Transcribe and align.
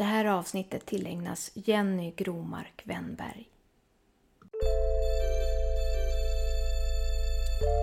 Det 0.00 0.04
här 0.04 0.24
avsnittet 0.24 0.86
tillägnas 0.86 1.50
Jenny 1.54 2.12
Gromark 2.16 2.82
Wennberg. 2.84 3.48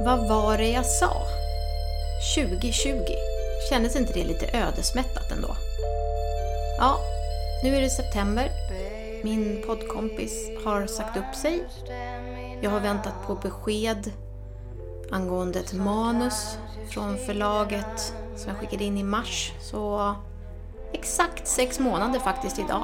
Vad 0.05 0.29
var 0.29 0.57
det 0.57 0.69
jag 0.69 0.85
sa? 0.85 1.11
2020. 2.35 2.89
Kändes 3.69 3.95
inte 3.95 4.13
det 4.13 4.23
lite 4.23 4.57
ödesmättat 4.57 5.31
ändå? 5.31 5.47
Ja, 6.77 6.99
nu 7.63 7.75
är 7.75 7.81
det 7.81 7.89
september. 7.89 8.49
Min 9.23 9.63
poddkompis 9.67 10.49
har 10.65 10.87
sagt 10.87 11.17
upp 11.17 11.35
sig. 11.35 11.63
Jag 12.61 12.69
har 12.69 12.79
väntat 12.79 13.27
på 13.27 13.35
besked 13.35 14.11
angående 15.11 15.59
ett 15.59 15.73
manus 15.73 16.57
från 16.89 17.17
förlaget 17.17 18.13
som 18.35 18.49
jag 18.49 18.57
skickade 18.57 18.83
in 18.83 18.97
i 18.97 19.03
mars. 19.03 19.53
Så 19.61 20.15
exakt 20.91 21.47
sex 21.47 21.79
månader 21.79 22.19
faktiskt 22.19 22.59
idag. 22.59 22.83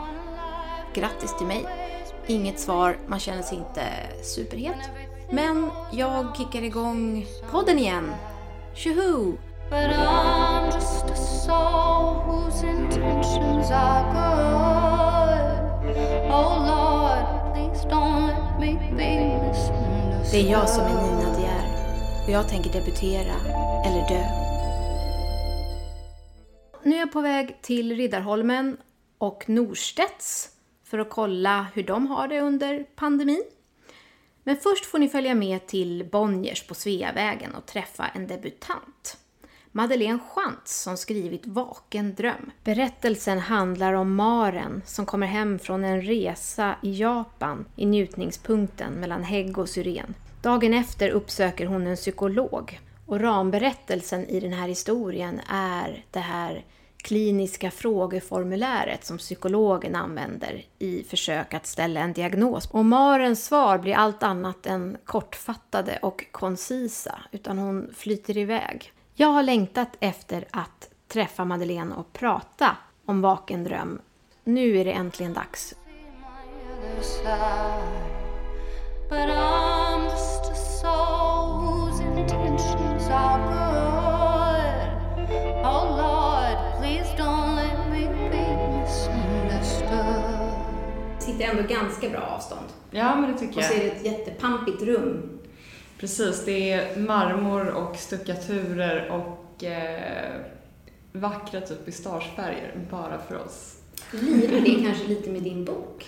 Grattis 0.93 1.37
till 1.37 1.47
mig. 1.47 1.65
Inget 2.27 2.59
svar, 2.59 2.97
man 3.07 3.19
känner 3.19 3.41
sig 3.41 3.57
inte 3.57 3.83
superhet. 4.23 4.89
Men 5.31 5.71
jag 5.91 6.35
kickar 6.37 6.63
igång 6.63 7.25
podden 7.51 7.79
igen. 7.79 8.11
Tjoho! 8.75 9.37
Oh. 9.71 10.13
Det 20.31 20.39
är 20.39 20.51
jag 20.51 20.69
som 20.69 20.83
är 20.83 20.89
Nina 20.89 21.37
De 21.37 21.45
är 21.45 21.63
och 22.25 22.31
jag 22.31 22.49
tänker 22.49 22.73
debutera 22.73 23.33
eller 23.85 24.07
dö. 24.09 24.42
Nu 26.85 26.95
är 26.95 26.99
jag 26.99 27.11
på 27.11 27.21
väg 27.21 27.61
till 27.61 27.95
Riddarholmen 27.95 28.77
och 29.17 29.49
Norstedts 29.49 30.49
för 30.83 30.99
att 30.99 31.09
kolla 31.09 31.67
hur 31.73 31.83
de 31.83 32.07
har 32.07 32.27
det 32.27 32.41
under 32.41 32.83
pandemin. 32.95 33.43
Men 34.43 34.57
först 34.57 34.85
får 34.85 34.99
ni 34.99 35.09
följa 35.09 35.35
med 35.35 35.67
till 35.67 36.09
Bonniers 36.11 36.67
på 36.67 36.73
Sveavägen 36.73 37.55
och 37.55 37.65
träffa 37.65 38.07
en 38.07 38.27
debutant. 38.27 39.17
Madeleine 39.71 40.19
Schantz 40.19 40.81
som 40.81 40.97
skrivit 40.97 41.45
Vaken 41.45 42.15
dröm. 42.15 42.51
Berättelsen 42.63 43.39
handlar 43.39 43.93
om 43.93 44.15
Maren 44.15 44.81
som 44.85 45.05
kommer 45.05 45.27
hem 45.27 45.59
från 45.59 45.83
en 45.83 46.01
resa 46.01 46.75
i 46.81 46.91
Japan 46.99 47.65
i 47.75 47.85
njutningspunkten 47.85 48.93
mellan 48.93 49.23
hägg 49.23 49.57
och 49.57 49.69
syren. 49.69 50.13
Dagen 50.41 50.73
efter 50.73 51.09
uppsöker 51.09 51.65
hon 51.65 51.87
en 51.87 51.95
psykolog 51.95 52.79
och 53.13 53.21
ramberättelsen 53.21 54.25
i 54.25 54.39
den 54.39 54.53
här 54.53 54.67
historien 54.67 55.41
är 55.49 56.05
det 56.11 56.19
här 56.19 56.65
kliniska 56.97 57.71
frågeformuläret 57.71 59.05
som 59.05 59.17
psykologen 59.17 59.95
använder 59.95 60.65
i 60.79 61.03
försök 61.03 61.53
att 61.53 61.65
ställa 61.65 61.99
en 61.99 62.13
diagnos. 62.13 62.69
Och 62.71 62.85
Marens 62.85 63.45
svar 63.45 63.77
blir 63.77 63.95
allt 63.95 64.23
annat 64.23 64.65
än 64.65 64.97
kortfattade 65.05 65.99
och 66.01 66.25
koncisa, 66.31 67.19
utan 67.31 67.57
hon 67.57 67.93
flyter 67.95 68.37
iväg. 68.37 68.91
Jag 69.13 69.27
har 69.27 69.43
längtat 69.43 69.97
efter 69.99 70.45
att 70.51 70.89
träffa 71.07 71.45
Madeleine 71.45 71.95
och 71.95 72.13
prata 72.13 72.77
om 73.05 73.21
Vaken 73.21 73.63
dröm. 73.63 74.01
Nu 74.43 74.77
är 74.77 74.85
det 74.85 74.91
äntligen 74.91 75.33
dags. 75.33 75.75
Ganska 92.03 92.19
bra 92.19 92.27
avstånd. 92.35 92.65
Ja, 92.91 93.15
men 93.15 93.31
det 93.31 93.37
tycker 93.37 93.57
Och 93.57 93.63
så 93.63 93.73
är 93.73 93.77
jag. 93.77 93.85
det 93.85 93.91
ett 93.91 94.05
jättepampigt 94.05 94.81
rum. 94.81 95.39
Precis, 95.99 96.45
det 96.45 96.71
är 96.71 96.99
marmor 96.99 97.67
och 97.69 97.95
stuckaturer 97.95 99.09
och 99.11 99.63
eh, 99.63 100.41
vackra 101.11 101.61
typ 101.61 101.85
pistagefärger 101.85 102.75
bara 102.91 103.17
för 103.17 103.45
oss. 103.45 103.75
Lirar 104.11 104.61
det 104.61 104.83
kanske 104.85 105.07
lite 105.07 105.29
med 105.29 105.43
din 105.43 105.65
bok? 105.65 106.07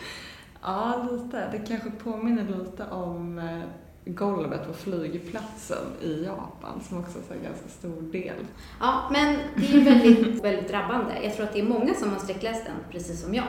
Ja, 0.61 1.07
lite. 1.11 1.49
Det 1.51 1.59
kanske 1.67 1.91
påminner 1.91 2.57
lite 2.57 2.83
om 2.91 3.39
eh, 3.39 3.61
golvet 4.05 4.67
på 4.67 4.73
flygplatsen 4.73 5.85
i 6.01 6.23
Japan 6.23 6.81
som 6.89 6.99
också 6.99 7.17
är 7.29 7.35
en 7.37 7.43
ganska 7.43 7.69
stor 7.69 8.01
del. 8.11 8.45
Ja, 8.79 9.09
men 9.11 9.37
det 9.55 9.65
är 9.67 9.71
ju 9.71 9.83
väldigt, 9.83 10.43
väldigt 10.43 10.67
drabbande. 10.69 11.13
Jag 11.23 11.35
tror 11.35 11.45
att 11.45 11.53
det 11.53 11.59
är 11.59 11.63
många 11.63 11.93
som 11.93 12.09
har 12.11 12.19
sträckläst 12.19 12.65
den, 12.65 12.75
precis 12.91 13.21
som 13.21 13.33
jag. 13.33 13.47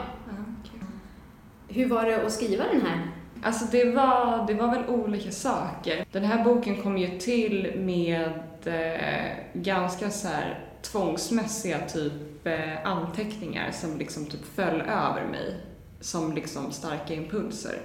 Hur 1.67 1.89
var 1.89 2.05
det 2.05 2.25
att 2.25 2.31
skriva 2.31 2.63
den 2.63 2.81
här? 2.81 3.11
Alltså 3.43 3.65
det 3.71 3.91
var, 3.91 4.47
det 4.47 4.53
var 4.53 4.71
väl 4.71 4.89
olika 4.89 5.31
saker. 5.31 6.05
Den 6.11 6.23
här 6.23 6.43
boken 6.43 6.81
kom 6.81 6.97
ju 6.97 7.19
till 7.19 7.73
med 7.77 8.31
eh, 8.65 9.37
ganska 9.53 10.09
så 10.09 10.27
här 10.27 10.59
tvångsmässiga 10.81 11.79
typ 11.79 12.47
eh, 12.47 12.87
anteckningar 12.87 13.71
som 13.71 13.97
liksom 13.97 14.25
typ 14.25 14.55
föll 14.55 14.81
över 14.81 15.27
mig 15.31 15.55
som 15.99 16.33
liksom 16.33 16.71
starka 16.71 17.13
impulser. 17.13 17.81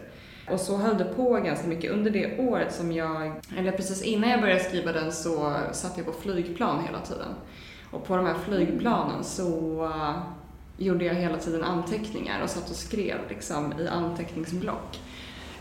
Och 0.51 0.61
så 0.61 0.77
höll 0.77 0.99
det 0.99 1.05
på 1.05 1.33
ganska 1.33 1.69
mycket. 1.69 1.93
Under 1.93 2.11
det 2.11 2.39
året 2.39 2.75
som 2.75 2.93
jag, 2.93 3.33
eller 3.59 3.73
precis 3.73 4.03
innan 4.03 4.31
jag 4.31 4.41
började 4.41 4.61
skriva 4.61 4.93
den 4.93 5.13
så 5.13 5.55
satt 5.73 5.97
jag 5.97 6.07
på 6.07 6.13
flygplan 6.13 6.85
hela 6.85 7.01
tiden. 7.01 7.35
Och 7.91 8.07
på 8.07 8.17
de 8.17 8.27
här 8.27 8.37
flygplanen 8.45 9.25
så 9.25 9.91
gjorde 10.83 11.05
jag 11.05 11.15
hela 11.15 11.39
tiden 11.39 11.65
anteckningar 11.65 12.43
och 12.43 12.51
satt 12.51 12.71
och 12.71 12.77
skrev 12.77 13.19
liksom 13.29 13.81
i 13.81 13.89
anteckningsblock. 13.89 15.01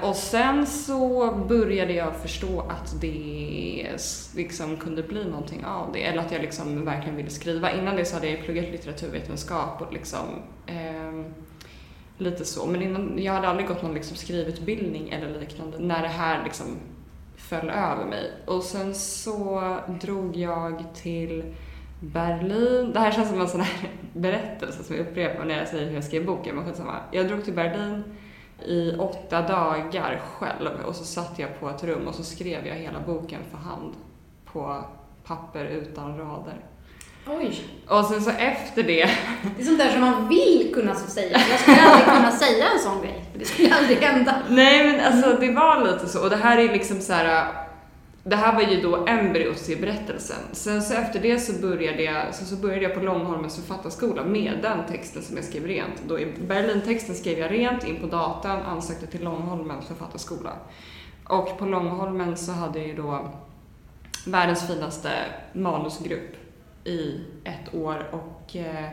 Och 0.02 0.16
sen 0.16 0.66
så 0.68 1.32
började 1.50 1.94
jag 1.94 2.16
förstå 2.16 2.60
att 2.60 3.02
det 3.02 3.88
liksom 4.36 4.78
kunde 4.78 5.04
bli 5.04 5.26
någonting 5.26 5.66
av 5.66 5.94
det. 5.94 6.04
Eller 6.04 6.22
att 6.22 6.32
jag 6.32 6.42
liksom 6.42 6.86
verkligen 6.86 7.16
ville 7.16 7.30
skriva. 7.30 7.72
Innan 7.72 7.96
det 7.96 8.06
så 8.06 8.16
hade 8.16 8.30
jag 8.30 8.44
pluggat 8.44 8.72
litteraturvetenskap 8.72 9.82
och 9.82 9.94
liksom 9.94 10.26
eh, 10.68 11.26
lite 12.18 12.46
så. 12.46 12.66
Men 12.66 12.82
innan, 12.82 13.24
jag 13.24 13.34
hade 13.34 13.48
aldrig 13.48 13.68
gått 13.68 13.82
någon 13.82 13.94
liksom 13.94 14.18
skrivutbildning 14.18 15.10
eller 15.10 15.40
liknande 15.40 15.80
när 15.80 16.02
det 16.02 16.08
här 16.08 16.44
liksom 16.44 16.66
föll 17.38 17.70
över 17.70 18.06
mig. 18.06 18.32
Och 18.46 18.64
sen 18.64 18.96
så 18.96 19.78
drog 20.02 20.38
jag 20.38 20.84
till 20.96 21.44
Berlin. 22.02 22.94
Det 22.94 23.00
här 23.00 23.12
känns 23.12 23.30
som 23.30 23.42
en 23.42 23.48
sån 23.48 23.62
här 23.62 23.90
berättelse 24.14 24.84
som 24.84 24.96
jag 24.96 25.08
upprepar 25.08 25.46
när 25.46 25.58
jag 25.58 25.68
säger 25.68 25.88
hur 25.88 25.96
jag 25.96 26.04
skrev 26.04 26.26
boken. 26.26 26.56
Men 26.56 26.66
skitsamma. 26.66 26.96
Jag 27.12 27.28
drog 27.28 27.44
till 27.44 27.54
Berlin 27.54 28.04
i 28.66 28.96
åtta 28.98 29.42
dagar 29.42 30.22
själv 30.38 30.86
och 30.86 30.96
så 30.96 31.04
satt 31.04 31.40
jag 31.40 31.60
på 31.60 31.70
ett 31.70 31.84
rum 31.84 32.08
och 32.08 32.16
så 32.16 32.24
skrev 32.24 32.68
jag 32.68 32.76
hela 32.76 33.00
boken 33.00 33.40
för 33.52 33.58
hand 33.58 33.94
på 34.46 34.84
papper 35.24 35.66
utan 35.66 36.18
rader. 36.18 36.66
Oj! 37.28 37.64
Och 37.88 38.06
sen 38.06 38.22
så 38.22 38.30
efter 38.30 38.84
det, 38.84 39.10
Det 39.56 39.62
är 39.62 39.66
sånt 39.66 39.80
där 39.80 39.90
som 39.90 40.02
man 40.02 40.28
vill 40.30 40.72
kunna 40.74 40.96
säga. 40.96 41.38
Jag 41.50 41.60
skulle 41.60 41.82
aldrig 41.88 42.06
kunna 42.06 42.32
säga 42.32 42.66
en 42.74 42.80
sån 42.80 43.02
grej. 43.02 43.26
Det 43.34 43.46
skulle 43.46 43.76
aldrig 43.76 43.98
hända. 43.98 44.36
nej 44.50 44.86
men 44.88 45.06
alltså 45.06 45.38
det 45.40 45.52
var 45.52 45.84
lite 45.84 46.08
så 46.10 46.24
och 46.24 46.30
det 46.30 46.36
här 46.36 46.58
är 46.58 46.74
liksom 46.74 47.02
så 47.02 47.14
här. 47.14 47.61
Det 48.24 48.36
här 48.36 48.56
var 48.56 48.62
ju 48.62 48.82
då 48.82 49.06
embryot 49.08 49.58
till 49.58 49.82
berättelsen. 49.82 50.38
Sen 50.52 50.82
så 50.82 50.94
efter 50.94 51.20
det 51.20 51.40
så 51.40 51.62
började 51.62 52.04
jag, 52.04 52.36
så, 52.36 52.46
så 52.46 52.56
började 52.56 52.84
jag 52.84 52.94
på 52.94 53.00
Långholmens 53.00 53.56
författarskola 53.56 54.24
med 54.24 54.60
den 54.62 54.86
texten 54.88 55.24
som 55.24 55.36
jag 55.36 55.46
skrev 55.46 55.68
rent. 55.68 56.04
Då 56.08 56.20
i 56.20 56.34
Berlin-texten 56.48 57.16
skrev 57.16 57.40
jag 57.40 57.52
rent 57.52 57.88
in 57.88 58.00
på 58.02 58.08
datan, 58.08 58.62
ansökte 58.62 59.08
till 59.08 59.24
Långholmens 59.24 59.86
författarskola. 59.86 60.54
Och 61.28 61.58
på 61.58 61.66
Långholmen 61.66 62.38
så 62.38 62.52
hade 62.52 62.80
jag 62.80 62.88
ju 62.88 62.96
då 62.96 63.32
världens 64.26 64.68
finaste 64.68 65.10
manusgrupp 65.54 66.36
i 66.84 67.22
ett 67.44 67.76
år 67.76 68.08
och 68.12 68.56
eh, 68.56 68.86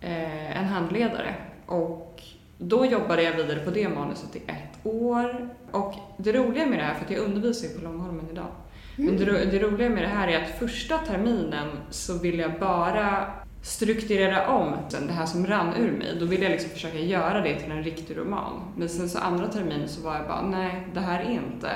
eh, 0.00 0.58
en 0.58 0.64
handledare. 0.64 1.34
Och 1.66 2.13
då 2.58 2.86
jobbade 2.86 3.22
jag 3.22 3.36
vidare 3.36 3.58
på 3.58 3.70
det 3.70 3.88
manuset 3.88 4.36
i 4.36 4.42
ett 4.46 4.86
år. 4.86 5.48
Och 5.70 5.94
det 6.18 6.32
roliga 6.32 6.66
med 6.66 6.78
det 6.78 6.84
här, 6.84 6.94
för 6.94 7.04
att 7.04 7.10
jag 7.10 7.20
undervisar 7.20 7.68
ju 7.68 7.74
på 7.74 7.84
Långholmen 7.84 8.28
idag, 8.32 8.48
men 8.96 9.16
det, 9.16 9.24
det 9.24 9.58
roliga 9.58 9.88
med 9.88 10.02
det 10.02 10.08
här 10.08 10.28
är 10.28 10.42
att 10.42 10.58
första 10.58 10.98
terminen 10.98 11.68
så 11.90 12.18
ville 12.18 12.42
jag 12.42 12.60
bara 12.60 13.26
strukturera 13.62 14.48
om 14.48 14.72
det 15.06 15.12
här 15.12 15.26
som 15.26 15.46
rann 15.46 15.74
ur 15.74 15.92
mig. 15.92 16.16
Då 16.20 16.26
ville 16.26 16.42
jag 16.42 16.50
liksom 16.50 16.70
försöka 16.70 16.98
göra 16.98 17.40
det 17.40 17.58
till 17.60 17.72
en 17.72 17.82
riktig 17.82 18.16
roman. 18.16 18.72
Men 18.76 18.88
sen 18.88 19.08
så 19.08 19.18
andra 19.18 19.46
terminen 19.48 19.88
så 19.88 20.02
var 20.02 20.16
jag 20.16 20.26
bara, 20.26 20.42
nej, 20.42 20.88
det 20.94 21.00
här 21.00 21.20
är 21.20 21.30
inte 21.30 21.70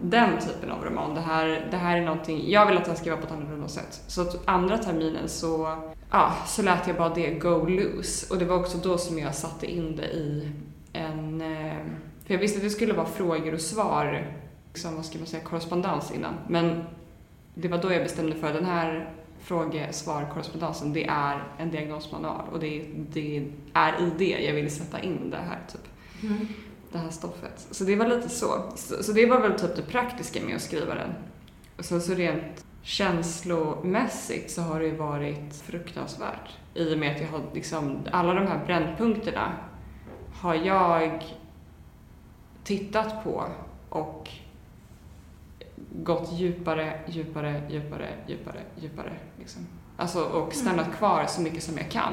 den 0.00 0.38
typen 0.38 0.70
av 0.70 0.84
roman. 0.84 1.14
Det 1.14 1.20
här, 1.20 1.68
det 1.70 1.76
här 1.76 1.96
är 1.96 2.04
någonting, 2.04 2.50
jag 2.50 2.66
vill 2.66 2.76
att 2.76 2.84
den 2.84 2.96
ska 2.96 3.10
vara 3.10 3.20
på 3.20 3.26
ett 3.26 3.32
annorlunda 3.32 3.68
sätt. 3.68 4.02
Så 4.06 4.20
att 4.20 4.48
andra 4.48 4.78
terminen 4.78 5.28
så, 5.28 5.76
ja, 6.10 6.36
så 6.46 6.62
lät 6.62 6.86
jag 6.86 6.96
bara 6.96 7.14
det 7.14 7.30
go 7.30 7.66
loose. 7.66 8.34
Och 8.34 8.38
det 8.38 8.44
var 8.44 8.56
också 8.56 8.78
då 8.78 8.98
som 8.98 9.18
jag 9.18 9.34
satte 9.34 9.66
in 9.66 9.96
det 9.96 10.06
i 10.06 10.52
en, 10.92 11.40
eh, 11.40 11.76
för 12.26 12.34
jag 12.34 12.38
visste 12.38 12.58
att 12.58 12.64
det 12.64 12.70
skulle 12.70 12.92
vara 12.92 13.06
frågor 13.06 13.54
och 13.54 13.60
svar, 13.60 14.34
liksom, 14.72 14.96
vad 14.96 15.04
ska 15.04 15.18
man 15.18 15.26
säga, 15.26 15.42
korrespondens 15.42 16.10
innan. 16.10 16.34
Men 16.48 16.84
det 17.54 17.68
var 17.68 17.78
då 17.78 17.92
jag 17.92 18.02
bestämde 18.02 18.36
för 18.36 18.52
den 18.52 18.64
här 18.64 19.14
frågesvar-korrespondensen, 19.42 20.92
det 20.92 21.04
är 21.04 21.42
en 21.58 21.70
diagnosmanual 21.70 22.48
och 22.52 22.60
det, 22.60 22.86
det 23.12 23.46
är 23.72 23.92
i 23.92 24.10
det 24.18 24.44
jag 24.44 24.54
vill 24.54 24.70
sätta 24.70 25.00
in 25.00 25.30
det 25.30 25.36
här 25.36 25.60
typ. 25.72 25.80
Mm. 26.22 26.48
Det 26.92 26.98
här 26.98 27.10
stoffet. 27.10 27.66
Så 27.70 27.84
det 27.84 27.96
var 27.96 28.06
lite 28.06 28.28
så. 28.28 28.72
Så, 28.76 29.02
så 29.02 29.12
det 29.12 29.26
var 29.26 29.40
väl 29.40 29.58
typ 29.58 29.76
det 29.76 29.82
praktiska 29.82 30.40
med 30.46 30.56
att 30.56 30.62
skriva 30.62 30.94
den. 30.94 31.10
Och 31.76 31.84
sen 31.84 32.00
så 32.00 32.14
rent 32.14 32.64
känslomässigt 32.82 34.50
så 34.50 34.62
har 34.62 34.80
det 34.80 34.86
ju 34.86 34.96
varit 34.96 35.54
fruktansvärt. 35.54 36.50
I 36.74 36.94
och 36.94 36.98
med 36.98 37.14
att 37.14 37.20
jag 37.20 37.28
har 37.28 37.42
liksom, 37.54 37.98
alla 38.12 38.34
de 38.34 38.46
här 38.46 38.64
brännpunkterna 38.66 39.52
har 40.40 40.54
jag 40.54 41.24
tittat 42.64 43.24
på 43.24 43.44
och 43.88 44.28
gått 45.92 46.32
djupare, 46.32 47.00
djupare, 47.06 47.62
djupare, 47.70 48.08
djupare, 48.26 48.60
djupare. 48.76 49.12
Liksom. 49.38 49.66
Alltså, 49.96 50.24
och 50.24 50.52
stannat 50.52 50.96
kvar 50.96 51.26
så 51.26 51.42
mycket 51.42 51.62
som 51.62 51.78
jag 51.78 51.90
kan. 51.90 52.12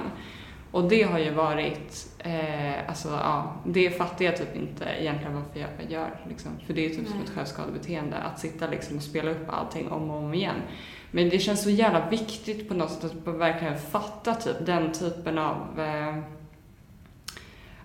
Och 0.77 0.83
det 0.83 1.03
har 1.03 1.19
ju 1.19 1.29
varit, 1.31 2.07
eh, 2.19 2.89
alltså 2.89 3.09
ja, 3.09 3.55
det 3.65 3.89
fattar 3.89 4.25
jag 4.25 4.37
typ 4.37 4.55
inte 4.55 4.85
egentligen 4.99 5.35
varför 5.35 5.59
jag 5.59 5.91
gör. 5.91 6.19
Liksom. 6.29 6.51
För 6.65 6.73
det 6.73 6.85
är 6.85 6.89
typ 6.89 7.07
som 7.07 7.17
Nej. 7.17 7.25
ett 7.25 7.35
självskadebeteende, 7.35 8.17
att 8.17 8.39
sitta 8.39 8.67
liksom 8.67 8.97
och 8.97 9.03
spela 9.03 9.31
upp 9.31 9.49
allting 9.49 9.91
om 9.91 10.11
och 10.11 10.17
om 10.17 10.33
igen. 10.33 10.55
Men 11.11 11.29
det 11.29 11.39
känns 11.39 11.63
så 11.63 11.69
jävla 11.69 12.09
viktigt 12.09 12.67
på 12.67 12.73
något 12.73 12.91
sätt 12.91 13.05
att 13.05 13.35
verkligen 13.35 13.77
fatta 13.77 14.33
typ 14.33 14.65
den 14.65 14.91
typen 14.91 15.37
av 15.37 15.79
eh, 15.79 16.17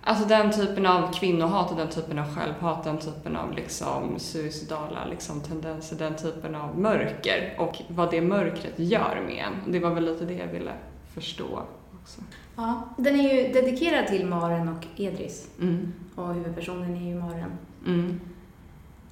Alltså 0.01 0.25
den 0.25 0.51
typen 0.51 0.85
av 0.85 1.13
kvinnohat 1.13 1.71
och 1.71 1.77
den 1.77 1.89
typen 1.89 2.19
av 2.19 2.35
självhat, 2.35 2.83
den 2.83 2.97
typen 2.97 3.35
av 3.35 3.53
liksom 3.53 4.19
suicidala 4.19 5.05
liksom 5.09 5.41
tendenser, 5.41 5.95
den 5.95 6.15
typen 6.15 6.55
av 6.55 6.79
mörker 6.79 7.55
och 7.59 7.81
vad 7.87 8.11
det 8.11 8.21
mörkret 8.21 8.79
gör 8.79 9.23
med 9.25 9.45
en. 9.45 9.71
Det 9.71 9.79
var 9.79 9.89
väl 9.89 10.05
lite 10.05 10.25
det 10.25 10.33
jag 10.33 10.47
ville 10.47 10.73
förstå 11.13 11.63
också. 12.01 12.21
Ja, 12.55 12.89
den 12.97 13.19
är 13.19 13.33
ju 13.33 13.53
dedikerad 13.53 14.07
till 14.07 14.25
Maren 14.27 14.69
och 14.69 14.85
Edris. 14.95 15.47
Mm. 15.61 15.93
Och 16.15 16.33
huvudpersonen 16.33 16.95
är 16.95 17.07
ju 17.09 17.15
Maren. 17.15 17.51
Mm. 17.85 18.19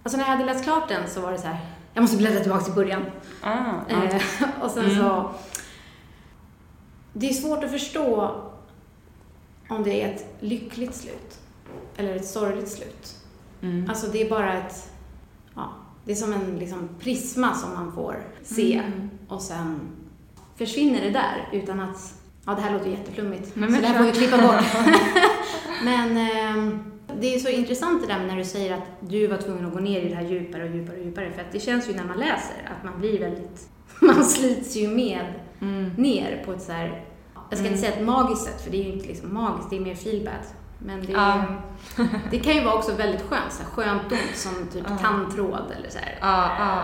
Alltså 0.04 0.18
när 0.18 0.26
jag 0.26 0.32
hade 0.32 0.46
läst 0.46 0.64
klart 0.64 0.88
den 0.90 1.10
så 1.10 1.22
var 1.22 1.32
det 1.32 1.38
så 1.38 1.48
här, 1.48 1.58
jag 1.94 2.02
måste 2.02 2.18
bläddra 2.18 2.40
tillbaka 2.40 2.64
till 2.64 2.74
början. 2.74 3.02
Ah. 3.42 3.74
Eh, 3.90 4.22
och 4.62 4.72
sen 4.72 4.86
Mm. 4.86 4.98
så... 4.98 5.32
Det 7.14 7.30
är 7.30 7.34
svårt 7.34 7.64
att 7.64 7.72
förstå 7.72 8.36
om 9.70 9.84
det 9.84 10.04
är 10.04 10.16
ett 10.16 10.26
lyckligt 10.40 10.96
slut 10.96 11.40
eller 11.98 12.16
ett 12.16 12.26
sorgligt 12.28 12.70
slut. 12.70 13.16
Mm. 13.62 13.90
Alltså 13.90 14.08
det 14.12 14.22
är 14.26 14.30
bara 14.30 14.54
ett... 14.54 14.92
Ja, 15.56 15.70
det 16.06 16.12
är 16.12 16.16
som 16.16 16.34
en 16.34 16.60
liksom 16.60 16.90
prisma 17.00 17.54
som 17.56 17.74
man 17.74 17.92
får 17.92 18.16
se 18.44 18.78
Mm. 18.78 19.10
och 19.28 19.42
sen 19.42 19.80
försvinner 20.56 21.02
det 21.02 21.10
där 21.10 21.50
utan 21.52 21.80
att... 21.80 22.14
Ja, 22.46 22.56
det 22.56 22.62
här 22.62 22.74
låter 22.74 22.90
jätteflummigt, 22.90 23.56
Men 23.56 23.70
så 23.70 23.72
men 23.74 23.82
det 23.82 23.88
här 23.88 23.98
får 23.98 24.06
vi 24.06 24.12
klippa 24.12 24.38
bort. 24.38 24.66
Men 25.84 26.18
ehm, 26.18 26.80
det 27.20 27.36
är 27.36 27.40
så 27.40 27.50
intressant 27.50 28.02
det 28.08 28.14
där 28.14 28.20
när 28.28 28.38
du 28.38 28.44
säger 28.46 28.74
att 28.74 28.84
du 29.00 29.28
var 29.28 29.38
tvungen 29.38 29.66
att 29.66 29.74
gå 29.74 29.80
ner 29.80 30.02
i 30.02 30.10
det 30.10 30.16
här 30.16 30.24
djupare 30.24 30.64
och 30.70 30.76
djupare 30.76 30.98
och 31.00 31.06
djupare. 31.06 31.32
För 31.32 31.42
att 31.42 31.52
det 31.52 31.60
känns 31.60 31.90
ju 31.90 31.94
när 31.94 32.04
man 32.04 32.18
läser 32.18 32.72
att 32.78 32.84
man 32.84 33.00
blir 33.00 33.20
väldigt... 33.20 33.70
Man 34.02 34.26
slits 34.26 34.76
ju 34.76 34.88
med 34.88 35.26
Mm. 35.62 35.90
ner 35.98 36.42
på 36.46 36.52
ett 36.54 36.62
så 36.62 36.72
här... 36.72 37.04
Jag 37.50 37.58
ska 37.58 37.68
Mm. 37.68 37.74
inte 37.74 37.78
säga 37.88 37.94
ett 38.00 38.06
magiskt 38.06 38.44
sätt, 38.46 38.62
för 38.64 38.72
det 38.72 38.78
är 38.78 38.84
ju 38.84 38.94
inte 38.94 39.08
liksom 39.08 39.34
magiskt, 39.34 39.70
det 39.70 39.76
är 39.76 39.80
mer 39.80 39.96
feel 39.96 40.26
bad. 40.26 40.34
Men 40.80 41.06
det, 41.06 41.14
är, 41.14 41.18
Ja. 41.18 42.06
det 42.32 42.40
kan 42.40 42.54
ju 42.56 42.64
vara 42.64 42.76
också 42.76 42.92
väldigt 42.96 43.22
skönt, 43.22 43.52
så 43.52 43.64
här, 43.64 43.70
skönt 43.70 44.12
ont 44.12 44.36
som 44.36 44.68
typ 44.74 44.86
Ja. 44.90 44.98
tandtråd 44.98 45.74
eller 45.78 45.90
så 45.90 45.98
här. 46.00 46.18
Ja, 46.22 46.52
ja, 46.60 46.84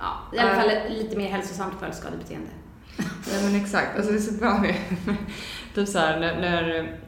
ja. 0.00 0.36
I 0.36 0.38
alla 0.38 0.54
fall 0.60 0.70
lite 0.88 1.16
mer 1.16 1.28
hälsosamt 1.30 1.74
självskadebeteende. 1.80 2.50
Nej 2.98 3.44
men 3.44 3.62
exakt, 3.62 3.96
alltså 3.96 4.12
det 4.12 4.18
är 4.18 4.22
så 4.22 4.34
bra 4.34 4.58
med 4.58 4.74
typ 5.74 5.88
så 5.88 5.98
här, 5.98 6.20
när, 6.20 6.40
när 6.40 6.98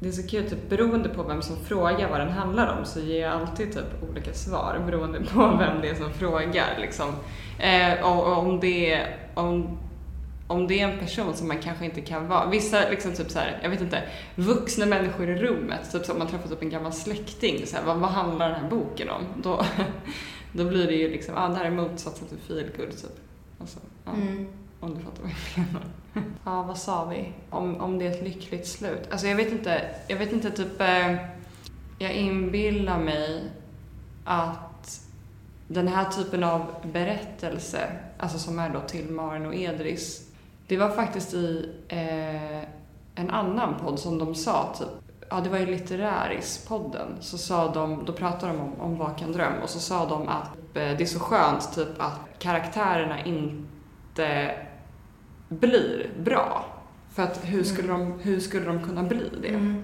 det 0.00 0.08
är 0.08 0.12
så 0.12 0.28
kul, 0.28 0.50
typ 0.50 0.68
beroende 0.68 1.08
på 1.08 1.22
vem 1.22 1.42
som 1.42 1.56
frågar 1.56 2.10
vad 2.10 2.20
den 2.20 2.30
handlar 2.30 2.78
om 2.78 2.84
så 2.84 3.00
ger 3.00 3.22
jag 3.22 3.32
alltid 3.32 3.72
typ 3.72 4.10
olika 4.10 4.34
svar 4.34 4.82
beroende 4.86 5.20
på 5.20 5.40
vem 5.58 5.80
det 5.80 5.88
är 5.88 5.94
som 5.94 6.12
frågar 6.12 6.78
liksom. 6.80 7.14
Eh, 7.58 8.06
och, 8.06 8.26
och 8.26 8.38
om 8.38 8.60
det 8.60 8.92
är, 8.92 9.16
om, 9.34 9.78
om 10.46 10.66
det 10.66 10.80
är 10.80 10.88
en 10.88 10.98
person 10.98 11.34
som 11.34 11.48
man 11.48 11.58
kanske 11.58 11.84
inte 11.84 12.00
kan 12.00 12.28
vara, 12.28 12.50
vissa 12.50 12.88
liksom 12.90 13.12
typ 13.12 13.30
så 13.30 13.38
här, 13.38 13.60
jag 13.62 13.70
vet 13.70 13.80
inte, 13.80 14.02
vuxna 14.34 14.86
människor 14.86 15.28
i 15.28 15.34
rummet, 15.34 15.92
typ 15.92 16.04
så 16.04 16.12
om 16.12 16.18
man 16.18 16.28
träffar 16.28 16.48
typ 16.48 16.62
en 16.62 16.70
gammal 16.70 16.92
släkting, 16.92 17.66
så 17.66 17.76
här, 17.76 17.84
vad, 17.84 17.96
vad 17.96 18.10
handlar 18.10 18.48
den 18.48 18.60
här 18.60 18.70
boken 18.70 19.08
om? 19.08 19.22
Då, 19.42 19.64
då 20.52 20.64
blir 20.64 20.86
det 20.86 20.94
ju 20.94 21.10
liksom, 21.10 21.34
ah, 21.36 21.48
det 21.48 21.54
här 21.54 21.64
är 21.64 21.70
motsatsen 21.70 22.28
till 22.28 22.38
feelgood 22.38 22.90
typ. 22.90 23.20
Alltså, 23.60 23.78
ja. 24.04 24.12
Mm. 24.12 24.46
Om 24.80 24.94
du 24.94 25.00
fattar 25.00 25.22
vad 25.22 25.32
jag 25.56 25.66
menar. 25.66 25.82
Ja, 26.44 26.62
vad 26.62 26.78
sa 26.78 27.04
vi? 27.04 27.32
Om, 27.50 27.80
om 27.80 27.98
det 27.98 28.06
är 28.06 28.10
ett 28.10 28.22
lyckligt 28.22 28.66
slut. 28.66 29.08
Alltså 29.10 29.26
jag 29.26 29.36
vet 29.36 29.52
inte, 29.52 29.82
jag 30.08 30.16
vet 30.16 30.32
inte 30.32 30.50
typ... 30.50 30.80
Eh, 30.80 31.16
jag 31.98 32.12
inbillar 32.12 32.98
mig 32.98 33.50
att 34.24 35.00
den 35.68 35.88
här 35.88 36.10
typen 36.10 36.44
av 36.44 36.74
berättelse, 36.92 37.92
alltså 38.18 38.38
som 38.38 38.58
är 38.58 38.70
då 38.70 38.80
till 38.80 39.10
Maren 39.10 39.46
och 39.46 39.54
Edris, 39.54 40.30
det 40.66 40.76
var 40.76 40.90
faktiskt 40.90 41.34
i 41.34 41.74
eh, 41.88 42.62
en 43.14 43.30
annan 43.30 43.74
podd 43.80 43.98
som 43.98 44.18
de 44.18 44.34
sa 44.34 44.74
typ 44.78 44.88
Ja, 45.30 45.40
det 45.40 45.48
var 45.48 45.58
ju 45.58 45.66
Litteräris-podden. 45.66 47.08
Så 47.20 47.38
sa 47.38 47.72
de, 47.74 48.04
då 48.04 48.12
pratade 48.12 48.52
de 48.52 48.60
om, 48.60 48.80
om 48.80 48.98
Vaken 48.98 49.32
dröm 49.32 49.62
och 49.62 49.70
så 49.70 49.78
sa 49.78 50.08
de 50.08 50.28
att 50.28 50.56
eh, 50.56 50.96
det 50.96 51.00
är 51.00 51.06
så 51.06 51.20
skönt 51.20 51.74
typ 51.74 51.88
att 51.98 52.20
karaktärerna 52.38 53.24
inte 53.24 54.56
blir 55.48 56.10
bra. 56.18 56.64
För 57.14 57.22
att 57.22 57.40
hur 57.44 57.62
skulle, 57.64 57.88
de, 57.88 58.20
hur 58.22 58.40
skulle 58.40 58.64
de 58.66 58.84
kunna 58.84 59.02
bli 59.02 59.30
det? 59.42 59.48
Mm. 59.48 59.82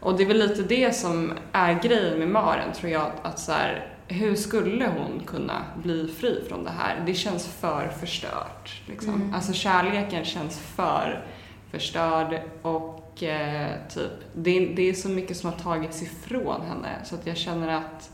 Och 0.00 0.16
det 0.16 0.22
är 0.22 0.26
väl 0.26 0.38
lite 0.38 0.62
det 0.62 0.94
som 0.96 1.32
är 1.52 1.82
grejen 1.82 2.18
med 2.18 2.28
Maren, 2.28 2.72
tror 2.72 2.92
jag. 2.92 3.10
Att 3.22 3.38
så 3.38 3.52
här, 3.52 3.96
hur 4.08 4.34
skulle 4.34 4.86
hon 4.86 5.22
kunna 5.26 5.64
bli 5.82 6.08
fri 6.08 6.44
från 6.48 6.64
det 6.64 6.70
här? 6.70 7.02
Det 7.06 7.14
känns 7.14 7.46
för 7.46 7.88
förstört. 7.88 8.82
Liksom. 8.86 9.14
Mm. 9.14 9.34
Alltså 9.34 9.52
kärleken 9.52 10.24
känns 10.24 10.58
för 10.58 11.24
förstörd 11.70 12.40
och 12.62 13.22
eh, 13.22 13.70
typ, 13.88 14.12
det, 14.34 14.66
det 14.66 14.82
är 14.82 14.94
så 14.94 15.08
mycket 15.08 15.36
som 15.36 15.50
har 15.50 15.58
tagits 15.58 16.02
ifrån 16.02 16.60
henne. 16.62 16.88
Så 17.04 17.14
att 17.14 17.26
jag 17.26 17.36
känner 17.36 17.68
att 17.68 18.10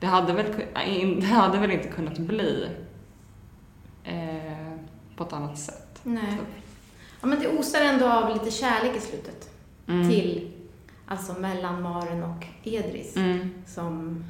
det 0.00 0.06
hade 0.06 0.32
väl, 0.32 0.46
kun- 0.46 1.20
det 1.20 1.26
hade 1.26 1.58
väl 1.58 1.70
inte 1.70 1.88
kunnat 1.88 2.18
bli 2.18 2.68
eh, 4.04 4.78
på 5.16 5.24
ett 5.24 5.32
annat 5.32 5.58
sätt. 5.58 5.85
Nej. 6.06 6.38
Ja, 7.20 7.26
men 7.26 7.40
det 7.40 7.48
osar 7.58 7.80
ändå 7.80 8.06
av 8.08 8.34
lite 8.34 8.50
kärlek 8.50 8.96
i 8.96 9.00
slutet. 9.00 9.50
Mm. 9.88 10.08
Till, 10.10 10.52
alltså 11.06 11.32
mellan 11.32 11.82
Maren 11.82 12.22
och 12.22 12.46
Edris. 12.62 13.16
Mm. 13.16 13.50
Som 13.66 14.24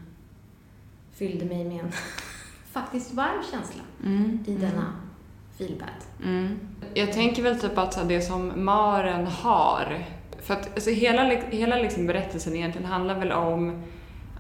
fyllde 1.15 1.45
mig 1.45 1.65
med 1.65 1.81
en 1.85 1.93
faktiskt 2.73 3.15
varm 3.15 3.43
känsla 3.51 3.83
Mm. 4.05 4.45
i 4.47 4.55
denna 4.55 4.93
feelbad. 5.59 5.89
Mm. 6.25 6.59
Jag 6.95 7.13
tänker 7.13 7.43
väl 7.43 7.61
typ 7.61 7.79
att 7.79 8.09
det 8.09 8.21
som 8.21 8.65
Maren 8.65 9.27
har, 9.27 10.05
för 10.43 10.55
att 10.55 10.75
alltså, 10.75 10.91
hela, 10.91 11.23
hela 11.35 11.77
liksom 11.77 12.07
berättelsen 12.07 12.57
egentligen 12.57 12.87
handlar 12.89 13.19
väl 13.19 13.33
om 13.33 13.83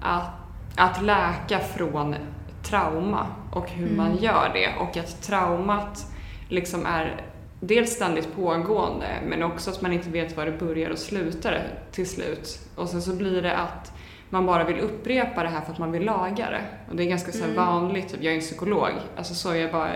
att, 0.00 0.30
att 0.76 1.02
läka 1.02 1.58
från 1.58 2.14
trauma 2.62 3.26
och 3.52 3.70
hur 3.70 3.87
Mm. 3.87 3.96
man 3.96 4.16
gör 4.16 4.50
det 4.54 4.75
och 4.80 4.96
att 4.96 5.22
traumat 5.22 6.12
liksom 6.48 6.86
är 6.86 7.20
dels 7.60 7.90
ständigt 7.90 8.36
pågående 8.36 9.06
men 9.26 9.42
också 9.42 9.70
att 9.70 9.82
man 9.82 9.92
inte 9.92 10.10
vet 10.10 10.36
var 10.36 10.46
det 10.46 10.52
börjar 10.52 10.90
och 10.90 10.98
slutar 10.98 11.62
till 11.92 12.08
slut. 12.08 12.58
Och 12.74 12.88
sen 12.88 13.02
så 13.02 13.16
blir 13.16 13.42
det 13.42 13.56
att 13.56 13.92
man 14.30 14.46
bara 14.46 14.64
vill 14.64 14.78
upprepa 14.80 15.42
det 15.42 15.48
här 15.48 15.60
för 15.60 15.72
att 15.72 15.78
man 15.78 15.92
vill 15.92 16.04
laga 16.04 16.50
det. 16.50 16.62
Och 16.90 16.96
det 16.96 17.02
är 17.04 17.08
ganska 17.08 17.32
så 17.32 17.44
Mm. 17.44 17.56
vanligt, 17.56 18.08
typ, 18.08 18.22
jag 18.22 18.32
är 18.32 18.36
en 18.36 18.40
psykolog, 18.42 18.90
alltså 19.16 19.34
så 19.34 19.50
är 19.50 19.54
jag 19.54 19.72
bara 19.72 19.90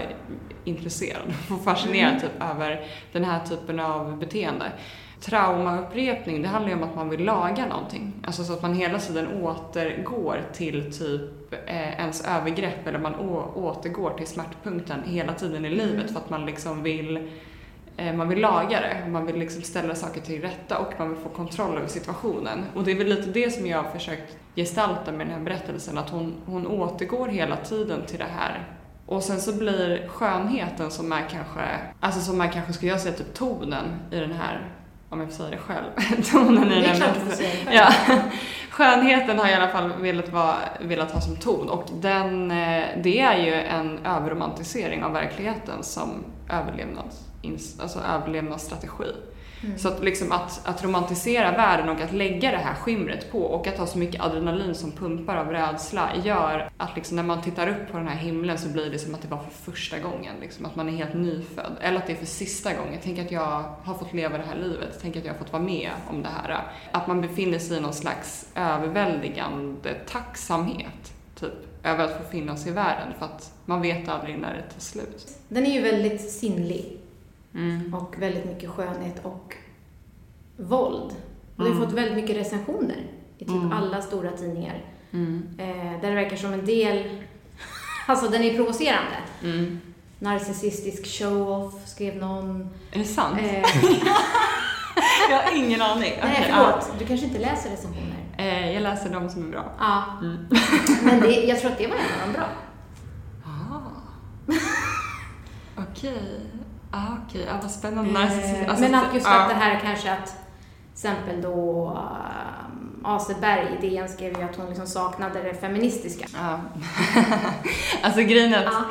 intresserad 0.65 1.23
och 1.51 1.65
fascinerad 1.65 2.09
Mm. 2.11 2.21
typ, 2.21 2.31
över 2.55 2.87
den 3.13 3.25
här 3.25 3.45
typen 3.45 3.81
av 3.81 4.19
beteende. 4.19 4.73
Traumaupprepning, 5.21 6.43
det 6.43 6.49
handlar 6.49 6.71
ju 6.71 6.77
om 6.77 6.83
att 6.83 6.97
man 6.97 7.09
vill 7.09 7.25
laga 7.25 7.67
någonting. 7.67 8.13
Alltså 8.27 8.45
så 8.45 8.53
att 8.53 8.63
man 8.63 8.75
hela 8.75 8.99
tiden 8.99 9.43
återgår 9.43 10.43
till 10.53 10.93
typ 10.99 11.53
eh, 11.67 12.01
ens 12.01 12.27
övergrepp 12.29 12.87
eller 12.87 12.99
man 12.99 13.15
återgår 13.55 14.11
till 14.11 14.27
smärtpunkten 14.27 15.03
hela 15.07 15.33
tiden 15.33 15.65
i 15.65 15.69
livet 15.71 15.91
Mm. 16.01 16.09
för 16.09 16.21
att 16.21 16.31
man 16.31 16.47
liksom 16.47 16.83
vill 16.83 17.31
eh, 17.97 18.15
man 18.15 18.29
vill 18.29 18.41
laga 18.41 18.81
det, 18.81 19.11
man 19.11 19.27
vill 19.27 19.37
liksom 19.37 19.63
ställa 19.63 19.95
saker 19.95 20.21
till 20.21 20.43
rätta 20.43 20.79
och 20.79 20.93
man 20.99 21.09
vill 21.09 21.19
få 21.19 21.29
kontroll 21.29 21.77
över 21.77 21.89
situationen. 21.89 22.65
Och 22.75 22.85
det 22.85 22.91
är 22.91 22.97
väl 22.99 23.07
lite 23.09 23.31
det 23.31 23.51
som 23.51 23.67
jag 23.67 23.83
har 23.83 23.91
försökt 23.91 24.37
gestalta 24.57 25.13
med 25.13 25.27
den 25.27 25.35
här 25.35 25.45
berättelsen, 25.45 25.99
att 25.99 26.11
hon, 26.11 26.35
hon 26.47 26.67
återgår 26.67 27.29
hela 27.29 27.57
tiden 27.57 28.03
till 28.07 28.19
det 28.19 28.29
här. 28.39 28.69
Och 29.07 29.23
sen 29.23 29.41
så 29.41 29.53
blir 29.59 30.09
skönheten 30.09 30.91
som 30.91 31.13
är 31.13 31.29
kanske, 31.31 31.61
alltså 32.01 32.21
som 32.21 32.41
är 32.41 32.53
kanske, 32.53 32.73
skulle 32.73 32.93
jag 32.93 33.01
säga, 33.01 33.15
typ 33.15 33.35
tonen 33.35 33.85
i 34.11 34.17
den 34.17 34.33
här, 34.33 34.69
om 35.11 35.21
jag 35.21 35.29
får 35.29 35.37
säga 35.37 35.51
det 35.51 35.57
själv, 35.57 36.23
tonen 36.33 36.73
i 36.73 36.81
den. 36.83 36.97
Ja, 37.73 37.89
skönheten 38.71 39.39
har 39.39 39.47
jag 39.49 39.59
i 39.59 39.63
alla 39.63 39.73
fall 39.73 39.93
velat, 40.01 40.29
vara, 40.29 40.55
velat 40.81 41.11
ha 41.11 41.21
som 41.21 41.37
ton 41.37 41.69
och 41.69 41.85
den, 42.01 42.51
eh, 42.51 42.85
det 43.03 43.21
är 43.21 43.37
ju 43.45 43.55
en 43.55 44.07
överromantisering 44.07 45.05
av 45.05 45.13
verkligheten 45.13 45.83
som 45.83 46.25
ins- 47.43 47.83
alltså 47.83 47.99
överlevnadsstrategi. 48.15 49.05
Så 49.77 49.89
att, 49.89 50.05
liksom 50.05 50.33
att, 50.33 50.69
att 50.69 50.85
romantisera 50.85 51.53
världen 51.53 51.89
och 51.89 52.01
att 52.01 52.13
lägga 52.13 52.51
det 52.51 52.57
här 52.57 52.75
skimret 52.75 53.33
på 53.33 53.43
och 53.43 53.67
att 53.67 53.79
ha 53.79 53.87
så 53.87 53.99
mycket 53.99 54.21
adrenalin 54.21 54.75
som 54.75 54.93
pumpar 54.93 55.37
av 55.37 55.49
rädsla 55.49 56.11
gör 56.25 56.71
att 56.77 56.97
liksom 56.97 57.17
när 57.17 57.23
man 57.23 57.43
tittar 57.43 57.69
upp 57.69 57.93
på 57.93 57.99
den 57.99 58.09
här 58.09 58.17
himlen 58.17 58.59
så 58.59 58.69
blir 58.69 58.91
det 58.91 58.99
som 58.99 59.15
att 59.15 59.23
det 59.23 59.29
var 59.29 59.39
för 59.39 59.73
första 59.73 59.99
gången. 59.99 60.35
Liksom, 60.41 60.67
att 60.67 60.77
man 60.77 60.89
är 60.89 60.93
helt 60.93 61.15
nyfödd. 61.15 61.77
Eller 61.81 61.99
att 61.99 62.07
det 62.07 62.13
är 62.13 62.17
för 62.17 62.27
sista 62.27 62.75
gången. 62.75 62.99
Tänk 63.03 63.19
att 63.19 63.33
jag 63.33 63.65
har 63.83 63.95
fått 63.95 64.15
leva 64.15 64.39
det 64.39 64.45
här 64.45 64.57
livet. 64.57 64.99
Tänk 65.03 65.17
att 65.17 65.25
jag 65.25 65.33
har 65.33 65.39
fått 65.39 65.53
vara 65.53 65.63
med 65.63 65.91
om 66.11 66.23
det 66.23 66.29
här. 66.29 66.63
Att 66.93 67.07
man 67.07 67.21
befinner 67.21 67.59
sig 67.59 67.77
i 67.77 67.81
någon 67.81 67.95
slags 67.95 68.49
överväldigande 68.55 69.95
tacksamhet. 70.07 71.13
Typ, 71.41 71.85
över 71.85 72.05
att 72.05 72.17
få 72.17 72.31
finnas 72.31 72.67
i 72.67 72.71
världen 72.71 73.15
för 73.19 73.27
att 73.27 73.53
man 73.65 73.83
vet 73.83 74.09
aldrig 74.09 74.39
när 74.39 74.55
det 74.55 74.75
tar 74.75 74.81
slut. 74.81 75.27
Den 75.49 75.67
är 75.67 75.71
ju 75.71 75.81
väldigt 75.81 76.31
sinnlig 76.31 77.00
Mm. 77.55 77.95
och 77.95 78.15
väldigt 78.23 78.45
mycket 78.45 78.71
skönhet 78.71 79.25
och 79.25 79.57
våld. 80.57 81.13
Och 81.57 81.65
det 81.65 81.71
har 81.71 81.77
Mm. 81.77 81.85
fått 81.85 81.93
väldigt 81.99 82.15
mycket 82.17 82.37
recensioner 82.37 83.07
i 83.39 83.45
typ 83.45 83.49
Mm. 83.55 83.73
alla 83.73 84.03
stora 84.03 84.31
tidningar. 84.31 84.85
Mm. 85.13 85.43
Eh, 85.59 86.01
där 86.01 86.09
det 86.09 86.15
verkar 86.15 86.37
som 86.37 86.53
en 86.53 86.65
del... 86.67 87.23
Alltså 88.07 88.29
den 88.29 88.43
är 88.43 88.55
provocerande. 88.57 89.17
Mm. 89.43 89.81
Narcissistisk 90.19 91.07
show-off, 91.07 91.87
skrev 91.89 92.17
någon. 92.17 92.71
Är 92.93 92.99
det 92.99 93.05
sant? 93.05 93.39
Eh, 93.41 93.53
Jag 95.31 95.43
har 95.43 95.57
ingen 95.57 95.83
aning. 95.83 96.13
nej, 96.23 96.33
Okej, 96.33 96.53
förlåt. 96.57 96.93
Du 96.99 97.07
kanske 97.07 97.27
inte 97.27 97.39
läser 97.39 97.71
recensioner? 97.71 98.17
Eh, 98.39 98.73
jag 98.73 98.83
läser 98.83 99.11
de 99.11 99.31
som 99.31 99.47
är 99.47 99.51
bra. 99.51 99.73
Ja. 99.79 100.05
Mm. 100.21 100.37
Men 101.05 101.21
det, 101.21 101.45
jag 101.45 101.61
tror 101.61 101.71
att 101.71 101.79
det 101.79 101.87
var 101.87 101.95
en 101.97 102.03
av 102.21 102.27
de 102.27 102.33
bra. 102.33 102.49
Ah. 103.45 103.81
Okej. 105.77 106.41
Ah, 106.91 107.07
okej. 107.29 107.49
Ah, 107.53 107.59
vad 107.63 107.71
spännande. 107.71 108.11
Eh, 108.11 108.17
Narcissist- 108.17 108.69
alltså, 108.69 108.85
men 108.85 108.95
att 108.95 109.15
just 109.15 109.27
ja. 109.27 109.41
att 109.43 109.49
det 109.49 109.55
här 109.55 109.81
kanske 109.83 110.13
att 110.13 110.27
till 110.27 111.09
exempel 111.11 111.43
då 111.43 111.89
um, 111.91 113.05
Aseberg 113.05 113.77
i 113.79 113.89
DN 113.91 114.09
skrev 114.09 114.39
ju 114.39 114.45
att 114.45 114.57
hon 114.57 114.67
liksom 114.67 114.87
saknade 114.87 115.43
det 115.43 115.55
feministiska. 115.55 116.27
Ja. 116.39 116.61
alltså 118.03 118.21
grejen 118.21 118.55
är 118.55 118.59
att, 118.67 118.73
Ja. 118.73 118.85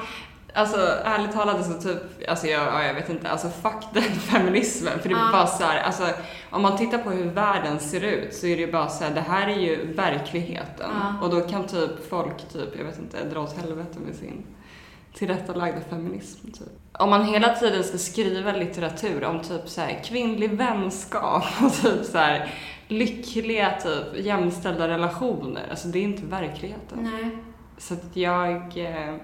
alltså 0.61 0.77
ärligt 1.05 1.31
talat 1.31 1.65
så 1.65 1.73
typ, 1.73 2.29
alltså 2.29 2.47
jag, 2.47 2.61
ja, 2.67 2.83
jag 2.83 2.93
vet 2.93 3.09
inte, 3.09 3.29
alltså 3.29 3.49
fuck 3.49 3.83
den 3.93 4.03
feminismen. 4.03 4.99
För 4.99 5.09
det 5.09 5.15
är 5.15 5.19
Ja. 5.19 5.29
bara 5.31 5.47
så 5.47 5.63
här, 5.63 5.81
alltså 5.81 6.03
om 6.49 6.61
man 6.61 6.77
tittar 6.77 6.97
på 6.97 7.09
hur 7.09 7.25
världen 7.31 7.79
ser 7.79 8.01
ut 8.03 8.33
så 8.33 8.47
är 8.47 8.55
det 8.55 8.61
ju 8.61 8.71
bara 8.71 8.87
så 8.89 9.03
här, 9.03 9.11
det 9.11 9.21
här 9.21 9.47
är 9.47 9.59
ju 9.59 9.93
verkligheten. 9.93 10.89
Ja. 11.01 11.25
Och 11.25 11.29
då 11.35 11.41
kan 11.41 11.67
typ 11.67 12.09
folk 12.09 12.37
typ, 12.53 12.77
jag 12.77 12.85
vet 12.85 12.99
inte, 12.99 13.17
dra 13.33 13.39
åt 13.39 13.57
helvete 13.61 13.99
med 14.05 14.15
sin 14.15 14.45
tillrättalagda 15.13 15.81
feminism. 15.81 16.51
Typ. 16.51 16.67
Om 16.91 17.09
man 17.09 17.25
hela 17.25 17.55
tiden 17.55 17.83
ska 17.83 17.97
skriva 17.97 18.51
litteratur 18.51 19.23
om 19.23 19.39
typ 19.39 19.69
så 19.69 19.81
här, 19.81 20.03
kvinnlig 20.03 20.51
vänskap 20.51 21.43
och 21.63 21.73
typ 21.73 22.05
så 22.05 22.17
här, 22.17 22.53
lyckliga 22.87 23.73
typ 23.83 24.25
jämställda 24.25 24.87
relationer, 24.87 25.67
alltså 25.69 25.87
det 25.87 25.99
är 25.99 26.03
inte 26.03 26.25
verkligheten. 26.25 27.09
Nej. 27.13 27.37
Så 27.77 27.93
att 27.93 28.15
jag, 28.15 28.77
eh, 28.77 29.15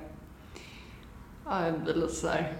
ja, 1.45 1.65
jag 1.65 1.79
blir 1.79 1.93
lite 1.93 2.13
så 2.13 2.27
här 2.27 2.53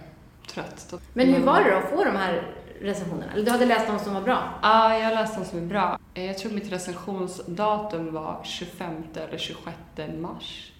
trött. 0.46 0.94
Men 1.12 1.34
hur 1.34 1.44
var 1.44 1.64
det 1.64 1.70
då 1.70 1.76
att 1.76 1.90
få 1.90 2.04
de 2.04 2.16
här 2.16 2.56
recensionerna? 2.80 3.32
Eller 3.32 3.44
du 3.44 3.50
hade 3.50 3.66
läst 3.66 3.86
de 3.86 3.98
som 3.98 4.14
var 4.14 4.20
bra? 4.20 4.54
Ja, 4.62 4.98
jag 4.98 5.14
läste 5.14 5.40
de 5.40 5.44
som 5.44 5.58
är 5.58 5.66
bra. 5.66 5.98
Jag 6.14 6.38
tror 6.38 6.52
mitt 6.52 6.72
recensionsdatum 6.72 8.12
var 8.12 8.40
25 8.44 9.04
eller 9.14 9.38
26 9.38 9.76
mars. 10.18 10.72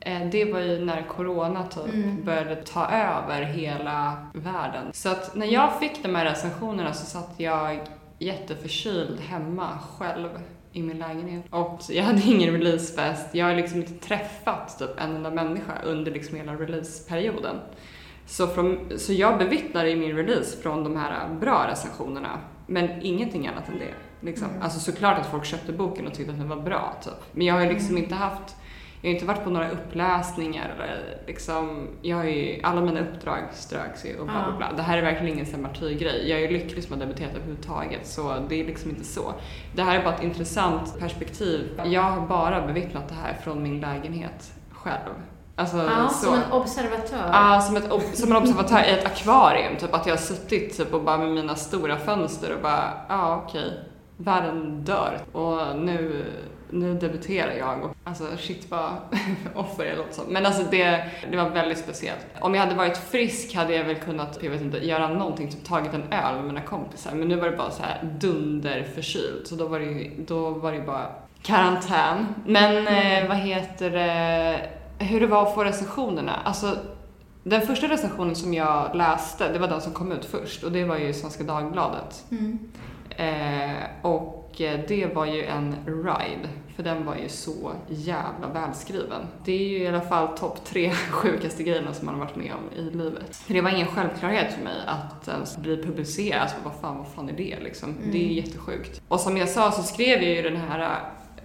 Eh, 0.00 0.26
Det 0.30 0.52
var 0.52 0.60
ju 0.60 0.84
när 0.84 1.02
corona 1.02 1.66
typ 1.66 1.94
Mm. 1.94 2.24
började 2.24 2.56
ta 2.56 2.86
över 2.86 3.42
hela 3.42 4.26
världen. 4.34 4.84
Så 4.92 5.08
att 5.08 5.34
när 5.34 5.46
jag 5.46 5.78
fick 5.78 6.02
de 6.02 6.14
här 6.14 6.24
recensionerna 6.24 6.92
så 6.92 7.06
satt 7.06 7.34
jag 7.36 7.80
jätteförkyld 8.18 9.20
hemma 9.20 9.78
själv 9.98 10.28
i 10.72 10.82
min 10.82 10.98
lägenhet. 10.98 11.44
Och 11.50 11.80
jag 11.88 12.04
hade 12.04 12.22
ingen 12.22 12.52
releasefest. 12.52 13.34
Jag 13.34 13.46
har 13.46 13.54
liksom 13.54 13.78
inte 13.78 13.92
träffat 14.08 14.78
typ 14.78 15.00
en 15.00 15.16
enda 15.16 15.30
människa 15.30 15.72
under 15.84 16.12
liksom 16.12 16.36
hela 16.36 16.52
releaseperioden. 16.54 17.56
Så, 18.26 18.46
från, 18.46 18.92
så 18.98 19.12
jag 19.12 19.38
bevittnade 19.38 19.90
i 19.90 19.96
min 19.96 20.16
release 20.16 20.62
från 20.62 20.84
de 20.84 20.96
här 20.96 21.28
bra 21.40 21.66
recensionerna, 21.70 22.38
men 22.66 22.88
ingenting 23.02 23.46
annat 23.48 23.68
än 23.68 23.78
det. 23.78 24.26
Liksom. 24.26 24.48
Mm. 24.50 24.62
Alltså 24.62 24.80
såklart 24.80 25.18
att 25.18 25.26
folk 25.26 25.44
köpte 25.44 25.72
boken 25.72 26.06
och 26.06 26.14
tyckte 26.14 26.32
att 26.32 26.38
den 26.38 26.48
var 26.48 26.56
bra, 26.56 26.94
typ. 27.04 27.12
Men 27.32 27.46
jag 27.46 27.54
har 27.54 27.66
liksom 27.66 27.90
Mm. 27.90 28.02
inte 28.02 28.14
haft, 28.14 28.56
jag 29.02 29.10
har 29.10 29.14
inte 29.14 29.26
varit 29.26 29.44
på 29.44 29.50
några 29.50 29.70
uppläsningar 29.70 30.74
eller 30.74 31.18
liksom, 31.26 31.88
jag 32.02 32.16
har 32.16 32.24
ju, 32.24 32.60
alla 32.62 32.80
mina 32.80 33.00
uppdrag 33.00 33.38
ströks 33.52 34.04
ju 34.04 34.18
och 34.18 34.26
bla 34.26 34.44
bla 34.48 34.56
bla. 34.56 34.72
Det 34.76 34.82
här 34.82 34.98
är 34.98 35.02
verkligen 35.02 35.38
ingen 35.38 35.62
martyrgrej. 35.62 36.30
Jag 36.30 36.40
är 36.40 36.50
ju 36.50 36.58
lycklig 36.58 36.84
som 36.84 36.92
har 36.92 37.06
debuterat 37.06 37.34
överhuvudtaget, 37.34 38.06
så 38.06 38.34
det 38.48 38.60
är 38.60 38.64
liksom 38.64 38.90
inte 38.90 39.04
så. 39.04 39.34
Det 39.74 39.82
här 39.82 39.98
är 39.98 40.04
bara 40.04 40.14
ett 40.14 40.22
intressant 40.22 40.98
perspektiv. 40.98 41.80
Jag 41.84 42.02
har 42.02 42.26
bara 42.26 42.66
bevittnat 42.66 43.08
det 43.08 43.14
här 43.14 43.36
från 43.44 43.62
min 43.62 43.80
lägenhet 43.80 44.52
själv. 44.72 45.14
Alltså, 45.56 45.90
så. 46.10 46.26
som 46.26 46.34
en 46.34 46.52
observatör. 46.52 47.30
Ja, 47.32 47.60
som, 47.60 47.76
ett, 47.76 47.90
ob- 47.90 48.14
som 48.14 48.30
en 48.30 48.36
observatör 48.36 48.82
i 48.88 48.90
ett 48.90 49.06
akvarium. 49.06 49.76
Typ 49.76 49.94
att 49.94 50.06
jag 50.06 50.12
har 50.12 50.20
suttit 50.20 50.76
typ, 50.76 50.94
och 50.94 51.02
bara 51.02 51.18
med 51.18 51.30
mina 51.30 51.54
stora 51.54 51.96
fönster 51.96 52.54
och 52.54 52.62
bara, 52.62 52.92
ja 53.08 53.44
okej, 53.46 53.80
världen 54.24 54.84
dör 54.84 55.18
och 55.32 55.78
nu, 55.78 56.24
nu 56.70 56.94
debuterar 56.94 57.52
jag. 57.52 57.84
Och, 57.84 57.96
alltså 58.04 58.24
shit 58.38 58.70
vad 58.70 58.90
offer 59.54 59.84
jag 59.84 59.98
låter 59.98 60.12
som. 60.12 60.24
Men 60.28 60.46
alltså 60.46 60.62
det, 60.70 61.04
det 61.30 61.36
var 61.36 61.50
väldigt 61.50 61.78
speciellt. 61.78 62.26
Om 62.40 62.54
jag 62.54 62.62
hade 62.62 62.74
varit 62.74 62.96
frisk 62.96 63.54
hade 63.54 63.74
jag 63.74 63.84
väl 63.84 63.96
kunnat, 63.96 64.38
jag 64.42 64.50
vet 64.50 64.62
inte, 64.62 64.86
göra 64.86 65.08
någonting, 65.08 65.50
typ 65.50 65.64
tagit 65.64 65.94
en 65.94 66.12
öl 66.12 66.34
med 66.34 66.44
mina 66.44 66.60
kompisar. 66.60 67.14
Men 67.14 67.28
nu 67.28 67.36
var 67.36 67.50
det 67.50 67.56
bara 67.56 67.70
så 67.70 67.82
här 67.82 68.16
dunderförkyld. 68.20 69.46
Så 69.46 69.54
då 69.54 69.66
var 69.66 69.78
det 69.78 69.84
ju, 69.84 70.24
då 70.26 70.50
var 70.50 70.72
det 70.72 70.80
bara 70.80 71.06
karantän. 71.42 72.26
Men 72.46 72.86
eh, 72.86 73.28
vad 73.28 73.36
heter 73.36 73.90
det, 73.90 74.60
hur 74.98 75.20
det 75.20 75.26
var 75.26 75.42
att 75.42 75.54
få 75.54 75.64
recensionerna. 75.64 76.34
Alltså 76.44 76.76
den 77.42 77.62
första 77.62 77.88
recensionen 77.88 78.36
som 78.36 78.54
jag 78.54 78.90
läste, 78.94 79.52
det 79.52 79.58
var 79.58 79.68
den 79.68 79.80
som 79.80 79.92
kom 79.92 80.12
ut 80.12 80.24
först 80.24 80.62
och 80.62 80.72
det 80.72 80.84
var 80.84 80.96
ju 80.96 81.12
Svenska 81.12 81.44
Dagbladet. 81.44 82.24
Mm. 82.30 82.58
Eh, 83.20 83.82
och 84.02 84.36
det 84.88 85.14
var 85.14 85.26
ju 85.26 85.44
en 85.44 85.74
ride, 85.86 86.48
för 86.76 86.82
den 86.82 87.06
var 87.06 87.16
ju 87.16 87.28
så 87.28 87.72
jävla 87.88 88.48
välskriven. 88.54 89.26
Det 89.44 89.52
är 89.52 89.68
ju 89.68 89.78
i 89.78 89.86
alla 89.88 90.00
fall 90.00 90.38
topp 90.38 90.64
tre 90.64 90.90
sjukaste 91.10 91.62
grejerna 91.62 91.92
som 91.92 92.06
man 92.06 92.14
har 92.14 92.24
varit 92.24 92.36
med 92.36 92.52
om 92.52 92.78
i 92.78 92.82
livet. 92.96 93.36
För 93.36 93.54
det 93.54 93.60
var 93.60 93.70
ingen 93.70 93.86
självklarhet 93.86 94.52
för 94.54 94.62
mig 94.64 94.76
att 94.86 95.28
ens 95.28 95.56
bli 95.58 95.82
publicerad. 95.82 96.42
Alltså, 96.42 96.56
vad 96.64 96.74
fan, 96.80 96.98
vad 96.98 97.08
fan 97.08 97.28
är 97.28 97.32
det 97.32 97.58
liksom? 97.62 97.94
Det 98.12 98.18
är 98.18 98.22
Mm. 98.24 98.32
jättesjukt. 98.36 99.02
Och 99.08 99.20
som 99.20 99.36
jag 99.36 99.48
sa 99.48 99.70
så 99.72 99.82
skrev 99.82 100.22
jag 100.22 100.34
ju 100.36 100.42
den 100.42 100.56
här 100.56 100.80
eh, 100.80 100.88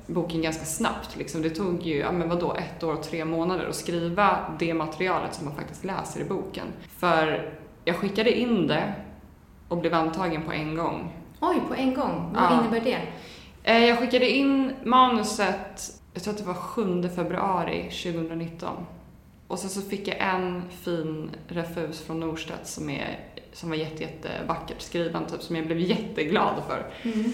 boken 0.07 0.41
ganska 0.41 0.65
snabbt. 0.65 1.15
Liksom. 1.17 1.41
Det 1.41 1.49
tog 1.49 1.81
ju, 1.83 1.97
ja 1.97 2.11
men 2.11 2.29
vadå, 2.29 2.53
ett 2.55 2.83
år 2.83 2.93
och 2.93 3.03
tre 3.03 3.25
månader 3.25 3.67
att 3.69 3.75
skriva 3.75 4.37
det 4.59 4.73
materialet 4.73 5.33
som 5.33 5.45
man 5.45 5.55
faktiskt 5.55 5.83
läser 5.83 6.21
i 6.21 6.23
boken. 6.23 6.65
För 6.97 7.51
jag 7.85 7.95
skickade 7.95 8.31
in 8.39 8.67
det 8.67 8.93
och 9.67 9.77
blev 9.77 9.93
antagen 9.93 10.41
på 10.43 10.51
en 10.51 10.75
gång. 10.75 11.11
Oj, 11.49 11.61
på 11.67 11.73
en 11.75 11.93
gång. 11.93 12.29
Vad 12.33 12.43
Ja. 12.43 12.59
innebär 12.61 12.79
det? 12.81 13.01
Eh, 13.63 13.85
Jag 13.85 13.99
skickade 13.99 14.29
in 14.29 14.73
manuset, 14.83 15.93
jag 16.13 16.23
tror 16.23 16.33
att 16.33 16.39
det 16.39 16.45
var 16.45 16.53
7 16.53 17.09
februari 17.15 17.83
2019. 17.91 18.85
Och 19.47 19.59
sen 19.59 19.69
så 19.69 19.81
fick 19.81 20.07
jag 20.07 20.17
en 20.19 20.63
fin 20.83 21.29
refus 21.47 22.01
från 22.01 22.19
Norstedts 22.19 22.73
som, 22.73 22.89
är, 22.89 23.19
som 23.53 23.69
var 23.69 23.75
jätte, 23.75 24.03
jättevackert 24.03 24.81
skriven, 24.81 25.25
typ, 25.25 25.41
som 25.41 25.55
jag 25.55 25.65
blev 25.65 25.79
jätteglad 25.79 26.63
för. 26.67 26.91
Mm. 27.09 27.33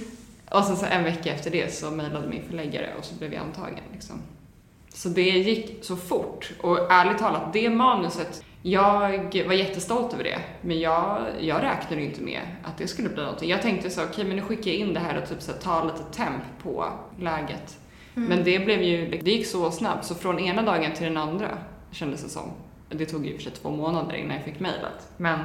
Och 0.51 0.63
sen 0.63 0.77
så 0.77 0.85
en 0.85 1.03
vecka 1.03 1.33
efter 1.33 1.51
det 1.51 1.73
så 1.73 1.91
mejlade 1.91 2.27
min 2.27 2.43
förläggare 2.49 2.89
och 2.99 3.05
så 3.05 3.15
blev 3.15 3.33
jag 3.33 3.43
antagen. 3.43 3.83
Liksom. 3.93 4.15
Så 4.93 5.09
det 5.09 5.21
gick 5.29 5.85
så 5.85 5.95
fort. 5.95 6.51
Och 6.61 6.91
ärligt 6.91 7.17
talat, 7.17 7.53
det 7.53 7.69
manuset, 7.69 8.43
jag 8.61 9.45
var 9.47 9.53
jättestolt 9.53 10.13
över 10.13 10.23
det. 10.23 10.39
Men 10.61 10.79
jag, 10.79 11.25
jag 11.39 11.63
räknade 11.63 12.03
inte 12.03 12.21
med 12.21 12.41
att 12.63 12.77
det 12.77 12.87
skulle 12.87 13.09
bli 13.09 13.23
någonting. 13.23 13.49
Jag 13.49 13.61
tänkte 13.61 13.89
så, 13.89 14.03
okej 14.03 14.25
men 14.25 14.35
nu 14.35 14.41
skickar 14.41 14.71
jag 14.71 14.79
in 14.79 14.93
det 14.93 14.99
här 14.99 15.21
och 15.21 15.29
typ 15.29 15.41
så 15.41 15.51
här, 15.51 15.59
tar 15.59 15.85
lite 15.85 16.03
temp 16.17 16.43
på 16.63 16.85
läget. 17.19 17.77
Mm. 18.15 18.29
Men 18.29 18.43
det 18.43 18.59
blev 18.59 18.81
ju, 18.81 19.19
det 19.21 19.31
gick 19.31 19.47
så 19.47 19.71
snabbt. 19.71 20.05
Så 20.05 20.15
från 20.15 20.39
ena 20.39 20.61
dagen 20.61 20.91
till 20.93 21.03
den 21.03 21.17
andra 21.17 21.57
kändes 21.91 22.23
det 22.23 22.29
som. 22.29 22.51
Det 22.89 23.05
tog 23.05 23.25
ju 23.25 23.35
för 23.35 23.43
sig 23.43 23.51
två 23.51 23.69
månader 23.69 24.15
innan 24.15 24.35
jag 24.35 24.45
fick 24.45 24.59
mejlet. 24.59 25.09
Men 25.17 25.39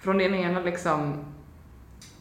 från 0.00 0.18
den 0.18 0.34
ena 0.34 0.60
liksom 0.60 1.24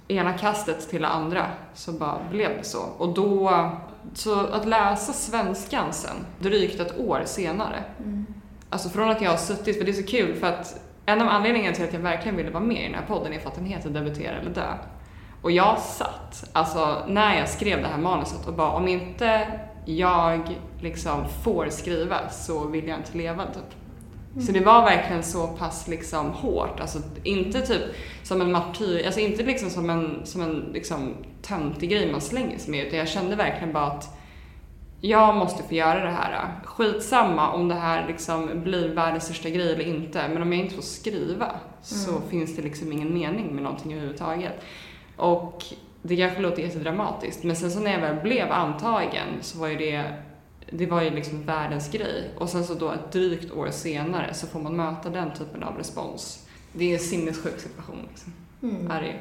ena 0.08 0.34
kastet 0.34 0.90
till 0.90 1.02
det 1.02 1.08
andra 1.08 1.46
så 1.74 1.92
bara 1.92 2.20
blev 2.32 2.58
det 2.58 2.64
så. 2.64 2.82
Och 2.98 3.14
då, 3.14 3.70
så 4.14 4.40
att 4.40 4.68
läsa 4.68 5.14
svenskan 5.14 5.94
sen, 5.94 6.16
drygt 6.40 6.80
ett 6.80 7.00
år 7.00 7.24
senare. 7.26 7.84
Mm. 8.00 8.19
Alltså 8.70 8.90
från 8.90 9.10
att 9.10 9.22
jag 9.22 9.30
har 9.30 9.38
suttit, 9.38 9.78
för 9.78 9.86
det 9.86 9.92
är 9.92 9.94
så 9.94 10.08
kul 10.08 10.36
för 10.36 10.48
att 10.48 10.82
en 11.06 11.22
av 11.22 11.28
anledningarna 11.28 11.76
till 11.76 11.86
att 11.86 11.94
jag 11.94 12.00
verkligen 12.00 12.38
ville 12.38 12.50
vara 12.50 12.64
med 12.64 12.82
i 12.82 12.84
den 12.84 12.94
här 12.94 13.06
podden 13.08 13.34
är 13.34 13.40
för 13.40 13.50
att 13.50 13.56
den 13.56 13.66
heter 13.66 13.90
Debutera 13.90 14.38
eller 14.38 14.52
dö. 14.52 14.74
Och 15.42 15.52
jag 15.52 15.80
satt, 15.80 16.50
alltså 16.54 17.06
när 17.08 17.38
jag 17.38 17.50
skrev 17.50 17.82
det 17.82 17.88
här 17.88 17.98
manuset 17.98 18.48
och 18.48 18.54
bara 18.54 18.72
om 18.72 18.88
inte 18.88 19.48
jag 19.86 20.60
liksom 20.82 21.26
får 21.44 21.68
skriva 21.70 22.30
så 22.30 22.68
vill 22.68 22.88
jag 22.88 22.98
inte 22.98 23.18
leva 23.18 23.46
typ. 23.46 23.80
Så 24.46 24.52
det 24.52 24.60
var 24.60 24.82
verkligen 24.82 25.24
så 25.24 25.48
pass 25.48 25.88
liksom 25.88 26.30
hårt, 26.32 26.80
alltså 26.80 27.00
inte 27.24 27.62
typ 27.62 27.82
som 28.24 28.42
en 28.42 28.52
martyr, 28.52 29.06
alltså 29.06 29.20
inte 29.20 29.44
liksom 29.44 29.70
som 29.70 29.90
en, 29.90 30.22
som 30.26 30.42
en 30.42 30.70
liksom 30.74 31.16
töntig 31.42 31.90
grej 31.90 32.12
man 32.12 32.22
slänger 32.22 32.58
sig 32.58 32.72
med 32.72 32.88
utan 32.88 33.00
jag 33.00 33.08
kände 33.08 33.36
verkligen 33.36 33.74
bara 33.74 33.86
att 33.86 34.19
jag 35.02 35.36
måste 35.36 35.64
få 35.64 35.74
göra 35.74 36.04
det 36.04 36.12
här. 36.12 36.62
Skitsamma 36.66 37.52
om 37.52 37.68
det 37.68 37.76
här 37.76 38.08
liksom 38.08 38.64
blir 38.64 38.90
världens 38.90 39.24
största 39.24 39.50
grej 39.50 39.74
eller 39.74 39.88
inte, 39.88 40.28
men 40.28 40.42
om 40.42 40.54
jag 40.54 40.62
inte 40.62 40.76
får 40.76 40.82
skriva 40.82 41.52
så 41.82 42.22
finns 42.30 42.56
det 42.56 42.62
liksom 42.62 42.92
ingen 42.92 43.14
mening 43.14 43.54
med 43.56 43.64
någonting 43.64 43.94
överhuvudtaget. 43.94 44.54
Och 45.18 45.66
det 46.02 46.18
kanske 46.18 46.42
låter 46.42 46.62
jättedramatiskt, 46.62 47.44
men 47.44 47.56
sen 47.56 47.72
så 47.72 47.80
när 47.80 47.92
jag 47.92 48.00
väl 48.00 48.22
blev 48.24 48.52
antagen 48.52 49.28
så 49.42 49.60
var 49.60 49.68
ju 49.68 49.76
det 49.76 50.14
det 50.72 50.86
var 50.86 51.02
ju 51.02 51.10
liksom 51.10 51.44
världens 51.46 51.92
grej. 51.92 52.32
Och 52.38 52.50
sen 52.50 52.64
så 52.64 52.74
då 52.74 52.92
ett 52.92 53.12
drygt 53.12 53.52
år 53.52 53.70
senare 53.72 54.34
så 54.34 54.48
får 54.48 54.60
man 54.60 54.76
möta 54.76 55.10
den 55.10 55.34
typen 55.34 55.64
av 55.64 55.78
respons. 55.78 56.48
Det 56.74 56.90
är 56.90 56.94
en 56.94 57.00
sinnessjuk 57.00 57.60
situation 57.60 58.08
liksom. 58.10 58.34
Mm. 58.64 58.92
Är 58.92 59.02
det. 59.02 59.20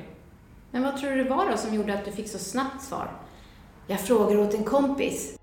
Men 0.71 0.83
vad 0.83 0.97
tror 0.97 1.11
du 1.11 1.25
det 1.25 1.31
var 1.31 1.51
då 1.51 1.57
som 1.57 1.75
gjorde 1.75 1.95
att 1.95 2.05
du 2.05 2.13
fick 2.13 2.29
så 2.29 2.39
snabbt 2.39 2.83
svar? 2.83 3.11
Jag 3.87 4.01
frågar 4.01 4.39
åt 4.39 4.55
en 4.55 4.65
kompis. 4.65 5.38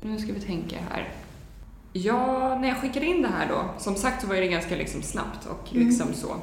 Nu 0.00 0.18
ska 0.18 0.32
vi 0.32 0.40
tänka 0.40 0.76
här. 0.90 1.08
Ja, 1.92 2.58
när 2.60 2.68
jag 2.68 2.80
skickade 2.80 3.06
in 3.06 3.22
det 3.22 3.28
här 3.28 3.48
då, 3.48 3.64
som 3.78 3.94
sagt 3.94 4.22
så 4.22 4.28
var 4.28 4.34
det 4.34 4.46
ganska 4.46 4.76
liksom 4.76 5.02
snabbt 5.02 5.46
och 5.46 5.68
liksom 5.70 6.14
så. 6.14 6.36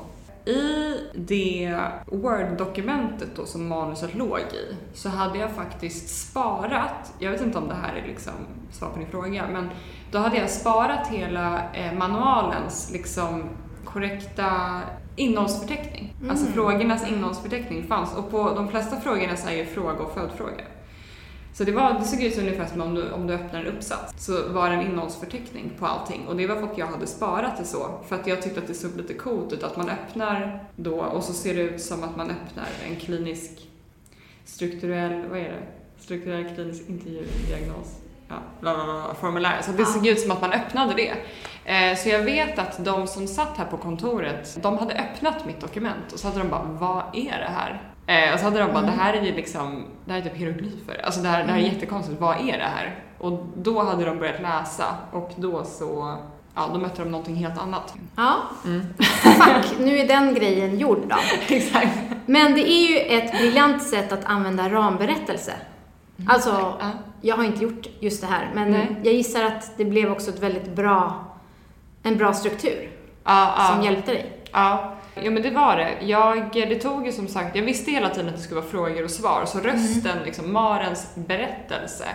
I 0.46 0.98
det 1.16 1.78
Word-dokumentet 2.06 3.30
då 3.36 3.46
som 3.46 3.68
manuset 3.68 4.16
låg 4.16 4.40
i 4.40 4.76
så 4.94 5.10
hade 5.10 5.40
jag 5.40 5.52
faktiskt 5.52 6.28
sparat, 6.28 7.14
jag 7.20 7.32
vet 7.32 7.42
inte 7.42 7.58
om 7.58 7.68
det 7.68 7.76
här 7.76 7.96
är 7.96 8.08
liksom 8.08 8.34
svar 8.72 8.90
på 8.90 9.00
din 9.00 9.08
fråga, 9.08 9.48
men 9.48 9.70
då 10.14 10.20
hade 10.20 10.38
jag 10.38 10.50
sparat 10.50 11.08
hela 11.08 11.74
eh, 11.74 11.94
manualens 11.94 12.90
liksom 12.92 13.50
korrekta 13.86 14.82
innehållsförteckning. 15.16 16.14
Alltså 16.30 16.46
frågornas 16.46 17.08
innehållsförteckning 17.08 17.84
fanns 17.84 18.16
och 18.16 18.32
på 18.32 18.54
de 18.56 18.70
flesta 18.70 19.02
frågorna 19.02 19.36
så 19.36 19.50
är 19.50 19.54
ju 19.54 19.66
fråga 19.66 20.00
och 20.00 20.14
följdfråga. 20.14 20.64
Så 21.54 21.64
det, 21.64 21.72
var, 21.72 21.94
det 21.94 22.06
såg 22.06 22.24
ut 22.24 22.38
ungefär 22.38 22.66
som 22.66 22.82
om 22.82 22.96
du, 22.96 23.12
om 23.12 23.28
du 23.28 23.34
öppnar 23.34 23.60
en 23.60 23.68
uppsats 23.68 24.26
så 24.26 24.48
var 24.50 24.70
det 24.70 24.76
en 24.76 24.82
innehållsförteckning 24.82 25.72
på 25.80 25.86
allting 25.86 26.28
och 26.28 26.36
det 26.36 26.48
var 26.48 26.56
för 26.56 26.64
att 26.64 26.78
jag 26.78 26.88
hade 26.88 27.08
sparat 27.08 27.58
det 27.58 27.66
så 27.66 28.00
för 28.08 28.16
att 28.16 28.28
jag 28.28 28.42
tyckte 28.42 28.60
att 28.60 28.68
det 28.68 28.74
såg 28.74 28.98
lite 28.98 29.14
coolt 29.14 29.54
ut 29.54 29.64
att 29.64 29.78
man 29.78 29.90
öppnar 29.90 30.66
då 30.76 30.96
och 30.96 31.24
så 31.24 31.34
ser 31.34 31.56
det 31.56 31.62
ut 31.62 31.82
som 31.82 32.04
att 32.04 32.16
man 32.16 32.30
öppnar 32.30 32.68
en 32.90 32.96
klinisk 32.96 33.70
strukturell, 34.46 35.30
vad 35.30 35.40
är 35.40 35.44
det? 35.44 35.64
Strukturell 36.00 36.56
klinisk 36.56 36.90
intervju, 36.90 37.26
diagnos, 37.48 38.03
ja, 38.34 38.42
bla 38.62 38.76
bla 38.76 38.84
bla, 38.86 39.16
formulär. 39.22 39.58
Så 39.62 39.72
det 39.72 39.86
såg 39.86 40.08
ut 40.08 40.20
som 40.20 40.32
att 40.32 40.42
man 40.42 40.52
öppnade 40.54 40.94
det. 40.94 41.14
Eh, 41.66 41.96
Så 41.98 42.10
jag 42.10 42.20
vet 42.20 42.60
att 42.60 42.86
de 42.86 43.08
som 43.08 43.28
satt 43.28 43.58
här 43.58 43.66
på 43.66 43.78
kontoret, 43.78 44.58
de 44.62 44.78
hade 44.78 44.94
öppnat 44.94 45.46
mitt 45.46 45.62
dokument 45.62 46.12
och 46.14 46.20
så 46.20 46.28
hade 46.28 46.40
de 46.40 46.50
bara, 46.50 46.64
vad 46.64 47.04
är 47.14 47.40
det 47.40 47.50
här? 47.58 47.82
Eh, 48.08 48.34
och 48.34 48.40
så 48.40 48.46
hade 48.46 48.60
de 48.60 48.74
bara, 48.74 48.82
det 48.84 48.92
här 48.92 49.14
är 49.14 49.22
ju 49.22 49.36
liksom, 49.36 49.86
det 50.06 50.12
här 50.14 50.20
är 50.20 50.24
typ 50.24 50.36
hieroglyfer. 50.36 51.02
Alltså 51.06 51.22
det 51.22 51.28
här, 51.28 51.44
det 51.44 51.52
här 51.52 51.60
är 51.60 51.64
jättekonstigt, 51.64 52.22
vad 52.22 52.36
är 52.38 52.58
det 52.58 52.70
här? 52.76 53.00
Och 53.20 53.46
då 53.58 53.84
hade 53.84 54.06
de 54.06 54.20
börjat 54.20 54.42
läsa 54.42 54.86
och 55.12 55.32
då 55.36 55.64
så, 55.64 56.18
ja, 56.56 56.70
då 56.74 56.80
mötte 56.80 57.02
de 57.04 57.12
någonting 57.12 57.36
helt 57.36 57.60
annat. 57.62 57.94
Ja, 58.16 58.36
fuck, 59.24 59.80
nu 59.80 59.98
är 60.00 60.08
den 60.08 60.34
grejen 60.34 60.80
gjord 60.80 61.00
då. 61.10 61.16
Exakt. 61.56 62.00
Men 62.26 62.54
det 62.54 62.70
är 62.72 62.88
ju 62.90 62.98
ett 62.98 63.32
briljant 63.32 63.84
sätt 63.84 64.12
att 64.12 64.26
använda 64.26 64.70
ramberättelse. 64.70 65.54
Alltså, 66.28 66.50
Ja. 66.80 66.92
jag 67.22 67.36
har 67.38 67.44
inte 67.44 67.64
gjort 67.64 67.88
just 68.00 68.22
det 68.22 68.28
här, 68.28 68.52
men 68.56 68.72
Nej. 68.72 68.96
jag 69.04 69.14
gissar 69.14 69.44
att 69.44 69.78
det 69.78 69.86
blev 69.86 70.12
också 70.12 70.30
ett 70.32 70.40
väldigt 70.40 70.76
bra, 70.76 71.26
en 72.04 72.18
bra 72.18 72.34
struktur 72.34 72.90
Ja, 73.24 73.54
ja. 73.58 73.74
som 73.74 73.84
hjälpte 73.84 74.12
dig. 74.12 74.40
Ja, 74.52 74.96
ja 75.16 75.32
men 75.32 75.44
det 75.44 75.50
var 75.52 75.78
det. 75.78 75.92
Jag, 76.06 76.50
det 76.54 76.76
tog 76.80 77.06
ju 77.06 77.12
som 77.12 77.28
sagt, 77.28 77.56
jag 77.56 77.64
visste 77.64 77.92
hela 77.92 78.10
tiden 78.10 78.30
att 78.30 78.36
det 78.36 78.42
skulle 78.42 78.60
vara 78.62 78.70
frågor 78.72 79.04
och 79.04 79.12
svar, 79.12 79.44
så 79.46 79.60
rösten, 79.60 80.18
liksom 80.26 80.54
Marens 80.54 81.16
berättelse 81.16 82.06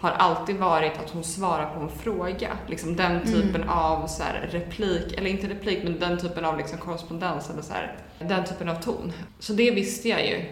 har 0.00 0.10
alltid 0.10 0.56
varit 0.56 0.98
att 0.98 1.10
hon 1.10 1.24
svarar 1.24 1.74
på 1.74 1.80
en 1.80 1.88
fråga. 1.88 2.48
Liksom 2.66 2.96
den 2.96 3.24
typen 3.24 3.68
av 3.68 4.06
så 4.06 4.22
här, 4.22 4.48
replik, 4.52 5.12
eller 5.18 5.30
inte 5.30 5.46
replik, 5.48 5.78
men 5.84 5.98
den 5.98 6.18
typen 6.18 6.44
av 6.44 6.58
liksom 6.58 6.78
korrespondens 6.78 7.50
eller 7.50 7.62
så 7.62 7.72
här, 7.72 7.96
den 8.18 8.44
typen 8.44 8.68
av 8.68 8.74
ton. 8.74 9.12
Så 9.38 9.52
det 9.52 9.70
visste 9.70 10.08
jag 10.08 10.26
ju. 10.26 10.44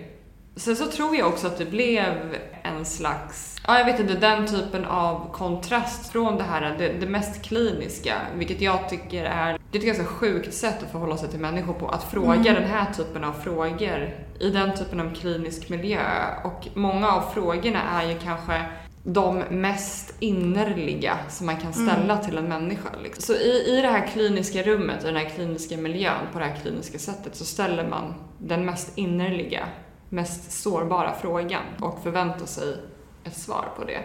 Sen 0.56 0.76
så 0.76 0.86
tror 0.86 1.16
jag 1.16 1.28
också 1.28 1.46
att 1.46 1.58
det 1.58 1.64
blev 1.64 2.36
en 2.62 2.84
slags, 2.84 3.56
ja 3.66 3.78
jag 3.78 3.84
vet 3.84 4.00
inte, 4.00 4.14
den 4.14 4.46
typen 4.46 4.84
av 4.84 5.32
kontrast 5.32 6.12
från 6.12 6.36
det 6.36 6.42
här, 6.42 6.76
det, 6.78 6.88
det 7.00 7.06
mest 7.06 7.42
kliniska, 7.42 8.14
vilket 8.34 8.60
jag 8.60 8.88
tycker 8.88 9.24
är, 9.24 9.58
det 9.70 9.78
är 9.78 9.80
ett 9.80 9.86
ganska 9.86 10.04
sjukt 10.04 10.54
sätt 10.54 10.82
att 10.82 10.90
förhålla 10.90 11.16
sig 11.16 11.28
till 11.28 11.40
människor 11.40 11.72
på, 11.72 11.88
att 11.88 12.04
fråga 12.04 12.52
den 12.52 12.64
här 12.64 12.92
typen 12.92 13.24
av 13.24 13.32
frågor 13.32 14.14
i 14.40 14.50
den 14.50 14.76
typen 14.76 15.00
av 15.00 15.14
klinisk 15.14 15.68
miljö. 15.68 16.00
Och 16.44 16.68
många 16.74 17.08
av 17.08 17.30
frågorna 17.34 17.82
är 18.02 18.08
ju 18.08 18.18
kanske 18.18 18.64
de 19.04 19.38
mest 19.38 20.14
innerliga 20.20 21.18
som 21.28 21.46
man 21.46 21.56
kan 21.56 21.72
ställa 21.72 22.18
till 22.18 22.38
en 22.38 22.48
människa. 22.48 22.88
Liksom. 23.02 23.22
Så 23.22 23.32
i, 23.42 23.78
i 23.78 23.80
det 23.80 23.88
här 23.88 24.06
kliniska 24.06 24.62
rummet, 24.62 25.04
i 25.04 25.06
den 25.06 25.16
här 25.16 25.28
kliniska 25.28 25.76
miljön, 25.76 26.26
på 26.32 26.38
det 26.38 26.44
här 26.44 26.56
kliniska 26.62 26.98
sättet 26.98 27.36
så 27.36 27.44
ställer 27.44 27.88
man 27.88 28.14
den 28.38 28.64
mest 28.64 28.98
innerliga, 28.98 29.68
mest 30.14 30.52
sårbara 30.52 31.14
frågan 31.20 31.62
och 31.80 32.02
förväntar 32.02 32.46
sig 32.46 32.76
ett 33.24 33.36
svar 33.36 33.68
på 33.76 33.84
det. 33.84 34.02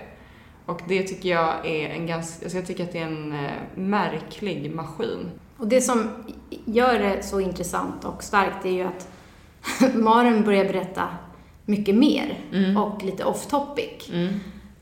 Och 0.65 0.81
det 0.87 1.03
tycker 1.03 1.29
jag 1.29 1.65
är 1.65 1.89
en 1.89 2.07
ganska, 2.07 2.45
alltså 2.45 2.57
jag 2.57 2.67
tycker 2.67 2.83
att 2.83 2.91
det 2.91 2.99
är 2.99 3.05
en 3.07 3.31
eh, 3.45 3.51
märklig 3.75 4.75
maskin. 4.75 5.31
Och 5.57 5.67
det 5.67 5.81
som 5.81 6.09
gör 6.65 6.99
det 6.99 7.23
så 7.23 7.39
intressant 7.39 8.05
och 8.05 8.23
starkt 8.23 8.65
är 8.65 8.69
ju 8.69 8.83
att 8.83 9.07
Maren 9.95 10.43
börjar 10.43 10.65
berätta 10.65 11.07
mycket 11.65 11.95
mer 11.95 12.37
och 12.77 13.03
lite 13.03 13.23
off 13.23 13.47
topic. 13.47 14.09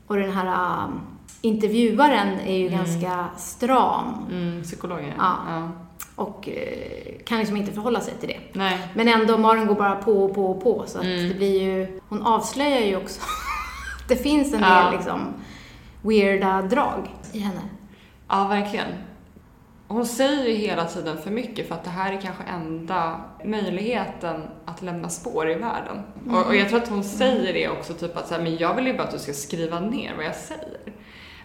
Och 0.06 0.16
den 0.16 0.32
här 0.32 0.84
um, 0.84 1.00
intervjuaren 1.40 2.40
är 2.40 2.56
ju 2.56 2.68
ganska 2.68 3.26
stram 3.36 4.14
Mm, 4.30 4.62
psykologen. 4.62 5.12
Ja. 5.18 5.36
ja. 5.48 5.68
och 6.14 6.48
eh, 6.48 7.24
kan 7.24 7.38
liksom 7.38 7.56
inte 7.56 7.72
förhålla 7.72 8.00
sig 8.00 8.14
till 8.20 8.28
det. 8.28 8.38
Nej. 8.52 8.78
Men 8.94 9.08
ändå, 9.08 9.38
Maren 9.38 9.66
går 9.66 9.74
bara 9.74 9.94
på 9.96 10.24
och 10.24 10.34
på 10.34 10.46
och 10.50 10.62
på 10.62 10.84
så 10.86 10.98
att 10.98 11.04
Mm. 11.04 11.28
det 11.28 11.34
blir 11.34 11.62
ju, 11.62 12.00
hon 12.08 12.22
avslöjar 12.22 12.80
ju 12.86 12.96
också 12.96 13.20
att 14.02 14.08
det 14.08 14.16
finns 14.16 14.54
en 14.54 14.60
Ja. 14.60 14.82
del 14.84 14.92
liksom 14.92 15.20
weirda 16.02 16.62
drag 16.62 17.14
i 17.32 17.38
henne. 17.38 17.60
Ja, 18.28 18.46
verkligen. 18.48 18.86
Hon 19.90 20.06
säger 20.06 20.44
ju 20.48 20.54
hela 20.54 20.84
tiden 20.84 21.18
för 21.18 21.30
mycket 21.30 21.68
för 21.68 21.74
att 21.74 21.84
det 21.84 21.90
här 21.90 22.12
är 22.12 22.20
kanske 22.20 22.42
enda 22.42 23.20
möjligheten 23.44 24.42
att 24.64 24.82
lämna 24.82 25.08
spår 25.08 25.50
i 25.50 25.54
världen. 25.54 26.02
Och, 26.30 26.46
och 26.46 26.56
jag 26.56 26.68
tror 26.68 26.82
att 26.82 26.88
hon 26.88 27.04
säger 27.04 27.52
det 27.52 27.68
också, 27.68 27.94
typ 27.94 28.16
att 28.16 28.28
så 28.28 28.34
här, 28.34 28.42
men 28.42 28.56
jag 28.56 28.74
vill 28.74 28.86
ju 28.86 28.92
bara 28.92 29.02
att 29.02 29.10
du 29.12 29.18
ska 29.18 29.32
skriva 29.32 29.80
ner 29.80 30.14
vad 30.16 30.24
jag 30.24 30.34
säger. 30.36 30.78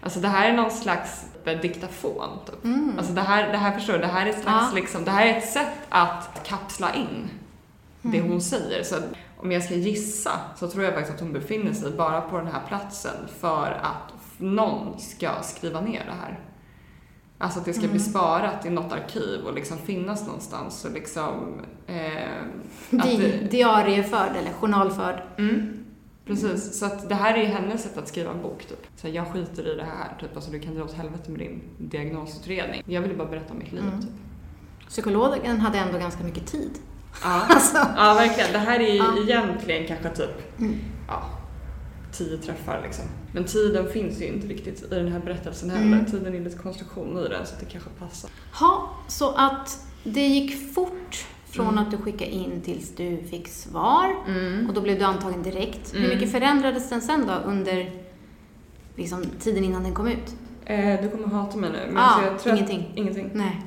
Alltså 0.04 0.20
det 0.20 0.28
här 0.28 0.50
är 0.50 0.56
någon 0.56 0.70
slags 0.70 1.24
eh, 1.44 1.60
diktafon, 1.60 2.28
typ. 2.46 2.72
Alltså 2.98 3.12
det 3.12 3.20
här, 3.20 3.52
det 3.52 3.58
här 3.58 3.72
förstår 3.72 3.92
du, 3.92 3.98
det 3.98 4.06
här 4.06 4.26
är 4.26 4.32
slags, 4.32 4.46
Ja. 4.46 4.70
liksom, 4.74 5.04
det 5.04 5.10
här 5.10 5.26
är 5.26 5.38
ett 5.38 5.48
sätt 5.48 5.72
att 5.88 6.40
kapsla 6.46 6.94
in 6.94 7.30
det 8.02 8.20
hon 8.20 8.40
säger. 8.40 8.82
Så 8.82 8.96
om 9.36 9.52
jag 9.52 9.62
ska 9.62 9.74
gissa 9.74 10.30
så 10.56 10.68
tror 10.68 10.84
jag 10.84 10.94
faktiskt 10.94 11.14
att 11.14 11.20
hon 11.20 11.32
befinner 11.32 11.72
sig 11.72 11.90
bara 11.90 12.20
på 12.20 12.36
den 12.38 12.46
här 12.46 12.60
platsen 12.68 13.14
för 13.40 13.78
att 13.82 14.12
någon 14.38 14.98
ska 15.00 15.30
skriva 15.42 15.80
ner 15.80 16.04
det 16.04 16.14
här. 16.22 16.40
Alltså 17.38 17.58
att 17.58 17.64
det 17.64 17.74
ska 17.74 17.88
bli 17.88 18.00
sparat 18.00 18.66
i 18.66 18.70
något 18.70 18.92
arkiv 18.92 19.40
och 19.46 19.54
liksom 19.54 19.78
finnas 19.78 20.26
någonstans 20.26 20.84
och 20.84 20.92
liksom... 20.92 21.60
Eh, 21.86 22.44
Di, 22.90 23.16
det, 23.16 23.50
diarieförd 23.50 24.36
eller 24.36 24.52
journalförd. 24.52 25.22
mm, 25.38 25.83
precis. 26.26 26.78
Så 26.78 26.86
att 26.86 27.08
det 27.08 27.14
här 27.14 27.34
är 27.34 27.38
ju 27.38 27.46
hennes 27.46 27.82
sätt 27.82 27.98
att 27.98 28.08
skriva 28.08 28.30
en 28.30 28.42
bok 28.42 28.64
typ. 28.68 28.86
Så 28.96 29.08
jag 29.08 29.26
skiter 29.32 29.72
i 29.72 29.74
det 29.76 29.84
här 29.84 30.16
typ. 30.20 30.36
Alltså 30.36 30.50
du 30.50 30.60
kan 30.60 30.74
dra 30.74 30.84
åt 30.84 30.92
helvete 30.92 31.30
med 31.30 31.40
din 31.40 31.62
diagnosutredning. 31.78 32.82
Jag 32.86 33.00
ville 33.02 33.14
bara 33.14 33.28
berätta 33.28 33.52
om 33.52 33.58
mitt 33.58 33.72
liv 33.72 33.82
typ. 34.00 34.10
Psykologen 34.88 35.60
hade 35.60 35.78
ändå 35.78 35.98
ganska 35.98 36.24
mycket 36.24 36.46
tid. 36.46 36.70
Ja, 37.22 37.42
Alltså, 37.48 37.76
ja 37.96 38.14
verkligen. 38.14 38.52
Det 38.52 38.58
här 38.58 38.80
är 38.80 38.88
ju 38.92 38.96
Ja. 38.96 39.16
egentligen 39.22 39.86
kanske 39.86 40.08
typ 40.10 40.58
Mm. 40.60 40.78
ja, 41.08 41.22
tio 42.12 42.36
träffar 42.38 42.80
liksom. 42.84 43.04
Men 43.32 43.44
tiden 43.44 43.88
finns 43.88 44.20
ju 44.20 44.26
inte 44.26 44.46
riktigt 44.46 44.82
i 44.82 44.94
den 44.94 45.12
här 45.12 45.20
berättelsen 45.20 45.70
heller. 45.70 45.86
Mm. 45.86 46.06
Tiden 46.06 46.34
är 46.34 46.40
lite 46.40 46.58
konstruktion 46.58 47.18
i 47.26 47.28
den 47.28 47.46
så 47.46 47.54
det 47.60 47.66
kanske 47.66 47.90
passar. 47.98 48.30
ha, 48.60 48.90
så 49.08 49.30
att 49.34 49.86
det 50.04 50.26
gick 50.26 50.74
fort 50.74 51.26
från 51.54 51.68
Mm. 51.68 51.78
att 51.78 51.90
du 51.90 51.96
skickade 51.96 52.30
in 52.30 52.60
tills 52.64 52.96
du 52.96 53.16
fick 53.30 53.48
svar. 53.48 54.14
Och 54.68 54.74
då 54.74 54.80
blev 54.80 54.98
du 54.98 55.04
antagen 55.04 55.42
direkt. 55.42 55.94
Hur 55.94 55.98
Mm. 56.04 56.10
mycket 56.16 56.32
förändrades 56.32 56.88
den 56.90 57.00
sen 57.00 57.26
då 57.26 57.32
under 57.50 57.90
liksom, 58.96 59.24
tiden 59.40 59.64
innan 59.64 59.82
den 59.82 59.94
kom 59.94 60.06
ut? 60.08 60.34
Eh, 60.66 61.00
du 61.02 61.08
kommer 61.08 61.26
hata 61.28 61.56
mig 61.58 61.70
nu. 61.70 61.78
Men 61.86 61.96
alltså 61.96 62.24
jag 62.26 62.38
tror 62.38 62.54
ingenting. 62.54 62.88
Att, 62.92 62.98
ingenting. 62.98 63.30
Nej. 63.34 63.60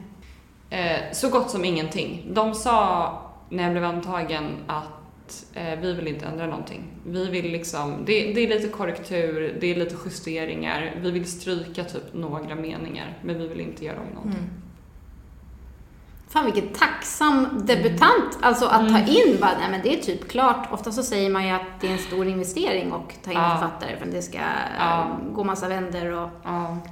Eh, 0.69 1.11
så 1.13 1.29
gott 1.29 1.49
som 1.49 1.65
ingenting. 1.65 2.29
De 2.33 2.53
sa 2.53 3.21
när 3.49 3.63
jag 3.63 3.71
blev 3.71 3.83
antagen 3.83 4.43
att 4.67 5.45
eh, 5.53 5.79
vi 5.81 5.93
vill 5.93 6.07
inte 6.07 6.25
ändra 6.25 6.45
någonting. 6.47 6.83
Vi 7.05 7.25
vill 7.29 7.51
liksom, 7.51 7.93
det, 8.05 8.33
det 8.33 8.41
är 8.41 8.47
lite 8.47 8.67
korrektur, 8.67 9.57
det 9.61 9.67
är 9.71 9.75
lite 9.75 9.95
justeringar, 10.05 10.95
vi 11.01 11.11
vill 11.11 11.25
stryka 11.25 11.83
typ 11.83 12.13
några 12.13 12.55
meningar, 12.55 13.17
men 13.23 13.37
vi 13.39 13.47
vill 13.47 13.59
inte 13.59 13.85
göra 13.85 13.97
om 13.99 14.13
någonting. 14.15 14.39
Mm. 14.39 14.53
Fan 16.29 16.45
vilken 16.45 16.67
tacksam 16.73 17.47
debutant, 17.65 18.37
alltså 18.41 18.65
att 18.65 18.89
ta 18.89 18.99
in 18.99 19.37
bara, 19.41 19.51
nej 19.59 19.71
men 19.71 19.81
det 19.83 19.93
är 19.99 20.01
typ 20.01 20.29
klart. 20.29 20.67
Ofta 20.71 20.91
så 20.91 21.03
säger 21.03 21.29
man 21.29 21.45
ju 21.47 21.51
att 21.51 21.81
det 21.81 21.87
är 21.87 21.91
en 21.91 21.97
stor 21.97 22.27
investering 22.27 22.91
att 22.91 23.23
ta 23.23 23.31
in 23.31 23.37
Ja. 23.37 23.57
författare 23.59 23.97
för 23.97 24.05
det 24.05 24.21
ska 24.21 24.37
Ja. 24.79 24.99
eh, 25.01 25.33
gå 25.33 25.43
massa 25.43 25.67
vänder 25.67 26.11
och... 26.11 26.29
Ja. 26.43 26.77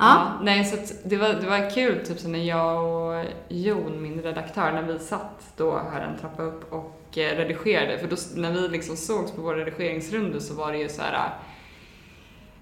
Ja. 0.00 0.26
nej, 0.42 0.64
så 0.64 0.94
det, 1.04 1.16
var, 1.16 1.28
det 1.28 1.46
var 1.46 1.70
kul 1.74 2.06
typ 2.06 2.18
så 2.18 2.28
när 2.28 2.38
jag 2.38 2.84
och 2.84 3.24
Jon, 3.48 4.02
min 4.02 4.22
redaktör, 4.22 4.72
när 4.72 4.82
vi 4.82 4.98
satt 4.98 5.52
då 5.56 5.80
här 5.92 6.00
en 6.00 6.18
trappa 6.18 6.42
upp 6.42 6.72
och 6.72 7.18
eh, 7.18 7.36
redigerade. 7.36 7.98
För 7.98 8.08
då, 8.08 8.16
när 8.34 8.52
vi 8.52 8.68
liksom 8.68 8.96
sågs 8.96 9.32
på 9.32 9.42
vår 9.42 9.54
redigeringsrunda 9.54 10.40
så 10.40 10.54
var 10.54 10.72
det 10.72 10.78
ju 10.78 10.88
så 10.88 11.02
här. 11.02 11.30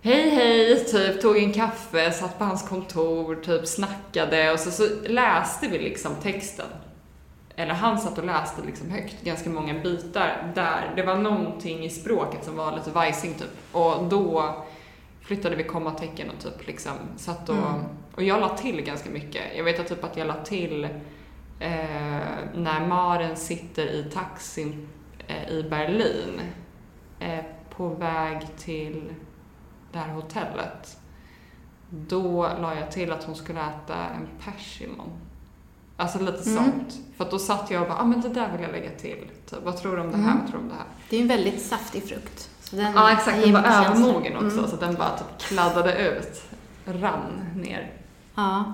Hej 0.07 0.31
hej, 0.31 0.85
typ 0.85 1.21
tog 1.21 1.39
en 1.39 1.53
kaffe, 1.53 2.11
satt 2.11 2.39
på 2.39 2.45
hans 2.45 2.69
kontor, 2.69 3.35
typ 3.35 3.67
snackade 3.67 4.53
och 4.53 4.61
så, 4.61 4.71
så 4.71 4.83
läste 5.07 5.69
vi 5.69 5.79
liksom 5.79 6.15
texten. 6.23 6.67
Eller 7.57 7.75
han 7.75 7.99
satt 7.99 8.19
och 8.19 8.25
läste 8.25 8.63
liksom 8.67 8.91
högt, 8.91 9.25
ganska 9.25 9.51
många 9.51 9.75
bitar 9.75 10.53
där 10.55 10.93
det 10.97 11.03
var 11.03 11.17
någonting 11.17 11.85
i 11.85 11.91
språket 11.91 12.45
som 12.45 12.57
var 12.57 12.77
lite 12.77 12.91
vajsing 12.91 13.35
typ. 13.35 13.51
Och 13.73 14.05
då 14.05 14.55
flyttade 15.21 15.57
vi 15.57 15.65
kommatecken 15.65 16.31
och 16.31 16.43
typ 16.43 16.67
liksom 16.67 16.93
satt 17.17 17.49
och... 17.49 17.57
Mm. 17.57 17.85
Och 18.15 18.23
jag 18.23 18.41
la 18.41 18.49
till 18.57 18.83
ganska 18.83 19.11
mycket. 19.11 19.43
Jag 19.57 19.65
vet 19.65 19.81
att 19.81 19.89
typ 19.89 20.05
att 20.05 20.17
jag 20.17 20.27
la 20.27 20.45
till 20.45 20.85
eh, 21.61 21.71
när 22.55 22.87
Maren 22.89 23.37
sitter 23.37 23.87
i 23.87 24.11
taxin 24.15 24.89
eh, 25.27 25.51
i 25.51 25.63
Berlin 25.63 26.41
eh, 27.21 27.45
på 27.77 27.89
väg 27.89 28.41
till 28.59 29.13
det 29.97 30.03
här 30.03 30.15
hotellet. 30.15 30.97
Då 31.91 32.43
la 32.61 32.75
jag 32.75 32.91
till 32.93 33.13
att 33.13 33.25
hon 33.25 33.35
skulle 33.37 33.61
äta 33.61 33.95
en 33.97 34.29
persimon. 34.45 35.11
Alltså 35.97 36.19
lite 36.19 36.51
Mm. 36.51 36.65
sånt. 36.65 36.95
För 37.17 37.25
att 37.25 37.31
då 37.31 37.39
satt 37.39 37.71
jag 37.71 37.83
och 37.83 37.89
bara, 37.89 37.99
ah, 37.99 38.05
men 38.05 38.21
det 38.21 38.29
där 38.29 38.53
vill 38.53 38.63
jag 38.63 38.73
lägga 38.73 38.91
till. 38.91 39.25
Typ, 39.51 39.59
vad 39.65 39.77
tror 39.77 39.97
du 39.97 40.03
om 40.03 40.11
det 40.11 40.17
här? 40.17 40.25
Mm. 40.31 40.39
Vad 40.41 40.49
tror 40.51 40.59
du 40.59 40.63
om 40.65 40.69
det 40.69 40.75
här? 40.75 40.85
Det 41.11 41.17
är 41.17 41.21
en 41.23 41.29
väldigt 41.29 41.63
saftig 41.63 42.03
frukt. 42.09 42.51
Så 42.61 42.77
den 42.77 42.93
Ja, 42.95 43.13
exakt. 43.13 43.43
Den 43.43 43.53
var 43.53 43.61
övermogen 43.63 44.37
också, 44.37 44.59
Mm. 44.59 44.71
så 44.71 44.77
den 44.77 44.95
bara 44.95 45.19
typ 45.19 45.39
kladdade 45.39 45.99
ut. 45.99 46.43
Rann 46.85 47.45
ner. 47.57 47.93
Ja. 48.35 48.73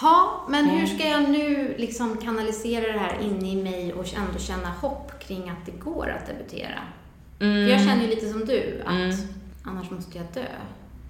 Ja, 0.00 0.46
men 0.48 0.64
hur 0.64 0.86
ska 0.86 1.08
jag 1.08 1.30
nu 1.30 1.74
liksom 1.78 2.16
kanalisera 2.16 2.92
det 2.92 2.98
här 2.98 3.18
inne 3.20 3.50
i 3.52 3.62
mig 3.62 3.92
och 3.92 4.14
ändå 4.14 4.38
känna 4.38 4.68
hopp 4.68 5.12
kring 5.20 5.50
att 5.50 5.66
det 5.66 5.72
går 5.72 6.08
att 6.20 6.26
debutera? 6.26 6.78
För 7.38 7.44
jag 7.68 7.80
känner 7.80 8.02
ju 8.02 8.08
lite 8.08 8.28
som 8.28 8.40
du, 8.44 8.82
att 8.86 8.92
Mm. 8.92 9.16
Annars 9.66 9.90
måste 9.90 10.18
jag 10.18 10.26
dö. 10.34 10.46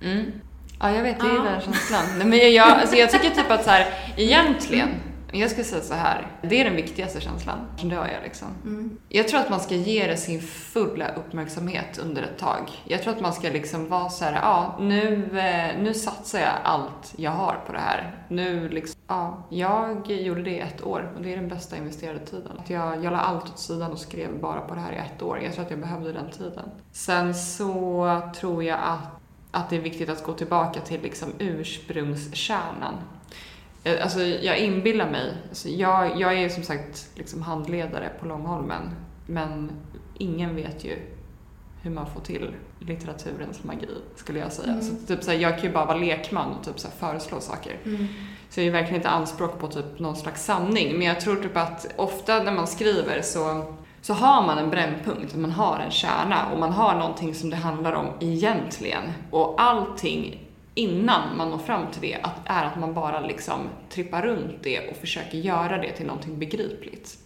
Mm. 0.02 0.32
Ja, 0.80 0.90
jag 0.90 1.02
vet, 1.02 1.16
jag 1.18 1.28
Ja. 1.28 1.32
gillar 1.32 1.50
den 1.52 1.60
känslan. 1.60 2.04
Nej, 2.18 2.26
men 2.26 2.38
jag, 2.38 2.50
jag, 2.50 2.68
alltså 2.68 2.96
jag 2.96 3.10
tycker 3.10 3.30
typ 3.30 3.50
att 3.50 3.64
så 3.64 3.70
här, 3.70 3.86
egentligen, 4.16 4.88
jag 5.34 5.50
ska 5.50 5.64
säga 5.64 5.82
så 5.82 5.94
här, 5.94 6.26
det 6.42 6.60
är 6.60 6.64
den 6.64 6.76
viktigaste 6.76 7.20
känslan. 7.20 7.58
Sen 7.80 7.88
dör 7.88 8.08
jag 8.12 8.22
liksom. 8.22 8.48
Mm. 8.64 8.98
Jag 9.08 9.28
tror 9.28 9.40
att 9.40 9.50
man 9.50 9.60
ska 9.60 9.74
ge 9.74 10.06
det 10.06 10.16
sin 10.16 10.42
fulla 10.42 11.08
uppmärksamhet 11.14 11.98
under 11.98 12.22
ett 12.22 12.38
tag. 12.38 12.70
Jag 12.84 13.02
tror 13.02 13.14
att 13.14 13.20
man 13.20 13.32
ska 13.32 13.48
liksom 13.48 13.88
vara 13.88 14.08
så 14.08 14.24
här, 14.24 14.32
ja, 14.32 14.76
nu, 14.80 15.38
eh, 15.38 15.82
nu 15.82 15.94
satsar 15.94 16.38
jag 16.38 16.52
allt 16.62 17.14
jag 17.16 17.30
har 17.30 17.60
på 17.66 17.72
det 17.72 17.78
här. 17.78 18.24
Nu 18.28 18.68
liksom, 18.68 19.00
ja, 19.06 19.46
jag 19.50 20.10
gjorde 20.10 20.42
det 20.42 20.50
i 20.50 20.60
ett 20.60 20.84
år 20.84 21.12
och 21.16 21.22
det 21.22 21.32
är 21.32 21.36
den 21.36 21.48
bästa 21.48 21.76
investerade 21.76 22.26
tiden. 22.26 22.52
Att 22.58 22.70
Jag, 22.70 23.04
jag 23.04 23.12
la 23.12 23.18
allt 23.18 23.44
åt 23.44 23.58
sidan 23.58 23.92
och 23.92 23.98
skrev 23.98 24.40
bara 24.40 24.60
på 24.60 24.74
det 24.74 24.80
här 24.80 24.92
i 24.92 24.96
ett 24.96 25.22
år. 25.22 25.40
Jag 25.40 25.54
tror 25.54 25.64
att 25.64 25.70
jag 25.70 25.80
behövde 25.80 26.12
den 26.12 26.30
tiden. 26.30 26.70
Sen 26.92 27.34
så 27.34 28.20
tror 28.40 28.64
jag 28.64 28.78
att, 28.82 29.20
att 29.50 29.70
det 29.70 29.76
är 29.76 29.80
viktigt 29.80 30.08
att 30.08 30.24
gå 30.24 30.32
tillbaka 30.32 30.80
till 30.80 31.02
liksom 31.02 31.28
ursprungskärnan. 31.38 32.94
Eh, 33.84 34.02
Alltså 34.02 34.22
jag 34.22 34.58
inbillar 34.58 35.10
mig, 35.10 35.36
alltså 35.48 35.68
jag, 35.68 36.20
jag 36.20 36.34
är 36.34 36.48
som 36.48 36.62
sagt 36.62 37.08
liksom 37.14 37.42
handledare 37.42 38.10
på 38.20 38.26
Långholmen, 38.26 38.90
men 39.26 39.70
ingen 40.18 40.56
vet 40.56 40.84
ju 40.84 40.96
hur 41.82 41.90
man 41.90 42.06
får 42.06 42.20
till 42.20 42.54
litteraturens 42.78 43.64
magi, 43.64 43.88
skulle 44.16 44.38
jag 44.38 44.52
säga. 44.52 44.72
Mm. 44.72 44.82
Så 44.82 45.06
typ 45.06 45.22
så 45.22 45.30
här, 45.30 45.38
jag 45.38 45.54
kan 45.54 45.64
ju 45.64 45.72
bara 45.72 45.84
vara 45.84 45.96
lekman 45.96 46.52
och 46.52 46.64
typ 46.64 46.78
så 46.78 46.88
här 46.88 46.94
föreslå 46.94 47.40
saker. 47.40 47.76
Mm. 47.84 48.06
Så 48.50 48.60
jag 48.60 48.66
är 48.66 48.70
verkligen 48.70 48.96
inte 48.96 49.08
anspråk 49.08 49.58
på 49.58 49.68
typ 49.68 49.98
någon 49.98 50.16
slags 50.16 50.44
sanning, 50.44 50.98
men 50.98 51.06
jag 51.06 51.20
tror 51.20 51.36
typ 51.36 51.56
att 51.56 51.86
ofta 51.96 52.42
när 52.42 52.52
man 52.52 52.66
skriver 52.66 53.22
så 53.22 53.74
så 54.02 54.14
har 54.14 54.46
man 54.46 54.58
en 54.58 54.70
brännpunkt, 54.70 55.36
man 55.36 55.50
har 55.50 55.78
en 55.78 55.90
kärna 55.90 56.52
och 56.52 56.58
man 56.60 56.72
har 56.72 56.94
någonting 56.94 57.34
som 57.34 57.50
det 57.50 57.56
handlar 57.56 57.92
om 57.92 58.06
egentligen. 58.20 59.02
Och 59.30 59.54
allting 59.62 60.43
innan 60.74 61.36
man 61.36 61.50
når 61.50 61.58
fram 61.58 61.86
till 61.92 62.02
det 62.02 62.14
att, 62.22 62.40
är 62.44 62.64
att 62.64 62.78
man 62.78 62.94
bara 62.94 63.20
liksom 63.20 63.68
trippar 63.90 64.22
runt 64.22 64.62
det 64.62 64.88
och 64.90 64.96
försöker 64.96 65.38
göra 65.38 65.78
det 65.78 65.92
till 65.92 66.06
någonting 66.06 66.38
begripligt. 66.38 67.18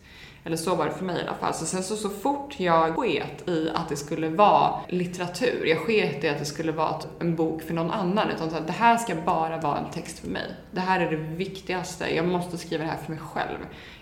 Eller 0.45 0.57
så 0.57 0.75
var 0.75 0.85
det 0.85 0.93
för 0.93 1.05
mig 1.05 1.17
i 1.19 1.27
alla 1.27 1.37
fall. 1.37 1.55
Så 1.55 1.67
sen 1.67 1.83
så, 1.83 1.97
så 1.97 2.09
fort 2.09 2.61
jag 2.61 2.97
sket 2.97 3.49
i 3.49 3.71
att 3.75 3.89
det 3.89 3.97
skulle 3.97 4.29
vara 4.29 4.81
litteratur, 4.89 5.67
jag 5.67 5.79
sket 5.79 6.25
i 6.25 6.29
att 6.29 6.39
det 6.39 6.45
skulle 6.45 6.73
vara 6.73 6.97
en 7.21 7.37
bok 7.37 7.63
för 7.63 7.75
någon 7.75 7.91
annan, 7.91 8.31
utan 8.31 8.51
så 8.51 8.57
att 8.57 8.67
det 8.67 8.73
här 8.73 8.97
ska 8.97 9.15
bara 9.15 9.61
vara 9.61 9.79
en 9.79 9.91
text 9.91 10.19
för 10.19 10.29
mig. 10.29 10.55
Det 10.71 10.81
här 10.81 11.01
är 11.01 11.11
det 11.11 11.17
viktigaste, 11.17 12.15
jag 12.15 12.29
måste 12.29 12.59
skriva 12.59 12.85
det 12.85 12.91
här 12.91 12.99
för 12.99 13.13
mig 13.13 13.21
själv. 13.21 13.59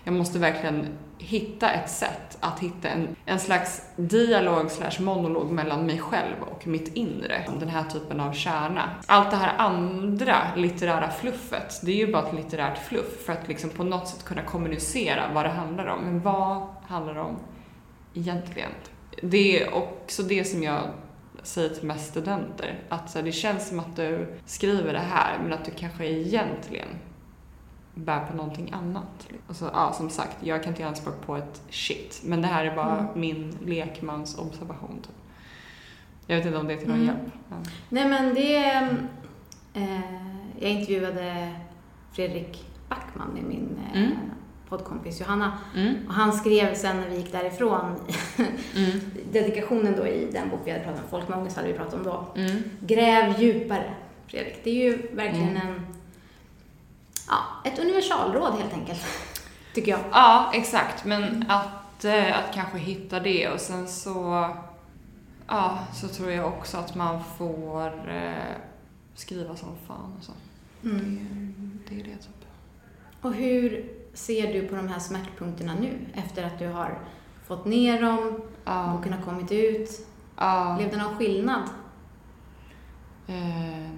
Jag 0.07 0.13
måste 0.13 0.39
verkligen 0.39 0.87
hitta 1.17 1.71
ett 1.71 1.89
sätt 1.89 2.37
att 2.39 2.59
hitta 2.59 2.89
en, 2.89 3.15
en 3.25 3.39
slags 3.39 3.81
dialog 3.95 4.71
slash 4.71 5.01
monolog 5.03 5.51
mellan 5.51 5.85
mig 5.85 5.99
själv 5.99 6.35
och 6.41 6.67
mitt 6.67 6.95
inre. 6.95 7.45
Den 7.59 7.69
här 7.69 7.83
typen 7.83 8.19
av 8.19 8.33
kärna. 8.33 8.89
Allt 9.05 9.31
det 9.31 9.37
här 9.37 9.57
andra 9.57 10.37
litterära 10.55 11.11
fluffet, 11.11 11.81
det 11.83 11.91
är 11.91 11.95
ju 11.95 12.11
bara 12.11 12.27
ett 12.27 12.33
litterärt 12.33 12.77
fluff 12.77 13.25
för 13.25 13.33
att 13.33 13.47
liksom 13.47 13.69
på 13.69 13.83
något 13.83 14.07
sätt 14.07 14.25
kunna 14.25 14.41
kommunicera 14.41 15.23
vad 15.33 15.45
det 15.45 15.49
handlar 15.49 15.87
om. 15.87 15.99
Men 16.01 16.21
vad 16.21 16.67
handlar 16.87 17.13
det 17.13 17.21
om 17.21 17.37
egentligen? 18.13 18.71
Det 19.21 19.63
är 19.63 19.73
också 19.73 20.23
det 20.23 20.43
som 20.43 20.63
jag 20.63 20.81
säger 21.43 21.69
till 21.69 21.87
mest 21.87 22.09
studenter. 22.09 22.79
Att 22.89 23.09
så 23.09 23.17
här, 23.17 23.25
det 23.25 23.31
känns 23.31 23.69
som 23.69 23.79
att 23.79 23.95
du 23.95 24.37
skriver 24.45 24.93
det 24.93 24.99
här 24.99 25.39
men 25.43 25.53
att 25.53 25.65
du 25.65 25.71
kanske 25.71 26.05
egentligen 26.05 26.87
bär 27.97 28.25
på 28.25 28.37
någonting 28.37 28.71
annat. 28.73 29.27
Alltså, 29.47 29.71
ja, 29.73 29.93
som 29.93 30.09
sagt, 30.09 30.37
jag 30.43 30.63
kan 30.63 30.69
inte 30.71 30.81
göra 30.81 30.89
anspråk 30.89 31.25
på 31.25 31.35
ett 31.35 31.61
shit. 31.69 32.21
Men 32.25 32.41
det 32.41 32.47
här 32.47 32.65
är 32.65 32.75
bara 32.75 32.97
Mm. 32.99 33.19
min 33.19 33.57
lekmans 33.65 34.37
observation. 34.37 34.99
Typ. 35.01 35.11
Jag 36.27 36.37
vet 36.37 36.45
inte 36.45 36.57
om 36.57 36.67
det 36.67 36.73
är 36.73 36.77
till 36.77 36.87
någon 36.87 36.95
Mm. 37.01 37.07
hjälp. 37.07 37.33
Men... 37.49 37.63
Nej 37.89 38.07
men 38.09 38.33
det... 38.35 38.55
Eh, 39.73 39.99
jag 40.59 40.71
intervjuade 40.71 41.51
Fredrik 42.11 42.65
Backman 42.89 43.27
med 43.33 43.43
min 43.43 43.79
eh, 43.93 44.01
Mm. 44.01 44.11
poddkompis 44.69 45.19
Johanna. 45.21 45.51
Mm. 45.75 45.95
Och 46.07 46.13
han 46.13 46.33
skrev 46.33 46.75
sen 46.75 46.97
när 47.01 47.09
vi 47.09 47.15
gick 47.17 47.31
därifrån, 47.31 47.95
Mm. 48.75 48.99
dedikationen 49.31 49.93
då 49.97 50.07
i 50.07 50.27
den 50.31 50.49
bok 50.49 50.59
vi 50.65 50.71
hade 50.71 50.83
pratat 50.83 51.03
om, 51.03 51.09
Folk 51.09 51.29
med 51.29 51.37
ångest 51.37 51.55
hade 51.55 51.67
vi 51.67 51.73
pratat 51.73 51.93
om 51.93 52.03
då. 52.03 52.27
Mm. 52.35 52.63
Gräv 52.79 53.39
djupare, 53.41 53.93
Fredrik. 54.27 54.63
Det 54.63 54.69
är 54.69 54.73
ju 54.91 54.97
verkligen 55.15 55.57
en... 55.57 55.85
Ja, 57.27 57.39
ett 57.63 57.79
universalråd 57.79 58.53
helt 58.53 58.73
enkelt. 58.73 59.01
Tycker 59.73 59.91
jag. 59.91 59.99
Ja, 60.11 60.51
exakt. 60.53 61.05
Men 61.05 61.45
att, 61.49 62.05
eh, 62.05 62.39
att 62.39 62.53
kanske 62.53 62.77
hitta 62.77 63.19
det 63.19 63.49
och 63.49 63.59
sen 63.59 63.87
så, 63.87 64.49
ja, 65.47 65.79
så 65.93 66.07
tror 66.07 66.31
jag 66.31 66.47
också 66.47 66.77
att 66.77 66.95
man 66.95 67.23
får 67.37 68.09
eh, 68.11 68.55
skriva 69.15 69.55
som 69.55 69.69
fan 69.87 70.13
och 70.19 70.23
så. 70.23 70.31
Mm. 70.83 71.79
Det 71.89 71.95
är 71.99 72.03
det 72.03 72.15
typ. 72.15 72.45
Och 73.21 73.33
hur 73.33 73.91
ser 74.13 74.53
du 74.53 74.67
på 74.67 74.75
de 74.75 74.87
här 74.87 74.99
smärtpunkterna 74.99 75.73
nu? 75.79 75.99
Efter 76.13 76.43
att 76.43 76.59
du 76.59 76.67
har 76.67 76.99
fått 77.47 77.65
ner 77.65 78.01
dem, 78.01 78.41
Ja. 78.65 78.93
boken 78.97 79.13
har 79.13 79.21
kommit 79.21 79.51
ut. 79.51 79.89
ja. 80.37 80.75
Blev 80.77 80.91
det 80.91 80.97
någon 80.97 81.17
skillnad? 81.17 81.61
Eh, 83.27 83.35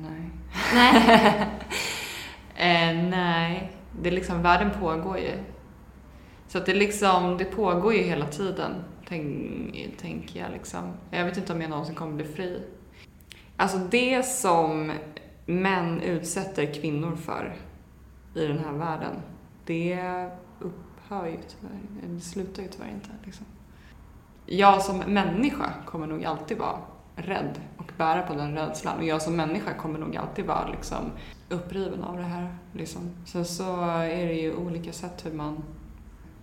nej. 0.01 0.29
Nej. 0.73 1.49
Eh, 2.59 3.09
nej, 3.09 3.71
det 4.01 4.09
är 4.09 4.13
liksom, 4.13 4.41
världen 4.41 4.71
pågår 4.79 5.17
ju. 5.17 5.31
Så 6.47 6.57
att 6.57 6.65
det 6.65 6.73
liksom, 6.73 7.37
det 7.37 7.45
pågår 7.45 7.93
ju 7.93 8.03
hela 8.03 8.25
tiden, 8.25 8.71
tänk, 9.07 9.97
tänker 10.01 10.39
jag 10.39 10.51
liksom. 10.51 10.93
Jag 11.11 11.25
vet 11.25 11.37
inte 11.37 11.53
om 11.53 11.61
jag 11.61 11.69
någonsin 11.69 11.95
kommer 11.95 12.13
bli 12.13 12.25
fri. 12.25 12.61
Alltså 13.55 13.77
det 13.77 14.25
som 14.25 14.91
män 15.45 16.01
utsätter 16.01 16.73
kvinnor 16.73 17.15
för 17.15 17.55
i 18.35 18.45
den 18.45 18.59
här 18.59 18.73
världen, 18.73 19.15
det 19.65 19.99
upphör 20.59 21.25
ju 21.25 21.37
tyvärr, 21.47 21.79
det 22.03 22.21
slutar 22.21 22.63
ju 22.63 22.69
tyvärr 22.69 22.89
inte 22.89 23.09
liksom. 23.23 23.45
Jag 24.45 24.81
som 24.81 24.97
människa 24.97 25.73
kommer 25.85 26.07
nog 26.07 26.25
alltid 26.25 26.57
vara 26.57 26.79
rädd 27.15 27.59
och 27.77 27.91
bära 27.97 28.21
på 28.21 28.33
den 28.33 28.55
rädslan. 28.55 28.97
Och 28.97 29.03
jag 29.03 29.21
som 29.21 29.35
människa 29.35 29.73
kommer 29.73 29.99
nog 29.99 30.17
alltid 30.17 30.45
vara 30.45 30.67
liksom 30.67 31.11
uppriven 31.49 32.03
av 32.03 32.17
det 32.17 32.23
här. 32.23 32.57
Liksom. 32.73 33.01
Sen 33.25 33.45
så 33.45 33.81
är 33.91 34.27
det 34.27 34.33
ju 34.33 34.55
olika 34.55 34.93
sätt 34.93 35.25
hur 35.25 35.33
man, 35.33 35.63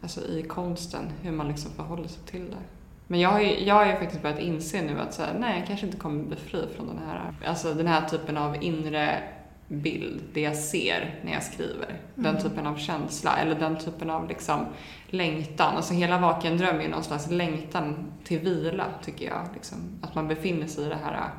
alltså 0.03 0.21
i 0.29 0.43
konsten, 0.43 1.13
hur 1.23 1.33
man 1.33 1.49
liksom 1.49 1.73
förhåller 1.73 2.09
sig 2.09 2.23
till 2.23 2.51
det. 2.51 2.63
Men 3.07 3.21
jag 3.21 3.31
har 3.31 3.41
ju, 3.41 3.65
jag 3.65 3.75
har 3.75 3.87
ju 3.87 3.93
faktiskt 3.93 4.23
börjat 4.23 4.39
inse 4.39 4.83
nu 4.83 5.01
att 5.01 5.15
så 5.15 5.23
här, 5.23 5.37
nej, 5.39 5.59
jag 5.59 5.67
kanske 5.67 5.87
inte 5.87 5.99
kommer 5.99 6.25
bli 6.25 6.37
fri 6.37 6.65
från 6.77 6.87
den 6.87 6.99
här, 7.07 7.35
alltså 7.47 7.75
den 7.75 7.87
här 7.87 8.09
typen 8.09 8.37
av 8.37 8.63
inre 8.63 9.23
bild, 9.69 10.23
det 10.33 10.41
jag 10.41 10.57
ser 10.57 11.21
när 11.25 11.33
jag 11.33 11.43
skriver. 11.43 12.01
Den 12.15 12.43
typen 12.43 12.67
av 12.67 12.77
känsla 12.77 13.37
eller 13.37 13.55
den 13.55 13.79
typen 13.79 14.11
av 14.11 14.29
liksom 14.29 14.67
längtan. 15.07 15.77
Alltså 15.77 15.95
hela 15.95 16.19
Vaken 16.19 16.59
dröm 16.59 16.81
är 16.81 16.89
någon 16.89 17.05
slags 17.05 17.31
längtan 17.31 18.13
till 18.25 18.39
vila, 18.39 18.85
tycker 19.03 19.27
jag. 19.27 19.49
Liksom. 19.55 19.79
Att 20.03 20.15
man 20.15 20.29
befinner 20.29 20.67
sig 20.67 20.87
i 20.87 20.89
det 20.89 20.99
här 21.05 21.31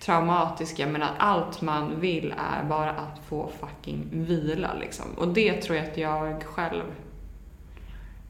traumatiska 0.00 0.86
men 0.86 1.02
att 1.02 1.14
allt 1.18 1.62
man 1.62 2.00
vill 2.00 2.34
är 2.38 2.64
bara 2.64 2.90
att 2.90 3.18
få 3.28 3.50
fucking 3.60 4.08
vila 4.12 4.74
liksom. 4.80 5.06
Och 5.16 5.28
det 5.28 5.62
tror 5.62 5.76
jag 5.76 5.86
att 5.86 5.96
jag 5.98 6.42
själv 6.44 6.82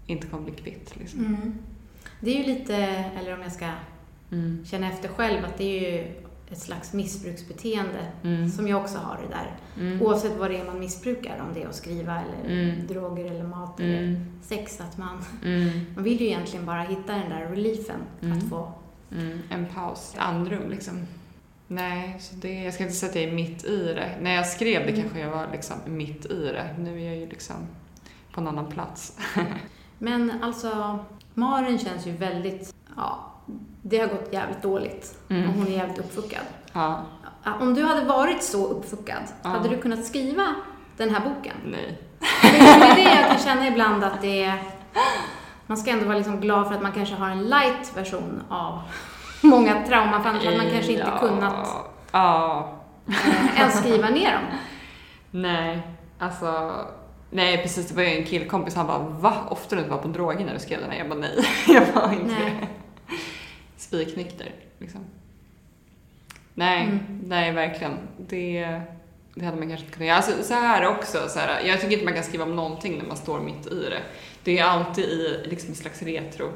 inte 0.07 0.27
kommer 0.27 0.45
bli 0.45 0.53
kvitt 0.55 0.97
liksom. 0.97 1.21
Mm. 1.27 1.55
Det 2.21 2.31
är 2.31 2.39
ju 2.47 2.55
lite, 2.55 2.75
eller 3.21 3.35
om 3.35 3.43
jag 3.43 3.53
ska 3.53 3.69
Mm. 4.33 4.65
känna 4.67 4.89
efter 4.93 5.09
själv, 5.09 5.45
att 5.45 5.59
det 5.59 5.65
är 5.65 5.93
ju 5.93 6.13
ett 6.51 6.59
slags 6.59 6.93
missbruksbeteende 6.93 8.07
Mm. 8.25 8.49
som 8.49 8.69
jag 8.69 8.81
också 8.83 8.99
har 8.99 9.17
det 9.29 9.35
där. 9.35 9.57
Mm. 9.87 10.03
Oavsett 10.03 10.37
vad 10.37 10.51
det 10.51 10.57
är 10.61 10.65
man 10.65 10.79
missbrukar, 10.81 11.43
om 11.49 11.55
det 11.55 11.63
är 11.63 11.69
att 11.69 11.75
skriva 11.75 12.21
eller 12.23 12.55
Mm. 12.71 12.87
droger 12.87 13.25
eller 13.25 13.45
mat 13.45 13.81
eller 13.81 14.03
Mm. 14.03 14.27
sex, 14.43 14.81
att 14.81 14.99
man, 14.99 15.25
man 15.95 16.05
vill 16.05 16.21
ju 16.21 16.27
egentligen 16.27 16.67
bara 16.67 16.83
hitta 16.83 17.13
den 17.13 17.31
där 17.31 17.47
reliefen, 17.51 18.01
att 18.37 18.49
få. 18.51 18.73
En 19.51 19.67
paus, 19.75 20.15
andrum 20.19 20.71
liksom. 20.71 21.07
Nej, 21.69 22.17
så 22.21 22.35
det, 22.35 22.63
jag 22.65 22.75
ska 22.75 22.83
inte 22.83 22.95
säga 22.95 23.11
att 23.11 23.17
jag 23.17 23.25
är 23.25 23.33
mitt 23.33 23.65
i 23.65 23.95
det. 23.95 24.11
När 24.21 24.35
jag 24.35 24.47
skrev 24.47 24.83
det 24.87 24.93
Mm. 24.93 25.03
kanske 25.03 25.21
jag 25.21 25.31
var 25.31 25.47
liksom 25.53 25.77
mitt 25.87 26.27
i 26.27 26.45
det. 26.53 26.75
Nu 26.79 27.01
är 27.03 27.07
jag 27.07 27.17
ju 27.17 27.29
liksom 27.29 27.57
på 28.33 28.41
en 28.41 28.49
annan 28.49 28.67
plats. 28.67 29.19
Men 29.99 30.43
alltså, 30.45 30.99
Maren 31.35 31.79
känns 31.79 32.07
ju 32.07 32.13
väldigt, 32.13 32.75
ja, 32.97 33.33
det 33.83 33.99
har 33.99 34.07
gått 34.09 34.33
jävligt 34.33 34.63
dåligt. 34.63 35.19
Mm. 35.29 35.49
Och 35.49 35.55
hon 35.55 35.67
är 35.67 35.71
jävligt 35.71 35.99
uppfuckad. 35.99 36.43
Ja, 36.73 37.05
Om 37.61 37.75
du 37.75 37.83
hade 37.85 38.05
varit 38.07 38.43
så 38.43 38.67
uppfuckad, 38.67 39.23
Ja. 39.43 39.49
hade 39.49 39.69
du 39.69 39.79
kunnat 39.79 40.05
skriva 40.05 40.47
den 40.97 41.11
här 41.15 41.21
boken? 41.21 41.57
nej. 41.65 41.99
Det 42.43 42.49
är 42.59 42.95
det 42.97 43.21
jag 43.21 43.29
kan 43.31 43.39
känna 43.39 43.69
ibland 43.69 44.05
att 44.05 44.21
det 44.23 44.45
är... 44.45 44.63
Man 45.67 45.77
ska 45.77 45.91
ändå 45.91 46.05
vara 46.07 46.17
liksom 46.17 46.41
glad 46.41 46.67
för 46.69 46.75
att 46.75 46.83
man 46.83 46.93
kanske 46.93 47.15
har 47.15 47.31
en 47.31 47.43
light 47.43 47.97
version 47.97 48.43
av 48.49 48.81
många 49.49 49.87
trauman, 49.87 50.23
för 50.23 50.31
annars 50.31 50.45
hade 50.45 50.57
man 50.57 50.71
kanske 50.71 50.93
inte 50.93 51.13
kunnat 51.21 51.69
Ja, 52.13 52.73
eh, 53.09 53.61
ens 53.61 53.79
skriva 53.81 54.09
ner 54.09 54.33
dem. 54.33 54.43
nej. 55.43 55.81
Alltså, 56.19 56.75
nej 57.31 57.63
precis. 57.63 57.89
Det 57.89 57.95
var 57.95 58.03
ju 58.03 58.09
en 58.19 58.25
killkompis, 58.25 58.75
han 58.75 58.87
bara 58.87 58.99
va? 58.99 59.35
Ofta 59.49 59.75
du 59.77 59.81
inte 59.83 59.91
var 59.95 60.03
på 60.03 60.09
droger 60.09 60.45
när 60.45 60.53
du 60.55 60.59
skrev 60.61 60.81
den 60.81 60.91
här? 60.91 60.99
Jag 60.99 61.09
bara 61.09 61.19
nej, 61.19 61.31
jag 61.69 61.83
var 61.95 62.13
inte 62.13 62.27
Nej. 62.35 62.69
Spiknykter, 63.77 64.53
liksom. 64.79 65.01
Nej, 66.55 66.83
Mm. 66.85 66.99
nej 67.25 67.53
verkligen. 67.53 67.99
Det, 68.19 68.81
det 69.35 69.45
hade 69.45 69.57
man 69.59 69.69
kanske 69.69 69.85
inte 69.87 69.97
kunnat 69.99 70.07
göra. 70.09 70.17
Alltså, 70.17 70.43
så 70.43 70.55
här 70.55 70.87
också, 70.89 71.29
så 71.29 71.39
här, 71.39 71.61
jag 71.67 71.81
tycker 71.81 71.93
inte 71.93 72.05
man 72.05 72.15
kan 72.15 72.23
skriva 72.25 72.45
om 72.45 72.57
någonting 72.57 72.99
när 72.99 73.07
man 73.07 73.17
står 73.17 73.41
mitt 73.41 73.67
i 73.67 73.75
det. 73.91 74.01
Det 74.45 74.59
är 74.59 74.65
alltid 74.65 75.05
i 75.05 75.41
liksom, 75.45 75.71
ett 75.73 75.79
slags 75.79 76.03
retro 76.03 76.51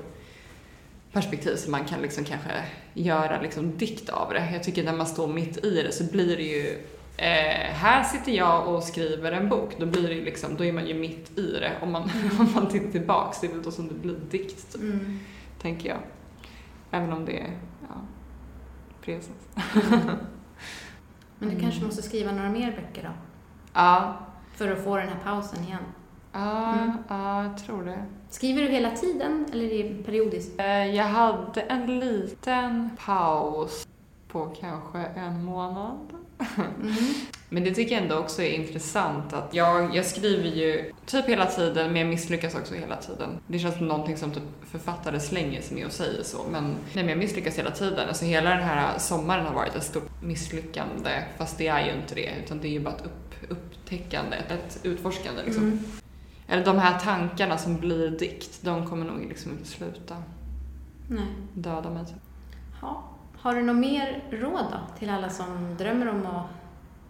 perspektiv 1.12 1.56
som 1.56 1.72
man 1.72 1.84
kan 1.84 2.02
liksom 2.02 2.24
kanske 2.24 2.50
göra 2.94 3.40
liksom 3.40 3.76
dikt 3.76 4.08
av 4.08 4.32
det. 4.32 4.50
Jag 4.52 4.62
tycker 4.62 4.84
när 4.84 4.92
man 4.96 5.06
står 5.06 5.28
mitt 5.28 5.64
i 5.64 5.82
det 5.82 5.92
så 5.92 6.04
blir 6.04 6.36
det 6.36 6.42
ju 6.42 6.78
eh, 7.16 7.72
här 7.74 8.02
sitter 8.04 8.32
jag 8.32 8.68
och 8.68 8.82
skriver 8.82 9.32
en 9.32 9.48
bok, 9.48 9.76
då 9.80 9.86
blir 9.86 10.08
det 10.08 10.14
ju 10.14 10.24
liksom, 10.24 10.56
då 10.56 10.64
är 10.64 10.72
man 10.72 10.86
ju 10.86 10.94
mitt 10.94 11.38
i 11.38 11.52
det. 11.52 11.72
Om 11.82 11.92
man, 11.92 12.02
om 12.38 12.52
man 12.54 12.68
tittar 12.68 12.90
tillbaks, 12.90 13.40
det 13.40 13.46
är 13.46 13.50
väl 13.52 13.62
då 13.62 13.70
som 13.70 13.88
det 13.88 13.94
blir 13.94 14.16
dikt, 14.30 14.72
typ, 14.72 14.82
Mm. 14.82 15.18
tänker 15.62 15.88
jag. 15.88 15.98
Även 16.90 17.12
om 17.12 17.24
det 17.24 17.38
är, 17.40 17.50
ja, 17.88 17.94
presens. 19.04 19.48
Men 21.38 21.48
du 21.54 21.60
kanske 21.60 21.84
måste 21.84 22.02
skriva 22.02 22.32
några 22.32 22.50
mer 22.50 22.70
böcker 22.72 23.02
då? 23.02 23.10
Ja, 23.74 24.16
För 24.54 24.72
att 24.72 24.84
få 24.84 24.96
den 24.96 25.08
här 25.08 25.18
pausen 25.24 25.64
igen. 25.64 25.82
ja, 26.32 26.72
Mm. 26.74 26.92
ja, 27.08 27.42
jag 27.44 27.58
tror 27.58 27.84
det. 27.84 28.04
Skriver 28.30 28.62
du 28.62 28.68
hela 28.68 28.90
tiden 28.90 29.46
eller 29.52 29.64
är 29.64 29.84
det 29.84 30.02
periodiskt? 30.04 30.60
Eh, 30.60 30.94
Jag 30.94 31.04
hade 31.04 31.60
en 31.60 32.00
liten 32.00 32.90
paus 33.06 33.86
på 34.28 34.56
kanske 34.60 34.98
en 34.98 35.44
månad. 35.44 35.98
Mm. 36.56 36.94
Men 37.48 37.64
det 37.64 37.74
tycker 37.74 37.94
jag 37.94 38.02
ändå 38.02 38.16
också 38.16 38.42
är 38.42 38.52
intressant 38.52 39.32
att 39.32 39.54
jag, 39.54 39.96
jag 39.96 40.06
skriver 40.06 40.48
ju 40.48 40.92
typ 41.06 41.26
hela 41.28 41.46
tiden 41.46 41.86
men 41.92 41.96
jag 42.00 42.08
misslyckas 42.08 42.54
också 42.54 42.74
hela 42.74 42.96
tiden. 42.96 43.28
Det 43.46 43.58
känns 43.58 43.76
som 43.76 43.88
någonting 43.88 44.16
som 44.16 44.30
typ 44.30 44.42
författare 44.70 45.20
slänger 45.20 45.62
sig 45.62 45.76
med 45.76 45.86
och 45.86 45.92
säger 45.92 46.22
så 46.22 46.38
men, 46.50 46.64
nej, 46.64 46.76
men 46.94 47.08
jag 47.08 47.18
misslyckas 47.18 47.58
hela 47.58 47.70
tiden. 47.70 48.08
Alltså 48.08 48.24
hela 48.24 48.50
den 48.50 48.62
här 48.62 48.98
sommaren 48.98 49.46
har 49.46 49.54
varit 49.54 49.74
ett 49.76 49.84
stort 49.84 50.22
misslyckande 50.22 51.10
fast 51.38 51.58
det 51.58 51.68
är 51.68 51.86
ju 51.86 51.92
inte 51.92 52.14
det 52.14 52.30
utan 52.44 52.60
det 52.60 52.68
är 52.68 52.72
ju 52.72 52.80
bara 52.80 52.94
ett 52.94 53.04
upp, 53.04 53.50
upptäckande, 53.50 54.36
ett 54.36 54.80
utforskande 54.82 55.42
liksom. 55.42 55.62
Mm. 55.62 55.78
Eller 56.50 56.64
de 56.64 56.78
här 56.78 56.98
tankarna 56.98 57.58
som 57.58 57.76
blir 57.76 58.10
dikt, 58.10 58.62
de 58.62 58.86
kommer 58.86 59.06
nog 59.06 59.20
liksom 59.28 59.52
inte 59.52 59.64
sluta 59.68 60.16
Nej. 61.08 61.26
döda 61.54 61.90
mig. 61.90 62.06
Typ. 62.06 62.16
Ja. 62.82 63.04
Har 63.38 63.54
du 63.54 63.62
något 63.62 63.76
mer 63.76 64.24
råd 64.30 64.64
då 64.72 64.98
till 64.98 65.10
alla 65.10 65.28
som 65.30 65.76
drömmer 65.78 66.08
om 66.08 66.26
att 66.26 66.46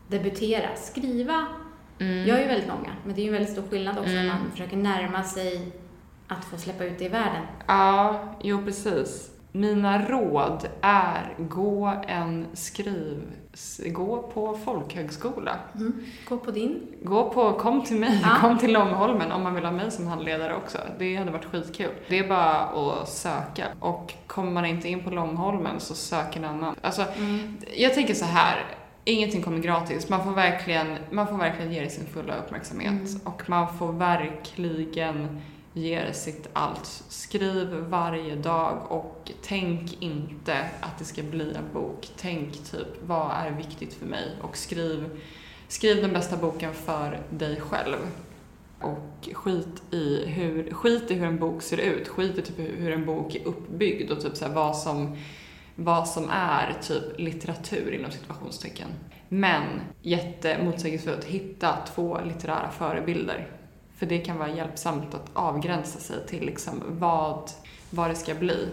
debutera? 0.09 0.68
Skriva 0.76 1.46
Mm. 1.98 2.29
Jag 2.29 2.38
är 2.38 2.42
ju 2.42 2.48
väldigt 2.48 2.68
många, 2.68 2.90
men 3.05 3.14
det 3.14 3.20
är 3.20 3.22
ju 3.22 3.29
en 3.29 3.33
väldigt 3.35 3.53
stor 3.53 3.62
skillnad 3.70 3.98
också 3.98 4.11
Mm. 4.11 4.26
när 4.26 4.35
man 4.35 4.50
försöker 4.50 4.76
närma 4.76 5.22
sig 5.22 5.72
att 6.29 6.44
få 6.44 6.57
släppa 6.57 6.85
ut 6.85 6.98
det 6.98 7.05
i 7.05 7.09
världen. 7.09 7.42
Ja, 7.66 8.20
jo 8.42 8.62
precis. 8.64 9.31
Mina 9.53 10.07
råd 10.09 10.69
är 10.81 11.35
gå 11.39 11.93
en 12.09 12.47
skriv... 12.53 13.23
Gå 13.87 14.23
på 14.23 14.59
folkhögskola. 14.65 15.57
Gå 16.29 16.37
på 16.37 16.51
din. 16.51 16.87
Gå 17.03 17.31
på, 17.31 17.53
kom 17.53 17.83
till 17.85 17.97
mig, 18.01 18.21
Ja. 18.23 18.37
kom 18.41 18.59
till 18.59 18.73
Långholmen 18.73 19.33
om 19.33 19.43
man 19.43 19.55
vill 19.55 19.65
ha 19.65 19.73
mig 19.73 19.91
som 19.91 20.07
handledare 20.07 20.55
också. 20.57 20.79
Det 20.99 21.17
hade 21.17 21.31
varit 21.31 21.45
skitkul. 21.45 21.91
Det 22.09 22.19
är 22.19 22.29
bara 22.29 22.57
att 22.61 23.09
söka. 23.09 23.65
Och 23.81 24.15
kommer 24.27 24.51
man 24.53 24.65
inte 24.67 24.89
in 24.89 25.05
på 25.05 25.11
Långholmen 25.11 25.81
så 25.81 25.95
sök 25.95 26.37
en 26.37 26.45
annan. 26.45 26.77
Alltså, 26.81 27.05
Mm. 27.17 27.57
jag 27.77 27.95
tänker 27.95 28.15
så 28.15 28.25
här. 28.25 28.65
Ingenting 29.05 29.43
kommer 29.43 29.59
gratis. 29.59 30.09
Man 30.09 30.25
får 30.25 30.31
verkligen, 30.33 30.97
man 31.11 31.27
får 31.27 31.37
verkligen 31.37 31.73
ge 31.73 31.81
det 31.81 31.91
sin 31.91 32.07
fulla 32.07 32.37
uppmärksamhet. 32.37 32.91
Mm. 32.93 33.21
Och 33.25 33.43
man 33.51 33.75
får 33.79 33.93
verkligen 33.93 35.41
ger 35.73 36.13
sitt 36.13 36.49
allt. 36.53 37.05
Skriv 37.09 37.67
varje 37.71 38.37
dag 38.37 38.87
och 38.89 39.33
tänk 39.43 40.03
inte 40.03 40.59
att 40.81 40.99
det 40.99 41.05
ska 41.05 41.23
bli 41.23 41.55
en 41.55 41.73
bok. 41.73 42.09
Tänk 42.17 42.53
typ, 42.71 42.89
vad 43.07 43.31
är 43.31 43.51
viktigt 43.51 43.95
för 43.95 44.07
mig? 44.07 44.37
Och 44.43 44.57
skriv, 44.57 45.21
skriv 45.69 46.03
den 46.03 46.13
bästa 46.13 46.37
boken 46.37 46.75
för 46.75 47.21
dig 47.31 47.61
själv. 47.61 47.97
Och 48.81 49.29
skit 49.33 49.83
i 49.91 50.25
hur, 50.27 50.73
skit 50.73 51.11
i 51.11 51.15
hur 51.15 51.27
en 51.27 51.39
bok 51.39 51.63
ser 51.63 51.79
ut. 51.79 52.09
Skit 52.09 52.39
i 52.39 52.43
typ 52.43 52.59
hur 52.59 52.93
en 52.93 53.07
bok 53.07 53.35
är 53.35 53.47
uppbyggd 53.47 54.11
och 54.11 54.21
typ 54.21 54.37
så 54.37 54.47
här 54.47 54.55
vad 54.55 54.77
som 54.77 55.17
vad 55.77 56.09
som 56.09 56.31
är 56.31 56.77
typ 56.83 57.19
litteratur 57.19 57.93
inom 57.93 58.11
situationstecken. 58.11 58.89
Men 59.29 59.63
jättemotsägelsefullt, 60.03 61.25
hitta 61.25 61.77
två 61.95 62.19
litterära 62.25 62.71
förebilder. 62.71 63.60
För 64.01 64.07
det 64.07 64.19
kan 64.19 64.39
vara 64.39 64.49
hjälpsamt 64.49 65.15
att 65.15 65.31
avgränsa 65.33 65.99
sig 65.99 66.27
till 66.27 66.47
liksom 66.47 66.83
vad, 66.89 67.51
vad 67.91 68.11
det 68.11 68.15
ska 68.15 68.35
bli. 68.35 68.69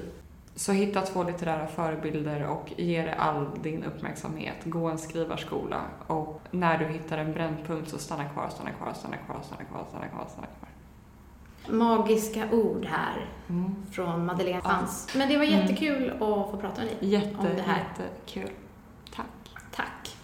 Så 0.55 0.71
hitta 0.71 1.01
två 1.01 1.23
litterära 1.23 1.67
förebilder 1.67 2.43
och 2.47 2.73
ge 2.77 3.01
det 3.01 3.13
all 3.13 3.49
din 3.63 3.83
uppmärksamhet. 3.83 4.55
Gå 4.63 4.87
en 4.87 4.97
skrivarskola 4.97 5.81
och 6.07 6.41
när 6.51 6.77
du 6.77 6.85
hittar 6.85 7.17
en 7.17 7.33
brännpunkt 7.33 7.89
så 7.89 7.97
stanna 7.97 8.29
kvar, 8.29 8.49
stanna 8.49 8.71
kvar, 8.71 8.93
stanna 8.93 9.17
kvar, 9.17 9.39
stanna 9.45 9.63
kvar, 9.63 9.85
stanna 9.89 10.07
kvar, 10.07 10.25
stanna 10.29 10.47
kvar. 10.47 10.69
Magiska 11.77 12.43
ord 12.51 12.85
här 12.85 13.25
Mm. 13.49 13.75
från 13.91 14.25
Madeleine 14.25 14.61
Ja. 14.63 14.69
Fans. 14.69 15.09
Men 15.15 15.29
det 15.29 15.37
var 15.37 15.45
Mm. 15.45 15.59
jättekul 15.59 16.09
att 16.11 16.17
få 16.19 16.57
prata 16.61 16.81
med 16.81 16.87
dig. 16.87 17.09
Jätte, 17.09 17.37
Om 17.37 17.45
det 17.55 17.61
här. 17.61 17.83
jättekul. 17.97 18.51
Tack. 19.15 19.25
Tack. 19.75 20.15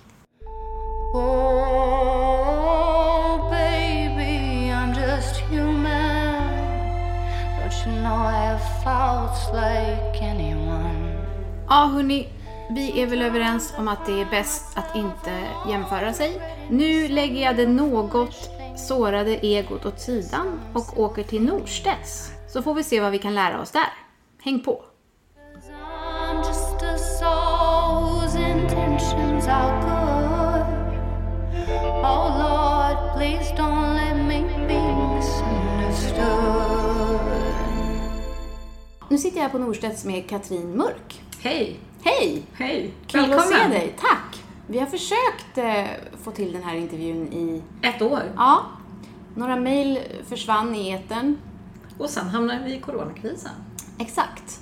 Ja, 11.70 11.86
hörni. 11.94 12.28
Vi 12.70 13.02
är 13.02 13.08
väl 13.08 13.22
överens 13.22 13.74
om 13.78 13.88
att 13.88 14.06
det 14.06 14.22
är 14.22 14.26
bäst 14.26 14.78
att 14.78 14.96
inte 14.96 15.32
jämföra 15.70 16.14
sig. 16.14 16.42
Nu 16.70 17.08
lägger 17.08 17.42
jag 17.42 17.56
det 17.58 17.68
något 17.68 18.50
sårade 18.76 19.38
egot 19.38 19.86
åt 19.86 20.00
sidan 20.00 20.60
och 20.74 21.00
åker 21.00 21.24
till 21.24 21.42
Norstedts. 21.42 22.32
Så 22.54 22.62
får 22.62 22.74
vi 22.74 22.84
se 22.84 23.00
vad 23.00 23.12
vi 23.12 23.20
kan 23.20 23.36
lära 23.36 23.62
oss 23.62 23.72
där. 23.72 23.94
Häng 24.44 24.60
på! 24.60 24.84
I'm 26.30 26.38
just 26.38 26.84
a 26.84 26.98
soul 26.98 27.64
nu 39.14 39.20
sitter 39.20 39.42
jag 39.42 39.52
på 39.52 39.58
Norstedts 39.58 40.06
med 40.06 40.30
Katrin 40.30 40.78
Mörk. 40.78 41.22
Hej! 41.40 41.80
Hej! 42.04 42.44
Hej! 42.54 42.94
Kul 43.08 43.34
att 43.34 43.48
se 43.48 43.68
dig. 43.68 43.96
Tack! 44.00 44.44
Vi 44.68 44.80
har 44.80 44.86
försökt 44.86 45.58
eh, 45.58 45.86
få 46.24 46.32
till 46.32 46.54
den 46.54 46.64
här 46.64 46.76
intervjun 46.76 47.34
i, 47.34 47.62
Ett 47.82 48.02
år. 48.02 48.22
ja, 48.36 48.62
några 49.36 49.56
mejl 49.56 50.00
försvann 50.28 50.76
i 50.76 50.92
etern. 50.92 51.38
Och 51.98 52.10
sen 52.10 52.28
hamnade 52.30 52.64
vi 52.64 52.76
i 52.76 52.80
coronakrisen. 52.80 53.52
Exakt. 54.00 54.60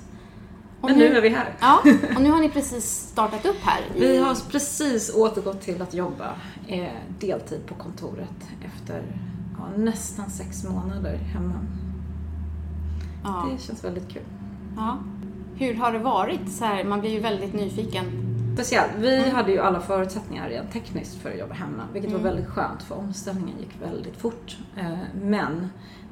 Och 0.80 0.88
Men 0.90 0.98
nu 0.98 1.16
är 1.16 1.22
vi 1.22 1.28
här. 1.28 1.54
Ja, 1.60 1.82
och 2.16 2.22
nu 2.22 2.30
har 2.30 2.40
ni 2.40 2.48
precis 2.48 2.84
startat 3.12 3.46
upp 3.46 3.60
här. 3.62 3.80
I, 3.96 4.00
Vi 4.00 4.16
har 4.18 4.50
precis 4.50 5.14
återgått 5.14 5.60
till 5.60 5.82
att 5.82 5.94
jobba 5.94 6.32
eh, 6.68 6.88
deltid 7.20 7.66
på 7.66 7.74
kontoret 7.74 8.48
efter 8.64 9.02
ja, 9.58 9.68
nästan 9.76 10.30
sex 10.30 10.64
månader 10.64 11.16
hemma. 11.16 11.54
ja, 13.24 13.48
Det 13.52 13.62
känns 13.62 13.84
väldigt 13.84 14.08
kul. 14.12 14.22
Ja. 14.76 14.98
Hur 15.56 15.74
har 15.74 15.92
det 15.92 15.98
varit? 15.98 16.52
Så 16.52 16.64
här, 16.64 16.84
man 16.84 17.00
blir 17.00 17.10
ju 17.10 17.20
väldigt 17.20 17.54
nyfiken. 17.54 18.04
Speciellt, 18.54 18.92
vi 18.98 19.30
hade 19.30 19.52
ju 19.52 19.58
alla 19.58 19.80
förutsättningar 19.80 20.48
rent 20.48 20.72
tekniskt 20.72 21.14
för 21.14 21.30
att 21.30 21.38
jobba 21.38 21.54
hemma, 21.54 21.82
vilket 21.92 22.12
var 22.12 22.18
väldigt 22.20 22.46
skönt 22.46 22.82
för 22.82 22.94
omställningen 22.94 23.58
gick 23.58 23.82
väldigt 23.82 24.16
fort. 24.16 24.56
Eh, 24.76 24.98
Men 25.22 25.68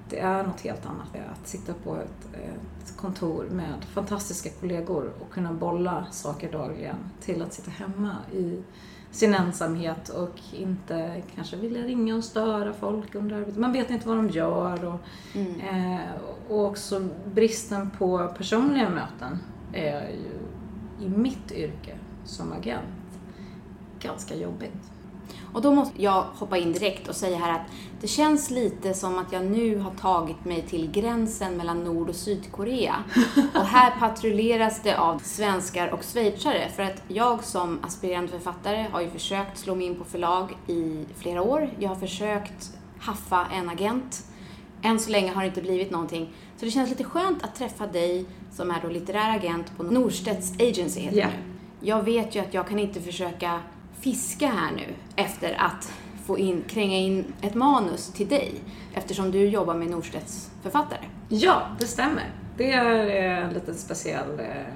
det 0.08 0.18
är 0.20 0.42
något 0.42 0.60
helt 0.60 0.86
annat 0.86 1.08
att 1.32 1.48
sitta 1.48 1.72
på 1.84 1.96
ett, 1.96 2.34
ett 2.34 2.96
kontor 2.96 3.46
med 3.50 3.84
fantastiska 3.94 4.50
kollegor 4.60 5.12
och 5.20 5.32
kunna 5.32 5.52
bolla 5.52 6.06
saker 6.10 6.52
dagligen 6.52 6.96
till 7.20 7.42
att 7.42 7.52
sitta 7.52 7.70
hemma 7.70 8.16
i 8.32 8.62
sin 9.10 9.34
ensamhet 9.34 10.08
och 10.08 10.40
inte 10.52 11.22
kanske 11.34 11.56
vilja 11.56 11.82
ringa 11.82 12.16
och 12.16 12.24
störa 12.24 12.72
folk 12.72 13.14
under 13.14 13.36
arbetet. 13.36 13.58
Man 13.58 13.72
vet 13.72 13.90
inte 13.90 14.08
vad 14.08 14.16
de 14.16 14.28
gör 14.28 14.84
och, 14.84 15.00
eh, 15.62 16.10
och 16.48 16.64
också 16.64 17.08
bristen 17.34 17.90
på 17.90 18.34
personliga 18.36 18.90
möten 18.90 19.38
är 19.72 20.10
ju 20.10 21.06
i 21.06 21.08
mitt 21.08 21.52
yrke 21.52 21.98
som 22.24 22.52
agent 22.52 23.20
ganska 24.00 24.36
jobbigt. 24.36 24.90
Och 25.54 25.62
då 25.62 25.72
måste 25.72 26.02
jag 26.02 26.22
hoppa 26.22 26.58
in 26.58 26.72
direkt 26.72 27.08
och 27.08 27.16
säga 27.16 27.38
här 27.38 27.52
att 27.52 27.66
det 28.00 28.06
känns 28.06 28.50
lite 28.50 28.94
som 28.94 29.18
att 29.18 29.32
jag 29.32 29.44
nu 29.44 29.78
har 29.78 29.90
tagit 29.90 30.44
mig 30.44 30.62
till 30.62 30.90
gränsen 30.90 31.56
mellan 31.56 31.84
Nord 31.84 32.08
och 32.08 32.14
Sydkorea. 32.14 32.94
Och 33.54 33.64
här 33.64 33.90
patrulleras 33.98 34.82
det 34.82 34.98
av 34.98 35.18
svenskar 35.18 35.88
och 35.88 36.04
schweizare. 36.04 36.68
För 36.76 36.82
att 36.82 37.02
jag 37.08 37.44
som 37.44 37.78
aspirerande 37.82 38.32
författare 38.32 38.86
har 38.92 39.00
ju 39.00 39.10
försökt 39.10 39.58
slå 39.58 39.74
mig 39.74 39.86
in 39.86 39.94
på 39.94 40.04
förlag 40.04 40.56
i 40.66 41.04
flera 41.16 41.42
år. 41.42 41.70
Jag 41.78 41.88
har 41.88 41.96
försökt 41.96 42.72
haffa 42.98 43.46
en 43.52 43.68
agent. 43.68 44.24
Än 44.82 44.98
så 44.98 45.10
länge 45.10 45.32
har 45.32 45.42
det 45.42 45.48
inte 45.48 45.62
blivit 45.62 45.90
någonting. 45.90 46.32
Så 46.56 46.64
det 46.64 46.70
känns 46.70 46.90
lite 46.90 47.04
skönt 47.04 47.42
att 47.42 47.54
träffa 47.54 47.86
dig 47.86 48.26
som 48.52 48.70
är 48.70 48.80
då 48.82 48.88
litterär 48.88 49.36
agent 49.36 49.76
på 49.76 49.82
Norstedts 49.82 50.52
Agency 50.52 51.00
heter 51.00 51.16
nu. 51.16 51.32
Jag 51.80 52.02
vet 52.02 52.34
ju 52.36 52.40
att 52.40 52.54
jag 52.54 52.68
kan 52.68 52.78
inte 52.78 53.00
försöka 53.00 53.60
fiska 54.00 54.46
här 54.46 54.72
nu 54.72 54.94
efter 55.16 55.54
att 55.60 55.92
få 56.26 56.38
in, 56.38 56.64
kränga 56.68 56.96
in 56.96 57.32
ett 57.40 57.54
manus 57.54 58.12
till 58.12 58.28
dig 58.28 58.54
eftersom 58.94 59.30
du 59.30 59.48
jobbar 59.48 59.74
med 59.74 59.90
Norstedts 59.90 60.50
författare. 60.62 61.04
Ja, 61.28 61.62
det 61.78 61.86
stämmer. 61.86 62.32
Det 62.56 62.72
är 62.72 63.06
eh, 63.06 63.46
en 63.46 63.54
liten 63.54 63.74
speciell, 63.74 64.40
eh, 64.40 64.74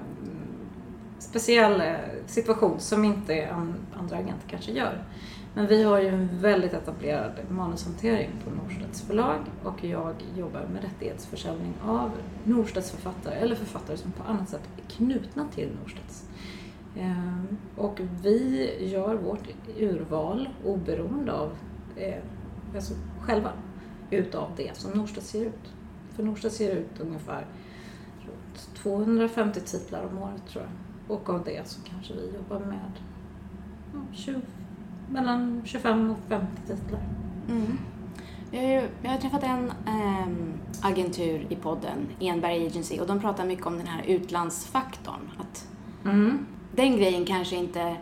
speciell 1.19 1.81
eh, 1.81 1.95
situation 2.27 2.81
som 2.81 3.05
inte 3.05 3.49
andra 3.95 4.17
agenter 4.17 4.49
kanske 4.49 4.73
gör. 4.73 5.05
Men 5.55 5.67
vi 5.67 5.83
har 5.83 6.01
ju 6.01 6.09
en 6.09 6.41
väldigt 6.41 6.73
etablerad 6.73 7.33
manushantering 7.49 8.31
på 8.45 8.51
Norstedts 8.51 9.03
förlag 9.03 9.41
och 9.65 9.85
jag 9.85 10.15
jobbar 10.37 10.67
med 10.73 10.83
rättighetsförsäljning 10.83 11.75
av 11.87 12.11
Norstedts 12.45 12.91
författare 12.91 13.35
eller 13.35 13.55
författare 13.55 13.97
som 13.97 14.13
på 14.13 14.23
annat 14.23 14.49
sätt 14.49 14.63
är 14.77 14.91
knutna 14.91 15.49
till 15.55 15.69
Norstedts. 15.83 16.25
Ehm, 16.97 17.47
Och 17.77 18.01
vi 18.23 18.71
gör 18.93 19.15
vårt 19.15 19.49
urval 19.79 20.49
oberoende 20.65 21.33
av 21.33 21.51
eh, 21.97 22.15
alltså 22.75 22.95
själva 23.21 23.51
utav 24.11 24.51
det 24.57 24.77
som 24.77 24.91
Norstedts 24.91 25.29
ser 25.31 25.45
ut. 25.45 25.73
För 26.13 26.23
Norstedts 26.23 26.57
ser 26.57 26.77
ut 26.77 27.01
ungefär 27.01 27.47
runt 28.21 28.75
250 28.75 29.61
titlar 29.61 30.07
om 30.13 30.19
året 30.19 30.47
tror 30.49 30.65
jag. 30.65 31.17
Och 31.17 31.31
av 31.31 31.45
det 31.45 31.69
så 31.69 31.81
kanske 31.91 32.15
vi 32.15 32.33
jobbar 32.37 32.61
med 32.67 32.91
ja, 33.93 33.99
20, 34.13 34.41
mellan 35.11 35.63
25 35.65 36.11
och 36.11 36.17
50 36.29 36.47
titlar. 36.67 37.01
Jag 38.51 38.61
har, 38.63 38.69
ju- 38.69 38.89
jag 39.03 39.11
har 39.11 39.19
träffat 39.19 39.43
en 39.43 39.73
ehm, 39.87 40.53
agentur 40.83 41.47
i 41.49 41.57
podden, 41.57 41.97
Enberg 42.21 42.67
Agency, 42.67 43.01
och 43.01 43.07
de 43.07 43.21
pratar 43.21 43.45
mycket 43.47 43.67
om 43.67 43.79
den 43.79 43.87
här 43.87 44.03
utlandsfaktorn. 44.07 45.31
Att 45.41 45.69
Mm. 46.05 46.47
Den 46.75 46.97
grejen 46.97 47.25
kanske 47.25 47.57
inte 47.57 47.97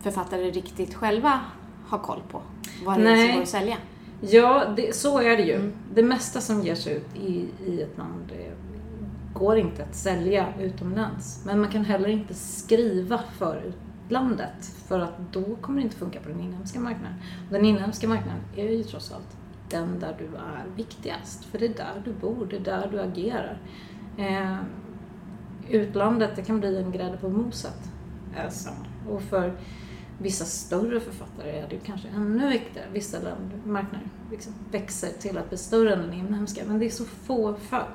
författare 0.00 0.50
riktigt 0.50 0.94
själva 0.94 1.40
har 1.86 1.98
koll 1.98 2.22
på. 2.30 2.42
Vad 2.84 3.00
det 3.00 3.10
är 3.10 3.26
som 3.26 3.34
går 3.34 3.42
att 3.42 3.48
sälja. 3.48 3.76
Ja, 4.20 4.64
det, 4.76 4.96
så 4.96 5.18
är 5.18 5.36
det 5.36 5.42
ju. 5.42 5.54
Mm. 5.54 5.72
Det 5.94 6.02
mesta 6.02 6.40
som 6.40 6.62
ger 6.62 6.74
sig 6.74 6.96
ut 6.96 7.16
i, 7.16 7.48
i 7.66 7.82
ett 7.82 7.98
land 7.98 8.32
går 9.34 9.58
inte 9.58 9.82
att 9.82 9.94
sälja 9.94 10.46
utomlands. 10.60 11.42
Men 11.44 11.60
man 11.60 11.70
kan 11.70 11.84
heller 11.84 12.08
inte 12.08 12.34
skriva 12.34 13.20
för 13.38 13.62
utlandet 14.06 14.64
för 14.88 15.00
att 15.00 15.32
då 15.32 15.56
kommer 15.60 15.78
det 15.78 15.84
inte 15.84 15.96
funka 15.96 16.20
på 16.20 16.28
den 16.28 16.40
inhemska 16.40 16.80
marknaden. 16.80 17.14
Och 17.46 17.52
den 17.52 17.64
inhemska 17.64 18.08
marknaden 18.08 18.40
är 18.56 18.68
ju 18.68 18.84
trots 18.84 19.12
allt 19.12 19.36
den 19.70 20.00
där 20.00 20.16
du 20.18 20.24
är 20.24 20.64
viktigast. 20.76 21.44
För 21.44 21.58
det 21.58 21.66
är 21.66 21.74
där 21.74 22.02
du 22.04 22.12
bor, 22.12 22.46
det 22.50 22.56
är 22.56 22.60
där 22.60 22.88
du 22.92 23.00
agerar. 23.00 23.58
Eh, 24.18 24.56
utlandet, 25.70 26.30
det 26.36 26.42
kan 26.42 26.60
bli 26.60 26.82
en 26.82 26.92
grädde 26.92 27.16
på 27.16 27.28
moset. 27.28 27.90
Alltså, 28.44 28.70
och 29.10 29.22
för 29.22 29.52
vissa 30.18 30.44
större 30.44 31.00
författare 31.00 31.50
är 31.50 31.68
det 31.68 31.76
kanske 31.76 32.08
ännu 32.08 32.48
viktigare. 32.48 32.86
Vissa 32.92 33.16
länder, 33.16 33.60
marknader 33.64 34.06
liksom 34.30 34.52
växer 34.70 35.08
till 35.08 35.38
att 35.38 35.48
bli 35.48 35.58
större 35.58 35.94
än 35.94 35.98
den 35.98 36.12
inhemska, 36.12 36.62
men 36.66 36.78
det 36.78 36.86
är 36.86 36.90
så 36.90 37.04
få 37.04 37.54
fall. 37.54 37.90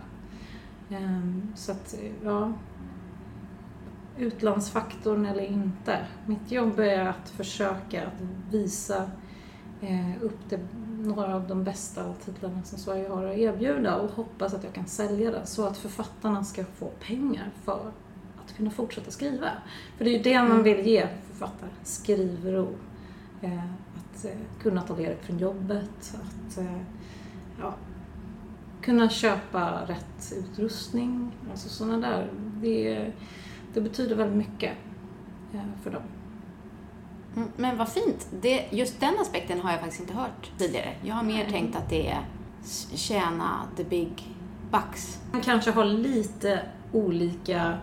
Ehm, 0.90 1.52
så 1.56 1.72
att, 1.72 1.96
ja, 2.24 2.54
utlandsfaktorn 4.18 5.26
eller 5.26 5.44
inte. 5.44 6.06
Mitt 6.26 6.52
jobb 6.52 6.80
är 6.80 7.06
att 7.06 7.30
försöka 7.30 8.08
att 8.08 8.22
visa 8.52 9.10
eh, 9.82 10.24
upp 10.24 10.40
det, 10.50 10.60
några 11.02 11.36
av 11.36 11.48
de 11.48 11.64
bästa 11.64 12.14
titlarna 12.26 12.64
som 12.64 12.78
Sverige 12.78 13.10
har 13.10 13.26
att 13.26 13.38
erbjuda 13.38 13.96
och 13.96 14.12
hoppas 14.12 14.54
att 14.54 14.64
jag 14.64 14.74
kan 14.74 14.86
sälja 14.86 15.32
det 15.32 15.46
så 15.46 15.66
att 15.66 15.78
författarna 15.78 16.44
ska 16.44 16.64
få 16.64 16.86
pengar 16.86 17.50
för 17.64 17.92
att 18.44 18.58
kunna 18.58 18.72
fortsätta 18.72 19.12
skriva. 19.12 19.50
För 19.98 20.06
det 20.06 20.12
är 20.12 20.18
ju 20.18 20.24
det 20.24 20.44
man 20.44 20.64
vill 20.64 20.88
ge 20.88 21.08
författare, 21.32 21.70
skrivro. 21.84 22.68
Eh, 23.42 23.64
att 23.96 24.26
eh, 24.26 24.32
kunna 24.62 24.82
ta 24.82 24.98
ledigt 24.98 25.26
från 25.26 25.40
jobbet, 25.40 26.16
att 26.16 26.58
eh, 26.58 26.82
ja, 27.60 27.76
kunna 28.82 29.10
köpa 29.10 29.86
rätt 29.88 30.34
utrustning, 30.38 31.32
alltså 31.52 31.70
sådana 31.70 31.98
där. 32.10 32.30
Det, 32.62 33.12
det 33.74 33.82
betyder 33.82 34.16
väldigt 34.16 34.38
mycket 34.38 34.78
eh, 35.54 35.62
för 35.84 35.92
dem. 35.92 36.04
Mm, 37.36 37.50
Men 37.56 37.78
vad 37.78 37.89
fint. 37.89 38.28
Det, 38.41 38.65
just 38.70 39.00
den 39.00 39.13
aspekten 39.22 39.60
har 39.60 39.72
jag 39.72 39.80
faktiskt 39.80 40.02
inte 40.02 40.13
hört 40.13 40.52
tidigare. 40.58 40.94
Jag 41.04 41.15
har 41.15 41.24
mer 41.24 41.50
tänkt 41.50 41.76
att 41.76 41.89
det 41.89 42.08
är 42.08 42.26
tjäna 42.96 43.60
the 43.78 43.84
big 43.84 44.36
bucks. 44.72 45.20
Man 45.32 45.41
kanske 45.41 45.72
har 45.72 45.86
lite 45.86 46.60
olika 46.91 47.78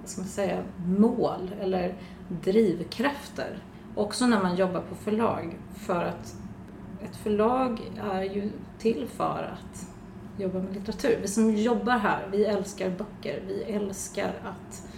vad 0.00 0.08
ska 0.08 0.20
man 0.20 0.28
säga, 0.28 0.62
mål 0.86 1.50
eller 1.60 1.94
drivkrafter. 2.28 3.58
Också 3.94 4.26
när 4.26 4.42
man 4.42 4.56
jobbar 4.56 4.80
på 4.80 4.94
förlag. 4.94 5.56
För 5.76 6.04
att 6.04 6.34
ett 7.04 7.16
förlag 7.16 7.80
är 8.02 8.22
ju 8.22 8.50
till 8.78 9.06
för 9.16 9.52
att 9.52 9.86
jobba 10.38 10.58
med 10.58 10.74
litteratur. 10.74 11.18
Vi 11.22 11.28
som 11.28 11.54
jobbar 11.56 11.98
här, 11.98 12.28
vi 12.32 12.44
älskar 12.44 12.90
böcker. 12.90 13.42
Vi 13.46 13.62
älskar 13.62 14.28
att 14.44 14.89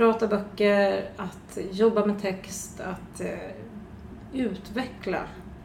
prata 0.00 0.26
böcker, 0.26 1.10
att 1.16 1.58
jobba 1.72 2.06
med 2.06 2.20
text, 2.20 2.80
att 2.80 3.20
eh, 3.20 3.50
utveckla 4.32 5.18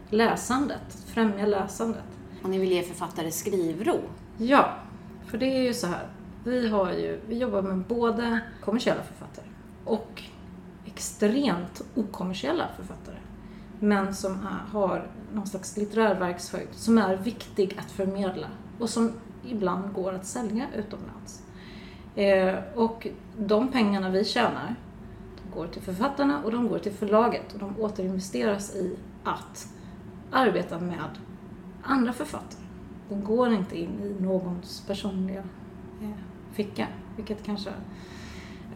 läsandet, 0.10 0.98
främja 1.06 1.46
läsandet. 1.46 2.04
Och 2.44 2.50
ni 2.50 2.58
vill 2.58 2.72
ge 2.72 2.84
författare 2.84 3.32
skrivro. 3.32 4.00
Ja, 4.38 4.74
för 5.26 5.38
det 5.38 5.46
är 5.46 5.62
ju 5.62 5.74
så 5.74 5.88
här. 5.88 6.08
Vi, 6.44 6.68
har 6.68 6.92
ju, 6.92 7.20
vi 7.28 7.38
jobbar 7.38 7.62
med 7.62 7.78
både 7.78 8.40
kommersiella 8.62 9.04
författare 9.04 9.46
och 9.86 10.24
extremt 10.86 11.82
okommersiella 11.96 12.68
författare. 12.76 13.18
Men 13.80 14.16
som 14.16 14.48
har 14.72 15.08
någon 15.34 15.48
slags 15.48 15.78
litterär 15.78 16.20
verkshöjd 16.20 16.70
som 16.72 16.98
är 16.98 17.16
viktig 17.16 17.78
att 17.80 17.92
förmedla 17.92 18.48
och 18.80 18.90
som 18.90 19.12
ibland 19.48 19.94
går 19.94 20.14
att 20.14 20.26
sälja 20.26 20.66
utomlands. 20.76 21.42
Eh, 22.16 22.56
och 22.76 23.08
de 23.38 23.72
pengarna 23.72 24.10
vi 24.10 24.26
tjänar, 24.26 24.76
de 25.44 25.60
går 25.60 25.68
till 25.68 25.82
författarna 25.82 26.44
och 26.44 26.52
de 26.52 26.68
går 26.68 26.80
till 26.80 26.92
förlaget 26.92 27.54
och 27.54 27.60
de 27.60 27.82
återinvesteras 27.82 28.76
i 28.76 28.98
att 29.24 29.68
arbeta 30.32 30.80
med 30.80 31.10
andra 31.84 32.14
författare. 32.14 32.62
Den 33.10 33.24
går 33.24 33.54
inte 33.54 33.80
in 33.80 34.00
i 34.04 34.24
någons 34.24 34.84
personliga 34.88 35.44
eh, 36.02 36.10
ficka. 36.54 36.88
Vilket 37.16 37.46
kanske... 37.46 37.70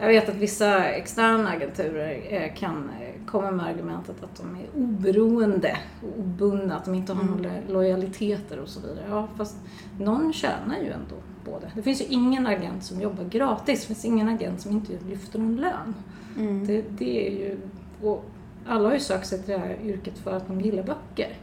Jag 0.00 0.08
vet 0.08 0.28
att 0.28 0.34
vissa 0.34 0.84
externa 0.84 1.50
agenturer 1.50 2.22
eh, 2.28 2.54
kan 2.54 2.90
eh, 3.00 3.26
komma 3.26 3.50
med 3.50 3.66
argumentet 3.66 4.24
att 4.24 4.36
de 4.36 4.56
är 4.56 4.66
oberoende 4.82 5.78
och 6.02 6.18
obundna, 6.18 6.76
att 6.76 6.84
de 6.84 6.94
inte 6.94 7.12
har 7.12 7.24
några 7.24 7.52
lojaliteter 7.68 8.58
och 8.58 8.68
så 8.68 8.80
vidare. 8.80 9.04
Ja, 9.08 9.28
fast 9.36 9.56
någon 9.98 10.32
tjänar 10.32 10.78
ju 10.78 10.86
ändå 10.86 11.14
på 11.44 11.58
det. 11.58 11.70
Det 11.74 11.82
finns 11.82 12.00
ju 12.00 12.04
ingen 12.04 12.46
agent 12.46 12.84
som 12.84 13.00
jobbar 13.00 13.24
gratis. 13.24 13.80
Det 13.80 13.86
finns 13.86 14.04
ingen 14.04 14.28
agent 14.28 14.60
som 14.60 14.72
inte 14.72 14.92
lyfter 15.08 15.38
någon 15.38 15.56
lön. 15.56 15.94
Mm. 16.38 16.66
Det, 16.66 16.84
det 16.98 17.26
är 17.26 17.30
ju... 17.30 17.58
Och 18.02 18.24
alla 18.66 18.88
har 18.88 18.94
ju 18.94 19.00
sökt 19.00 19.26
sig 19.26 19.42
till 19.42 19.52
det 19.52 19.58
här 19.58 19.76
yrket 19.84 20.18
för 20.18 20.36
att 20.36 20.48
de 20.48 20.60
gillar 20.60 20.82
böcker. 20.82 21.36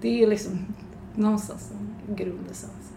Det 0.00 0.22
är 0.22 0.26
liksom 0.26 0.66
någonstans 1.14 1.72
en 2.08 2.16
grundessens. 2.16 2.92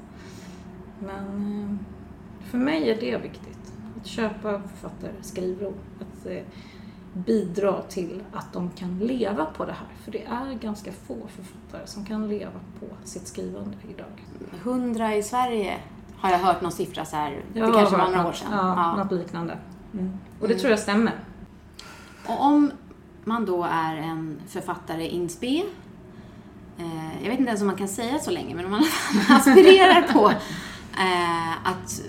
Men 1.00 1.26
eh, 1.62 2.50
för 2.50 2.58
mig 2.58 2.90
är 2.90 3.00
det 3.00 3.18
viktigt. 3.18 3.57
Att 4.02 4.08
köpa 4.08 4.62
författare 4.62 5.12
skrivro. 5.22 5.74
Att 6.00 6.26
eh, 6.26 6.44
bidra 7.14 7.82
till 7.82 8.24
att 8.34 8.54
de 8.54 8.70
kan 8.70 9.00
leva 9.00 9.46
på 9.46 9.66
det 9.66 9.72
här. 9.72 9.88
För 10.04 10.12
det 10.12 10.24
är 10.26 10.54
ganska 10.62 10.92
få 10.92 11.16
författare 11.36 11.88
som 11.88 12.06
kan 12.06 12.28
leva 12.30 12.52
på 12.80 12.86
sitt 13.04 13.28
skrivande 13.28 13.78
idag. 13.90 14.26
100 14.64 15.16
i 15.16 15.24
Sverige 15.24 15.78
har 16.18 16.30
jag 16.32 16.40
hört 16.40 16.62
någon 16.62 16.72
siffra 16.72 17.06
så 17.06 17.16
här. 17.16 17.42
Det 17.54 17.60
kanske 17.60 17.98
var 17.98 18.08
några 18.08 18.28
år 18.28 18.34
sedan. 18.34 18.48
Ja, 18.52 18.58
Ja. 18.98 19.04
något 19.04 19.12
liknande. 19.12 19.58
Mm. 19.94 20.12
Och 20.40 20.48
det 20.48 20.54
Mm. 20.54 20.60
tror 20.60 20.70
jag 20.72 20.80
stämmer. 20.80 21.14
Och 22.28 22.44
om 22.46 22.72
man 23.24 23.46
då 23.46 23.64
är 23.64 23.96
en 23.96 24.40
författare 24.48 25.08
in 25.08 25.30
spe, 25.30 25.64
eh, 26.78 27.24
jag 27.24 27.30
vet 27.30 27.40
inte 27.40 27.50
ens 27.50 27.62
om 27.62 27.68
man 27.68 27.76
kan 27.76 27.88
säga 27.88 28.20
så 28.20 28.32
länge, 28.32 28.56
men 28.56 28.66
om 28.66 28.72
man 28.72 28.84
aspirerar 29.38 30.02
på 30.02 30.30
eh, 31.00 31.52
att 31.68 32.02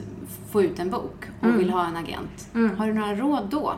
få 0.59 0.63
ut 0.63 0.79
en 0.79 0.91
bok 0.91 1.25
och 1.41 1.45
Mm. 1.47 1.59
vill 1.59 1.71
ha 1.71 1.87
en 1.87 1.97
agent, 1.97 2.49
Mm. 2.55 2.77
har 2.77 2.87
du 2.87 2.93
några 2.95 3.15
råd 3.15 3.49
då? 3.51 3.75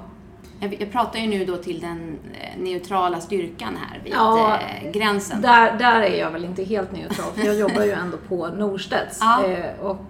Jag, 0.63 0.81
jag 0.81 0.93
pratar 0.93 1.19
ju 1.19 1.27
nu 1.29 1.45
då 1.45 1.57
till 1.57 1.81
den 1.81 2.19
eh, 2.33 2.63
neutrala 2.63 3.21
styrkan 3.21 3.77
här 3.81 4.01
vid 4.05 4.13
Ja, 4.13 4.59
eh, 4.59 4.91
gränsen. 4.93 5.41
Där, 5.43 5.79
där 5.79 6.01
är 6.01 6.19
jag 6.21 6.31
väl 6.31 6.45
inte 6.45 6.63
helt 6.65 6.93
neutral, 6.93 7.33
för 7.35 7.45
jag 7.47 7.57
jobbar 7.59 7.83
ju 7.85 7.91
ändå 7.91 8.17
på 8.29 8.49
Norstedts. 8.49 9.19
Ja. 9.21 9.45
Eh, 9.45 9.81
och 9.81 10.05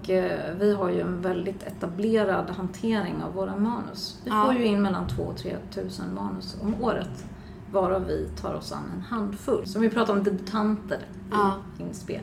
vi 0.61 0.75
har 0.79 0.91
ju 0.91 1.01
en 1.01 1.21
väldigt 1.23 1.63
etablerad 1.63 2.51
hantering 2.57 3.15
av 3.23 3.35
våra 3.35 3.57
manus. 3.57 4.21
Vi 4.25 4.31
Ja. 4.31 4.45
får 4.45 4.55
ju 4.55 4.65
in 4.65 4.83
mellan 4.83 5.09
2 5.09 5.23
och 5.23 5.37
3 5.37 5.57
tusen 5.75 6.15
manus 6.15 6.57
om 6.63 6.75
året. 6.85 7.25
Varav 7.73 8.07
vi 8.07 8.29
tar 8.43 8.55
oss 8.55 8.73
an 8.73 8.83
en 8.97 9.01
handfull. 9.03 9.67
Så 9.67 9.79
om 9.79 9.83
vi 9.83 9.91
pratar 9.91 10.13
om 10.13 10.23
debutanter 10.25 10.99
Ja. 11.31 11.55
i 11.79 11.83
Inspe. 11.83 12.15
Eh, 12.15 12.21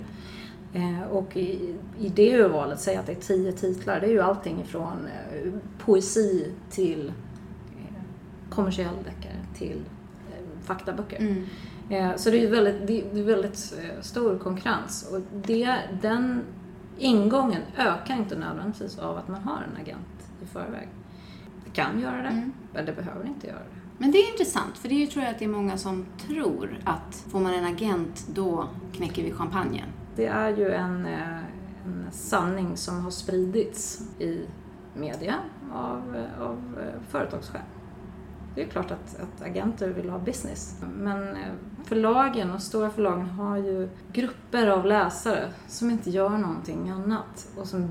och 1.11 1.38
i, 1.38 1.75
i 1.99 2.09
det 2.09 2.38
urvalet, 2.39 2.80
säg 2.80 2.95
att 2.95 3.05
det 3.05 3.11
är 3.11 3.15
10 3.21 3.51
titlar, 3.51 3.99
det 3.99 4.05
är 4.07 4.11
ju 4.11 4.21
allting 4.21 4.61
ifrån 4.61 5.07
eh, 5.07 5.51
poesi 5.78 6.51
till 6.69 7.07
eh, 7.07 8.03
kommersiell 8.49 8.95
deckare 9.05 9.38
till 9.55 9.82
eh, 10.32 10.65
faktaböcker. 10.65 11.19
Mm. 11.19 11.43
Eh, 11.89 12.15
Så 12.15 12.30
det 12.30 12.43
är 12.43 12.51
väldigt, 12.51 12.88
det 12.88 13.19
är 13.19 13.23
väldigt 13.23 13.73
eh, 13.84 14.01
stor 14.01 14.38
konkurrens 14.38 15.09
och 15.13 15.21
det, 15.47 15.78
den 16.01 16.41
ingången 16.97 17.61
ökar 17.78 18.15
inte 18.15 18.36
nödvändigtvis 18.38 18.99
av 18.99 19.17
att 19.17 19.28
man 19.28 19.41
har 19.41 19.57
en 19.71 19.82
agent 19.82 20.30
i 20.43 20.45
förväg. 20.45 20.88
Det 21.65 21.71
kan 21.71 21.99
göra 21.99 22.21
det, 22.21 22.28
Mm. 22.30 22.53
men 22.73 22.86
det 22.86 22.93
behöver 22.93 23.25
inte 23.28 23.47
göra 23.47 23.59
det. 23.59 23.80
Men 23.97 24.11
det 24.11 24.17
är 24.17 24.32
intressant, 24.32 24.78
för 24.78 24.89
det 24.89 24.95
är 24.95 24.99
ju, 24.99 25.07
tror 25.07 25.23
jag 25.25 25.32
att 25.34 25.39
det 25.39 25.45
är 25.45 25.49
många 25.49 25.78
som 25.78 26.05
tror 26.28 26.78
att 26.84 27.25
får 27.30 27.39
man 27.39 27.53
en 27.53 27.65
agent, 27.65 28.28
då 28.34 28.67
knäcker 28.93 29.23
vi 29.23 29.32
champagnen. 29.32 29.86
Det 30.18 30.26
är 30.26 30.57
ju 30.57 30.72
en, 30.72 31.05
eh, 31.05 31.38
en 31.86 32.07
sanning 32.11 32.78
som 32.78 33.01
har 33.01 33.11
spridits 33.11 34.01
i 34.20 34.45
media 34.93 35.36
av, 35.74 36.26
av 36.39 36.80
eh, 36.80 37.01
företagschef. 37.09 37.61
Det 38.55 38.63
är 38.63 38.68
klart 38.68 38.91
att, 38.91 39.20
att 39.20 39.41
agenter 39.41 39.89
vill 39.89 40.09
ha 40.09 40.20
business. 40.20 40.82
Men 40.97 41.28
eh, 41.28 41.51
förlagen 41.84 42.51
och 42.51 42.61
stora 42.61 42.89
förlagen 42.89 43.26
har 43.26 43.57
ju 43.57 43.89
grupper 44.13 44.68
av 44.68 44.86
läsare 44.86 45.49
som 45.68 45.89
inte 45.91 46.09
gör 46.09 46.30
någonting 46.30 46.89
annat 46.89 47.47
och 47.57 47.68
som 47.68 47.89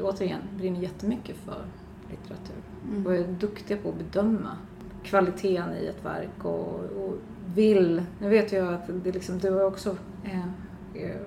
återigen 0.00 0.40
brinner 0.56 0.80
jättemycket 0.80 1.36
för 1.36 1.64
litteratur 2.10 2.56
Mm. 2.88 3.06
och 3.06 3.14
är 3.14 3.24
duktiga 3.28 3.76
på 3.76 3.88
att 3.88 3.98
bedöma 3.98 4.56
kvaliteten 5.02 5.72
i 5.74 5.86
ett 5.86 6.04
verk 6.04 6.44
och, 6.44 6.80
och 6.80 7.14
vill, 7.54 8.02
nu 8.18 8.28
vet 8.28 8.52
jag 8.52 8.74
att 8.74 9.04
det 9.04 9.12
liksom, 9.12 9.38
du 9.38 9.50
har 9.50 9.64
också 9.64 9.96
eh, 10.24 10.46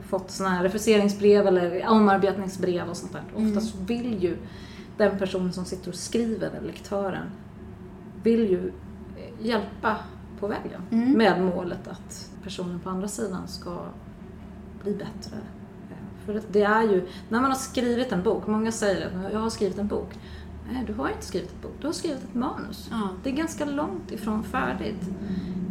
fått 0.09 0.31
sådana 0.31 0.55
här 0.55 0.63
refuseringsbrev 0.63 1.47
eller 1.47 1.87
omarbetningsbrev 1.89 2.89
och 2.89 2.97
sånt 2.97 3.11
där. 3.13 3.23
Mm. 3.37 3.47
Oftast 3.49 3.75
vill 3.75 4.23
ju 4.23 4.37
den 4.97 5.17
person 5.19 5.53
som 5.53 5.65
sitter 5.65 5.89
och 5.89 5.95
skriver, 5.95 6.47
eller 6.49 6.67
lektören, 6.67 7.25
vill 8.23 8.39
ju 8.49 8.67
eh, 9.17 9.45
hjälpa 9.45 9.97
på 10.39 10.47
vägen 10.47 10.81
Mm. 10.91 11.11
med 11.11 11.41
målet 11.45 11.87
att 11.87 12.31
personen 12.43 12.79
på 12.79 12.89
andra 12.89 13.07
sidan 13.07 13.47
ska 13.47 13.77
bli 14.83 14.91
bättre. 14.93 15.35
Eh, 15.91 16.25
För 16.25 16.41
det- 16.51 16.61
är 16.63 16.83
ju, 16.83 17.07
när 17.29 17.41
man 17.41 17.51
har 17.51 17.57
skrivit 17.57 18.11
en 18.11 18.23
bok, 18.23 18.47
många 18.47 18.71
säger 18.71 19.07
att 19.07 19.33
jag 19.33 19.39
har 19.39 19.49
skrivit 19.49 19.77
en 19.77 19.87
bok. 19.87 20.09
Nej, 20.71 20.83
du 20.87 20.93
har 20.93 21.09
inte 21.09 21.25
skrivit 21.25 21.51
en 21.55 21.61
bok, 21.61 21.71
du 21.81 21.87
har 21.87 21.93
skrivit 21.93 22.23
ett 22.23 22.33
manus. 22.33 22.87
Ja. 22.91 23.09
Det 23.23 23.29
är 23.29 23.33
ganska 23.33 23.65
långt 23.65 24.11
ifrån 24.11 24.43
färdigt. 24.43 25.09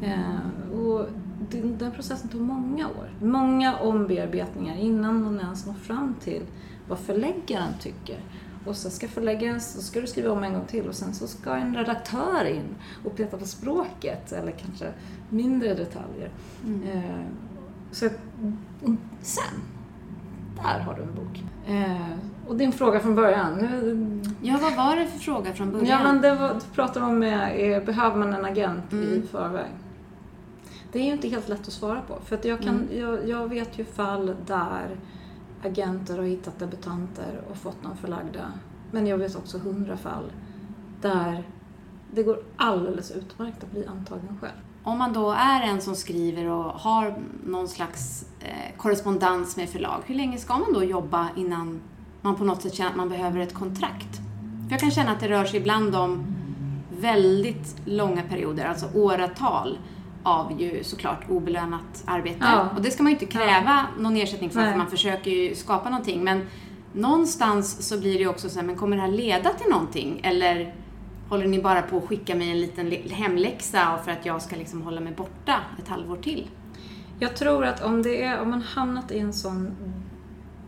Eh, 0.03 0.79
och 0.79 1.07
den, 1.51 1.79
den 1.79 1.93
processen 1.93 2.29
tar 2.29 2.39
många 2.39 2.89
år. 2.89 3.11
Många 3.21 3.77
ombearbetningar 3.77 4.77
innan 4.77 5.23
man 5.23 5.41
ens 5.41 5.67
når 5.67 5.75
fram 5.75 6.15
till 6.21 6.43
vad 6.89 6.99
förläggaren 6.99 7.73
tycker. 7.81 8.21
Och 8.67 8.77
så 8.77 8.91
ska 8.91 9.09
förläggaren, 9.09 9.61
så 9.61 9.83
ska 9.83 10.01
du 10.01 10.07
skriva 10.07 10.31
om 10.31 10.45
en 10.45 10.53
gång 10.53 10.65
till 10.67 10.89
och 10.89 10.95
sen 10.95 11.15
så 11.15 11.27
ska 11.27 11.55
en 11.55 11.75
redaktör 11.77 12.45
in 12.45 12.75
och 13.05 13.17
peta 13.17 13.37
på 13.37 13.45
språket 13.45 14.33
eller 14.33 14.53
kanske 14.53 14.93
mindre 15.31 15.75
detaljer. 15.75 16.31
Mm. 16.67 16.83
Eh, 16.89 17.27
så 17.91 18.07
mm, 18.85 18.99
sen, 19.23 19.61
där 20.57 20.81
har 20.81 20.95
du 20.95 21.03
en 21.03 21.15
bok. 21.15 21.45
Eh, 21.67 22.19
och 22.49 22.57
din 22.57 22.73
fråga 22.73 23.01
från 23.01 23.15
början, 23.15 23.59
Ja, 24.43 24.59
vad 24.63 24.77
var 24.77 24.97
det 24.97 25.07
för 25.07 25.19
fråga 25.19 25.53
från 25.53 25.73
början? 25.73 25.87
Ja, 25.87 26.03
men 26.03 26.21
det 26.23 26.35
var, 26.35 26.55
du 26.55 26.75
pratade 26.75 27.07
om, 27.07 27.23
eh, 27.23 27.49
eh, 27.51 27.85
behöver 27.85 28.17
man 28.17 28.35
en 28.35 28.45
agent 28.45 28.93
i 28.93 28.97
Mm. 28.97 29.27
förväg? 29.31 29.71
Det 30.97 31.01
är 31.01 31.05
ju 31.07 31.13
inte 31.13 31.29
helt 31.29 31.49
lätt 31.49 31.61
att 31.61 31.73
svara 31.73 32.01
på. 32.01 32.19
För 32.25 32.37
att 32.37 32.45
jag, 32.45 32.63
kan, 32.63 32.75
Mm. 32.75 32.99
jag, 32.99 33.29
jag 33.29 33.49
vet 33.49 33.79
ju 33.79 33.85
fall 33.85 34.37
där 34.47 34.97
agenter 35.63 36.17
har 36.17 36.25
hittat 36.25 36.59
debutanter 36.59 37.41
och 37.51 37.57
fått 37.57 37.83
dem 37.83 37.97
förlagda. 37.97 38.53
Men 38.91 39.07
jag 39.07 39.19
vet 39.19 39.37
också 39.37 39.59
hundra 39.59 39.97
fall 39.97 40.33
där 41.01 41.45
det 42.13 42.23
går 42.23 42.39
alldeles 42.57 43.11
utmärkt 43.11 43.65
att 43.65 43.71
bli 43.71 43.87
antagen 43.87 44.39
själv. 44.41 44.53
Om 44.83 44.99
man 44.99 45.13
då 45.13 45.31
är 45.31 45.63
en 45.63 45.81
som 45.81 45.95
skriver 45.95 46.47
och 46.47 46.65
har 46.65 47.15
någon 47.47 47.69
slags 47.69 48.27
eh, 48.41 48.77
korrespondens 48.77 49.57
med 49.57 49.69
förlag, 49.69 50.03
hur 50.07 50.15
länge 50.15 50.39
ska 50.39 50.59
man 50.59 50.73
då 50.73 50.85
jobba 50.85 51.29
innan 51.37 51.81
man 52.23 52.35
på 52.37 52.45
något 52.45 52.63
sätt 52.63 52.75
känner 52.75 52.91
att 52.91 52.97
man 52.97 53.09
behöver 53.09 53.41
ett 53.41 53.55
kontrakt? 53.55 54.17
För 54.65 54.71
jag 54.71 54.81
kan 54.81 54.91
känna 54.91 55.11
att 55.11 55.21
det 55.21 55.29
rör 55.29 55.45
sig 55.45 55.61
ibland 55.61 55.97
om 55.97 56.27
väldigt 57.01 57.77
långa 57.85 58.23
perioder, 58.23 58.65
alltså 58.65 58.87
åratal 58.95 59.79
av 60.27 60.61
ju 60.61 60.85
såklart 60.85 61.31
obelönat 61.31 62.05
arbete. 62.07 62.39
Ja. 62.41 62.69
Och 62.77 62.83
det 62.83 62.91
ska 62.91 63.03
man 63.03 63.13
ju 63.13 63.19
inte 63.19 63.39
kräva 63.39 63.87
någon 63.99 64.17
ersättning 64.17 64.51
för, 64.51 64.61
Nej. 64.61 64.71
för 64.71 64.79
man 64.79 64.91
försöker 64.91 65.31
ju 65.31 65.55
skapa 65.55 65.91
någonting. 65.91 66.25
Men 66.25 66.47
någonstans 66.93 67.89
så 67.89 67.99
blir 67.99 68.13
det 68.15 68.19
ju 68.21 68.29
också 68.29 68.49
så 68.49 68.59
här, 68.59 68.67
men 68.67 68.77
kommer 68.77 68.97
det 68.97 69.03
här 69.03 69.09
leda 69.13 69.51
till 69.51 69.71
någonting? 69.71 70.21
Eller 70.23 70.75
håller 71.29 71.47
ni 71.47 71.63
bara 71.63 71.83
på 71.83 71.97
att 71.97 72.05
skicka 72.05 72.35
mig 72.35 72.51
en 72.51 72.61
liten 72.61 72.93
hemläxa 73.11 73.99
för 74.05 74.11
att 74.13 74.27
jag 74.27 74.43
ska 74.43 74.57
liksom 74.57 74.83
hålla 74.83 75.01
mig 75.01 75.13
borta 75.15 75.55
ett 75.79 75.89
halvår 75.89 76.17
till? 76.17 76.51
Jag 77.19 77.37
tror 77.37 77.65
att 77.65 77.83
om, 77.85 78.03
det 78.03 78.23
är, 78.23 78.41
om 78.41 78.51
man 78.51 78.63
hamnat 78.63 79.11
i 79.13 79.19
en 79.19 79.33
sån 79.33 79.67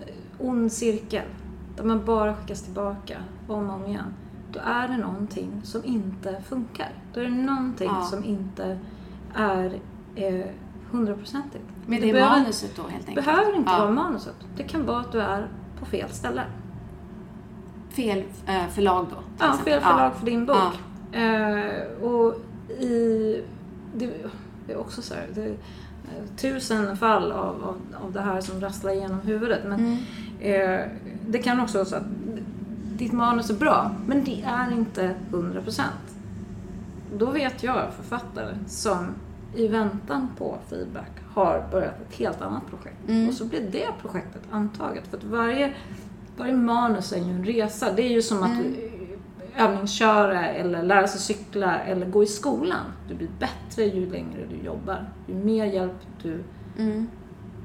eh, 0.06 0.46
ond 0.46 0.72
cirkel 0.72 1.24
där 1.76 1.84
man 1.84 2.04
bara 2.04 2.34
skickas 2.34 2.62
tillbaka 2.62 3.16
om 3.48 3.68
och 3.70 3.74
om 3.74 3.86
igen. 3.86 4.14
Då 4.52 4.61
är 4.64 4.88
det 4.88 4.96
någonting 4.96 5.61
som 5.64 5.84
inte 5.84 6.42
funkar. 6.48 6.90
Då 7.14 7.20
är 7.20 7.24
det 7.24 7.30
någonting 7.30 7.90
Ja. 7.94 8.02
som 8.02 8.24
inte 8.24 8.78
är 9.35 9.79
eh, 10.14 10.45
hundraprocentigt. 10.91 11.64
Med 11.87 12.01
det 12.03 12.07
det 12.07 12.12
behöver, 12.12 12.37
manuset 12.41 12.76
då 12.76 12.83
helt 12.83 13.09
enkelt? 13.09 13.26
behöver 13.26 13.57
inte 13.57 13.70
Ja. 13.70 13.79
vara 13.79 13.91
manuset. 13.91 14.35
Det 14.57 14.62
kan 14.62 14.87
vara 14.87 15.01
att 15.01 15.12
du 15.12 15.20
är 15.20 15.49
på 15.81 15.87
fel 15.87 16.09
ställe. 16.11 16.43
Fel 17.91 18.22
eh, 18.47 18.66
förlag 18.68 19.07
då? 19.11 19.16
Ja, 19.39 19.45
exempel. 19.51 19.72
fel 19.72 19.83
förlag 19.83 20.14
för 20.16 20.26
din 20.26 20.47
bok. 20.47 20.57
Ja. 21.12 21.18
Eh, 21.18 22.03
och 22.03 22.35
i... 22.83 23.43
Det, 23.95 24.11
det 24.66 24.72
är 24.72 24.76
också 24.79 25.03
så 25.03 25.14
här, 25.14 25.26
det 25.35 25.47
eh, 25.49 25.57
tusen 26.37 26.97
fall 26.97 27.33
av, 27.33 27.64
av, 27.64 27.76
av 28.05 28.12
det 28.12 28.20
här 28.20 28.41
som 28.41 28.61
rasslar 28.61 28.93
genom 28.93 29.20
huvudet. 29.20 29.61
Men 29.66 29.79
Mm. 29.81 29.99
eh, 30.81 30.87
det 31.29 31.39
kan 31.39 31.61
också 31.61 31.79
vara 31.79 31.87
så 31.89 31.97
att 31.97 32.07
ditt 32.99 33.12
manus 33.12 33.51
är 33.51 33.55
bra, 33.55 33.91
men 34.07 34.24
det 34.24 34.43
är 34.47 34.72
inte 34.72 35.14
100 35.31 35.61
procent. 35.62 36.07
Då 37.16 37.26
vet 37.30 37.62
jag 37.62 37.92
författare 37.92 38.54
som 38.66 39.06
i 39.54 39.68
väntan 39.68 40.28
på 40.38 40.59
feedback 40.68 41.11
har 41.34 41.68
börjat 41.70 42.00
ett 42.09 42.14
helt 42.14 42.42
annat 42.42 42.66
projekt. 42.70 43.09
Mm. 43.09 43.28
Och 43.28 43.34
så 43.34 43.44
blir 43.44 43.61
det 43.72 43.86
projektet 44.00 44.42
antaget. 44.50 45.06
För 45.06 45.16
att 45.16 45.24
varje 45.24 45.74
varje 46.36 46.52
manus 46.56 47.12
är 47.12 47.16
ju 47.18 47.30
en 47.30 47.44
resa. 47.44 47.92
Det 47.92 48.02
är 48.02 48.11
ju 48.11 48.22
som 48.22 48.42
att 48.42 48.59
övningsköra 49.56 50.46
eller 50.48 50.82
lära 50.82 51.09
sig 51.09 51.20
cykla 51.20 51.78
eller 51.80 52.06
gå 52.06 52.22
i 52.22 52.26
skolan. 52.26 52.84
Du 53.09 53.14
blir 53.14 53.28
bättre 53.38 53.84
ju 53.84 54.11
längre 54.11 54.46
du 54.50 54.56
jobbar. 54.66 55.09
Ju 55.26 55.34
mer 55.34 55.64
hjälp 55.64 55.96
du, 56.22 56.44
Mm. 56.78 57.09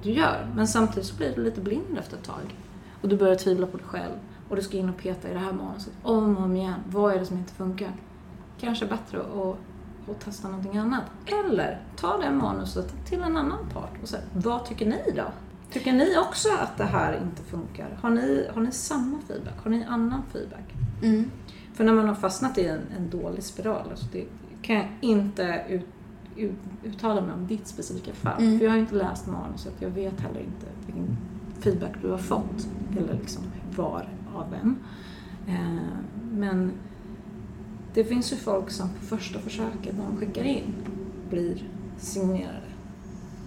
du 0.03 0.11
gör. 0.11 0.47
Men 0.55 0.67
samtidigt 0.67 1.05
så 1.09 1.15
blir 1.15 1.35
du 1.35 1.43
lite 1.43 1.61
blind 1.61 1.97
efter 1.99 2.17
ett 2.17 2.23
tag. 2.23 2.57
Och 3.01 3.09
du 3.09 3.17
börjar 3.17 3.35
tvivla 3.35 3.67
på 3.67 3.77
dig 3.77 3.85
själv. 3.85 4.13
Och 4.49 4.55
du 4.55 4.61
ska 4.61 4.77
in 4.77 4.89
och 4.89 4.97
peta 4.97 5.29
i 5.29 5.33
det 5.33 5.39
här 5.39 5.53
manuset 5.53 5.93
om 6.03 6.37
och 6.37 6.43
om 6.43 6.55
igen. 6.55 6.73
Vad 6.89 7.13
är 7.13 7.19
det 7.19 7.25
som 7.25 7.37
inte 7.37 7.53
funkar? 7.53 7.91
Kanske 8.63 8.85
bättre 8.85 9.19
att, 9.19 9.57
att 10.09 10.19
testa 10.19 10.47
någonting 10.47 10.77
annat. 10.77 11.03
Eller 11.25 11.81
ta 11.95 12.17
det 12.17 12.31
manuset 12.31 13.05
till 13.05 13.21
en 13.21 13.37
annan 13.37 13.69
part 13.73 14.01
och 14.01 14.09
säga, 14.09 14.23
vad 14.33 14.65
tycker 14.65 14.85
ni 14.85 15.13
då? 15.15 15.25
Tycker 15.71 15.93
ni 15.93 16.17
också 16.17 16.49
att 16.61 16.77
det 16.77 16.83
här 16.83 17.21
inte 17.23 17.43
funkar? 17.43 17.97
Har 18.01 18.09
ni, 18.09 18.47
har 18.53 18.61
ni 18.61 18.71
samma 18.71 19.19
feedback? 19.27 19.63
Har 19.63 19.71
ni 19.71 19.83
annan 19.83 20.23
feedback? 20.31 20.73
Mm. 21.03 21.31
För 21.73 21.83
när 21.83 21.93
man 21.93 22.07
har 22.07 22.15
fastnat 22.15 22.57
i 22.57 22.67
en, 22.67 22.81
en 22.97 23.09
dålig 23.09 23.43
spiral, 23.43 23.89
alltså 23.89 24.05
det 24.11 24.25
kan 24.61 24.75
jag 24.75 24.87
inte 25.01 25.65
ut, 25.69 25.85
ut, 26.35 26.55
uttala 26.83 27.21
mig 27.21 27.33
om 27.33 27.47
ditt 27.47 27.67
specifika 27.67 28.13
fall. 28.13 28.41
Mm. 28.41 28.59
För 28.59 28.65
jag 28.65 28.71
har 28.71 28.77
inte 28.77 28.95
läst 28.95 29.27
manuset, 29.27 29.73
jag 29.79 29.89
vet 29.89 30.19
heller 30.19 30.39
inte 30.39 30.67
vilken 30.85 31.17
feedback 31.59 31.95
du 32.01 32.09
har 32.09 32.17
fått. 32.17 32.67
Eller 32.97 33.13
liksom 33.13 33.43
var 33.75 34.07
av 34.35 34.51
vem. 34.51 34.77
Eh, 35.47 35.97
men 36.31 36.71
det 37.93 38.03
finns 38.03 38.33
ju 38.33 38.35
folk 38.37 38.69
som 38.69 38.89
på 38.89 39.05
första 39.05 39.39
försöket 39.39 39.97
när 39.97 40.05
de 40.05 40.17
skickar 40.17 40.43
in 40.43 40.73
blir 41.29 41.69
signerade. 41.97 42.57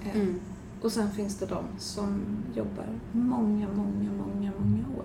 Eh, 0.05 0.21
Mm. 0.21 0.41
och 0.83 0.93
sen 0.93 1.11
finns 1.11 1.37
det 1.39 1.47
de 1.47 1.65
som 1.79 2.23
jobbar 2.55 2.87
många, 3.13 3.69
många, 3.69 4.11
många, 4.13 4.53
många 4.59 4.85
år. 4.99 5.05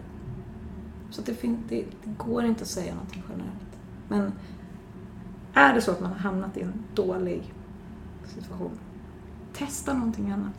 Så 1.09 1.21
det, 1.21 1.41
det, 1.41 1.85
det 2.03 2.11
går 2.17 2.45
inte 2.45 2.61
att 2.61 2.67
säga 2.67 2.93
någonting 2.93 3.23
generellt. 3.29 3.77
Men 4.07 4.31
är 5.53 5.73
det 5.73 5.81
så 5.81 5.91
att 5.91 6.01
man 6.01 6.09
har 6.11 6.19
hamnat 6.19 6.57
i 6.57 6.61
en 6.61 6.73
dålig 6.95 7.53
situation, 8.25 8.71
testa 9.53 9.93
någonting 9.93 10.31
annat. 10.31 10.53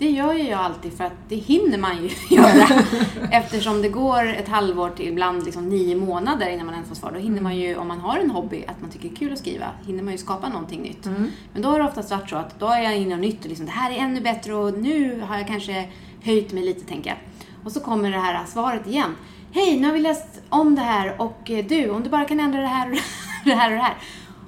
Det 0.00 0.10
gör 0.10 0.32
ju 0.32 0.48
jag 0.48 0.60
alltid 0.60 0.92
för 0.92 1.04
att 1.04 1.12
det 1.28 1.36
hinner 1.36 1.78
man 1.78 2.02
ju 2.02 2.10
göra. 2.36 2.84
Eftersom 3.30 3.82
det 3.82 3.88
går 3.88 4.26
ett 4.26 4.48
halvår 4.48 4.90
till 4.90 5.08
ibland 5.08 5.44
liksom 5.44 5.68
nio 5.68 5.96
månader 5.96 6.48
innan 6.48 6.66
man 6.66 6.74
ens 6.74 6.88
får 6.88 6.94
svar. 6.94 7.12
Då 7.12 7.18
hinner 7.18 7.40
man 7.42 7.56
ju, 7.56 7.76
om 7.76 7.88
man 7.88 8.00
har 8.00 8.18
en 8.18 8.30
hobby, 8.30 8.64
att 8.68 8.80
man 8.80 8.90
tycker 8.90 9.08
det 9.08 9.14
är 9.14 9.16
kul 9.16 9.32
att 9.32 9.38
skriva, 9.38 9.66
hinner 9.86 10.02
man 10.02 10.12
ju 10.12 10.18
skapa 10.18 10.48
någonting 10.48 10.82
nytt. 10.82 11.06
Men 11.52 11.62
då 11.62 11.68
har 11.68 11.78
det 11.78 11.84
oftast 11.84 12.10
varit 12.10 12.30
så 12.30 12.36
att 12.36 12.60
då 12.60 12.66
är 12.66 12.82
jag 12.82 12.96
inne 12.96 13.14
och 13.14 13.20
nytt 13.20 13.40
och 13.40 13.48
liksom, 13.48 13.66
det 13.66 13.72
här 13.72 13.90
är 13.90 13.96
ännu 13.96 14.20
bättre 14.20 14.54
och 14.54 14.78
nu 14.78 15.20
har 15.20 15.36
jag 15.36 15.46
kanske 15.46 15.88
höjt 16.22 16.52
mig 16.52 16.64
lite, 16.64 16.86
tänker 16.86 17.10
jag. 17.10 17.18
Och 17.64 17.72
så 17.72 17.80
kommer 17.80 18.10
det 18.10 18.18
här 18.18 18.44
svaret 18.46 18.86
igen. 18.86 19.16
Hej, 19.52 19.80
nu 19.80 19.86
har 19.86 19.94
vi 19.94 20.00
läst 20.00 20.42
om 20.48 20.74
det 20.74 20.82
här 20.82 21.20
och 21.20 21.50
eh, 21.50 21.64
du, 21.66 21.90
om 21.90 22.02
du 22.02 22.10
bara 22.10 22.24
kan 22.24 22.40
ändra 22.40 22.60
det 22.60 22.66
här 22.66 22.90
och 22.90 22.98
det 23.44 23.54
här 23.54 23.70
och 23.70 23.76
det 23.76 23.82
här. 23.82 23.96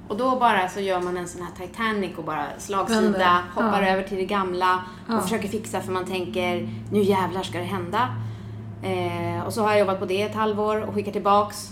Och 0.09 0.17
då 0.17 0.37
bara 0.39 0.69
så 0.69 0.81
gör 0.81 1.01
man 1.01 1.17
en 1.17 1.29
sån 1.29 1.43
här 1.43 1.67
Titanic 1.67 2.11
och 2.19 2.25
bara 2.25 2.45
slagsida, 2.59 3.39
hoppar 3.55 3.83
Ja. 3.83 3.89
över 3.89 4.03
till 4.03 4.17
det 4.19 4.25
gamla 4.25 4.83
Ja. 5.09 5.17
och 5.17 5.23
försöker 5.23 5.49
fixa 5.49 5.81
för 5.81 5.93
man 5.93 6.05
tänker 6.05 6.69
nu 6.93 7.03
jävlar 7.03 7.43
ska 7.43 7.59
det 7.59 7.65
hända. 7.65 8.09
Eh, 8.83 9.47
och 9.47 9.53
så 9.53 9.63
har 9.63 9.71
jag 9.71 9.79
jobbat 9.81 9.99
på 10.01 10.07
det 10.07 10.23
ett 10.23 10.35
halvår 10.35 10.81
och 10.83 10.95
skickar 10.95 11.13
tillbaks. 11.13 11.71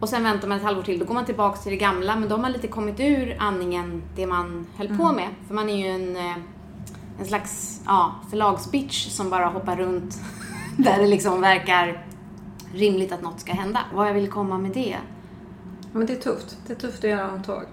Och 0.00 0.08
sen 0.08 0.22
väntar 0.24 0.48
man 0.48 0.58
ett 0.58 0.64
halvår 0.64 0.82
till, 0.82 0.98
då 0.98 1.04
går 1.04 1.14
man 1.14 1.24
tillbaks 1.24 1.62
till 1.62 1.70
det 1.72 1.76
gamla 1.78 2.16
men 2.16 2.28
då 2.28 2.34
har 2.34 2.42
man 2.42 2.52
lite 2.52 2.68
kommit 2.68 3.00
ur 3.00 3.36
andningen 3.40 4.02
det 4.16 4.26
man 4.26 4.66
höll 4.76 4.88
på 4.88 5.02
Mm. 5.02 5.16
med. 5.16 5.28
För 5.46 5.54
man 5.54 5.68
är 5.68 5.76
ju 5.76 5.86
en, 5.86 6.16
eh, 6.16 6.36
en 7.20 7.26
slags 7.26 7.80
ja, 7.86 8.12
förlagsbitch 8.30 9.08
som 9.08 9.30
bara 9.30 9.46
hoppar 9.46 9.76
runt 9.76 10.18
där 10.76 10.98
det 10.98 11.06
liksom 11.06 11.40
verkar 11.40 12.04
rimligt 12.74 13.12
att 13.12 13.22
något 13.22 13.40
ska 13.40 13.52
hända. 13.52 13.80
Vad 13.94 14.08
jag 14.08 14.14
vill 14.14 14.28
komma 14.30 14.58
med 14.58 14.70
det. 14.70 14.96
Men 15.92 16.06
det 16.06 16.12
är 16.12 16.20
tufft. 16.20 16.58
Det 16.66 16.72
är 16.72 16.76
tufft 16.76 16.98
att 17.04 17.10
göra 17.10 17.30
omtag. 17.32 17.64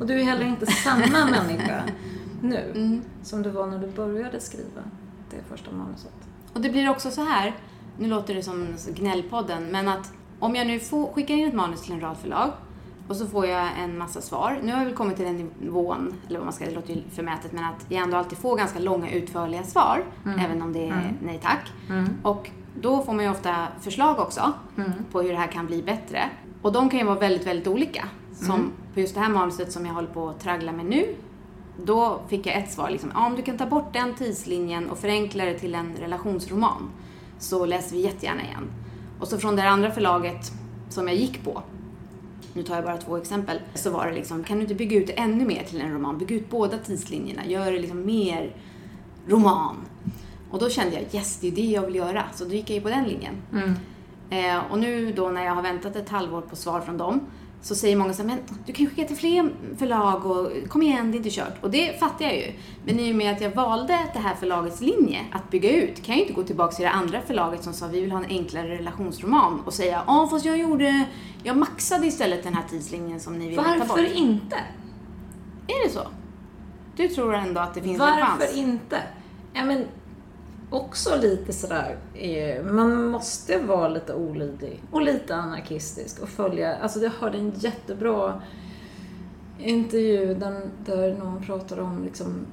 Och 0.00 0.06
du 0.06 0.20
är 0.20 0.24
heller 0.24 0.44
inte 0.46 0.66
samma 0.66 1.06
människa 1.30 1.82
nu 2.42 2.72
Mm. 2.74 3.02
som 3.22 3.42
du 3.42 3.50
var 3.50 3.66
när 3.66 3.78
du 3.78 3.86
började 3.86 4.40
skriva 4.40 4.80
det 5.30 5.36
första 5.48 5.70
manuset. 5.72 6.12
Och 6.52 6.60
det 6.60 6.70
blir 6.70 6.90
också 6.90 7.10
så 7.10 7.24
här, 7.24 7.54
nu 7.98 8.08
låter 8.08 8.34
det 8.34 8.42
som 8.42 8.66
gnällpodden, 8.88 9.64
men 9.70 9.88
att 9.88 10.12
om 10.38 10.54
jag 10.54 10.66
nu 10.66 10.80
får, 10.80 11.12
skickar 11.12 11.34
in 11.34 11.48
ett 11.48 11.54
manus 11.54 11.80
till 11.82 11.92
en 11.92 12.00
rad 12.00 12.16
förlag 12.16 12.50
och 13.08 13.16
så 13.16 13.26
får 13.26 13.46
jag 13.46 13.68
en 13.82 13.98
massa 13.98 14.20
svar. 14.20 14.58
Nu 14.62 14.72
har 14.72 14.78
jag 14.78 14.84
väl 14.86 14.94
kommit 14.94 15.16
till 15.16 15.24
den 15.26 15.50
nivån, 15.60 16.14
eller 16.28 16.38
vad 16.38 16.46
man 16.46 16.52
ska, 16.52 16.64
det 16.64 16.70
låter 16.74 16.94
ju 16.94 17.02
förmätet, 17.10 17.52
men 17.52 17.64
att 17.64 17.86
jag 17.88 18.02
ändå 18.02 18.16
alltid 18.16 18.38
får 18.38 18.56
ganska 18.56 18.78
långa 18.78 19.10
utförliga 19.10 19.62
svar, 19.62 20.04
även 20.38 20.62
om 20.62 20.72
det 20.72 20.88
är 20.88 21.14
nej 21.22 21.40
tack. 21.42 21.72
Och 22.22 22.50
då 22.80 23.02
får 23.02 23.12
man 23.12 23.24
ju 23.24 23.30
ofta 23.30 23.66
förslag 23.80 24.18
också 24.18 24.52
på 25.12 25.22
hur 25.22 25.30
det 25.32 25.38
här 25.38 25.46
kan 25.46 25.66
bli 25.66 25.82
bättre. 25.82 26.22
Och 26.62 26.72
de 26.72 26.90
kan 26.90 26.98
ju 26.98 27.06
vara 27.06 27.18
väldigt, 27.18 27.46
väldigt 27.46 27.66
olika. 27.66 28.08
Som 28.32 28.72
på 28.94 29.00
just 29.00 29.14
det 29.14 29.20
här 29.20 29.28
manuset 29.28 29.72
som 29.72 29.86
jag 29.86 29.94
håller 29.94 30.08
på 30.08 30.28
att 30.28 30.40
traggla 30.40 30.72
med 30.72 30.86
nu, 30.86 31.14
då 31.84 32.20
fick 32.28 32.46
jag 32.46 32.56
ett 32.56 32.72
svar, 32.72 32.90
liksom, 32.90 33.10
ja, 33.14 33.26
om 33.26 33.36
du 33.36 33.42
kan 33.42 33.58
ta 33.58 33.66
bort 33.66 33.92
den 33.92 34.14
tidslinjen 34.14 34.90
och 34.90 34.98
förenkla 34.98 35.44
det 35.44 35.58
till 35.58 35.74
en 35.74 35.96
relationsroman 35.96 36.90
så 37.38 37.66
läser 37.66 37.96
vi 37.96 38.02
jättegärna 38.02 38.42
igen. 38.42 38.70
Och 39.20 39.28
så 39.28 39.38
från 39.38 39.56
det 39.56 39.68
andra 39.68 39.90
förlaget 39.90 40.52
som 40.88 41.08
jag 41.08 41.16
gick 41.16 41.44
på, 41.44 41.62
nu 42.52 42.62
tar 42.62 42.74
jag 42.74 42.84
bara 42.84 42.96
två 42.96 43.16
exempel, 43.16 43.60
så 43.74 43.90
var 43.90 44.06
det 44.06 44.14
liksom, 44.14 44.44
kan 44.44 44.56
du 44.56 44.62
inte 44.62 44.74
bygga 44.74 44.98
ut 44.98 45.06
det 45.06 45.12
ännu 45.12 45.44
mer 45.44 45.64
till 45.64 45.80
en 45.80 45.92
roman? 45.92 46.18
Bygg 46.18 46.30
ut 46.30 46.50
båda 46.50 46.78
tidslinjerna, 46.78 47.46
gör 47.46 47.72
det 47.72 47.78
liksom 47.78 48.06
mer 48.06 48.56
roman. 49.28 49.76
Och 50.50 50.58
då 50.58 50.68
kände 50.68 50.94
jag, 50.94 51.14
yes, 51.14 51.38
det 51.40 51.48
är 51.48 51.52
det 51.52 51.70
jag 51.70 51.82
vill 51.82 51.94
göra. 51.94 52.24
Så 52.34 52.44
då 52.44 52.50
gick 52.50 52.70
jag 52.70 52.74
ju 52.74 52.80
på 52.80 52.88
den 52.88 53.04
linjen. 53.04 53.34
Eh, 54.30 54.58
och 54.70 54.78
nu 54.78 55.12
då 55.12 55.28
när 55.28 55.44
jag 55.44 55.54
har 55.54 55.62
väntat 55.62 55.96
ett 55.96 56.08
halvår 56.08 56.40
på 56.40 56.56
svar 56.56 56.80
från 56.80 56.98
dem 56.98 57.20
så 57.62 57.74
säger 57.74 57.96
många 57.96 58.12
så 58.12 58.22
här, 58.22 58.28
men 58.28 58.38
du 58.66 58.72
kan 58.72 58.84
ju 58.84 58.90
skicka 58.90 59.04
till 59.08 59.16
fler 59.16 59.52
förlag 59.78 60.26
och 60.26 60.50
kom 60.68 60.82
igen, 60.82 61.10
det 61.10 61.16
är 61.16 61.18
inte 61.18 61.30
kört. 61.30 61.54
Och 61.60 61.70
det 61.70 62.00
fattar 62.00 62.24
jag 62.24 62.36
ju. 62.36 62.52
Men 62.84 63.00
i 63.00 63.12
och 63.12 63.16
med 63.16 63.32
att 63.32 63.40
jag 63.40 63.50
valde 63.50 63.98
det 64.12 64.18
här 64.18 64.34
förlagets 64.34 64.80
linje 64.80 65.24
att 65.32 65.50
bygga 65.50 65.70
ut 65.70 66.02
kan 66.02 66.14
jag 66.14 66.16
ju 66.16 66.22
inte 66.22 66.34
gå 66.34 66.42
tillbaka 66.42 66.72
till 66.72 66.84
det 66.84 66.90
andra 66.90 67.20
förlaget 67.20 67.64
som 67.64 67.72
sa 67.72 67.86
vi 67.86 68.00
vill 68.00 68.12
ha 68.12 68.18
en 68.18 68.28
enklare 68.28 68.68
relationsroman 68.68 69.60
och 69.60 69.74
säga 69.74 70.02
ja 70.06 70.28
fast 70.30 70.44
jag 70.44 70.58
gjorde, 70.58 71.04
jag 71.42 71.56
maxade 71.56 72.06
istället 72.06 72.42
den 72.42 72.54
här 72.54 72.64
tidslinjen 72.70 73.20
som 73.20 73.38
ni 73.38 73.48
ville 73.48 73.62
ta 73.62 73.78
bort. 73.78 73.88
Varför 73.88 74.16
inte? 74.16 74.56
Är 75.66 75.86
det 75.86 75.92
så? 75.92 76.06
Du 76.96 77.08
tror 77.08 77.34
ändå 77.34 77.60
att 77.60 77.74
det 77.74 77.82
finns 77.82 78.00
en 78.00 78.06
chans? 78.06 78.40
Varför 78.40 78.58
inte? 78.58 79.02
Ja, 79.52 79.64
men 79.64 79.84
också 80.70 81.16
lite 81.16 81.52
sådär, 81.52 81.96
eh, 82.14 82.64
man 82.64 83.04
måste 83.04 83.58
vara 83.58 83.88
lite 83.88 84.14
olydig 84.14 84.82
och 84.90 85.02
lite 85.02 85.34
anarkistisk 85.34 86.22
och 86.22 86.28
följa, 86.28 86.76
alltså 86.76 87.00
jag 87.00 87.10
hörde 87.10 87.38
en 87.38 87.52
jättebra 87.56 88.42
intervju 89.58 90.34
där, 90.34 90.62
där 90.86 91.14
någon 91.14 91.42
pratar 91.42 91.80
om 91.80 92.04
liksom 92.04 92.46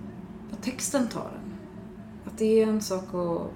vad 0.52 0.62
texten 0.62 1.08
tar 1.08 1.32
en. 1.44 1.54
Att 2.26 2.38
det 2.38 2.62
är 2.62 2.68
en 2.68 2.82
sak 2.82 3.14
att 3.14 3.52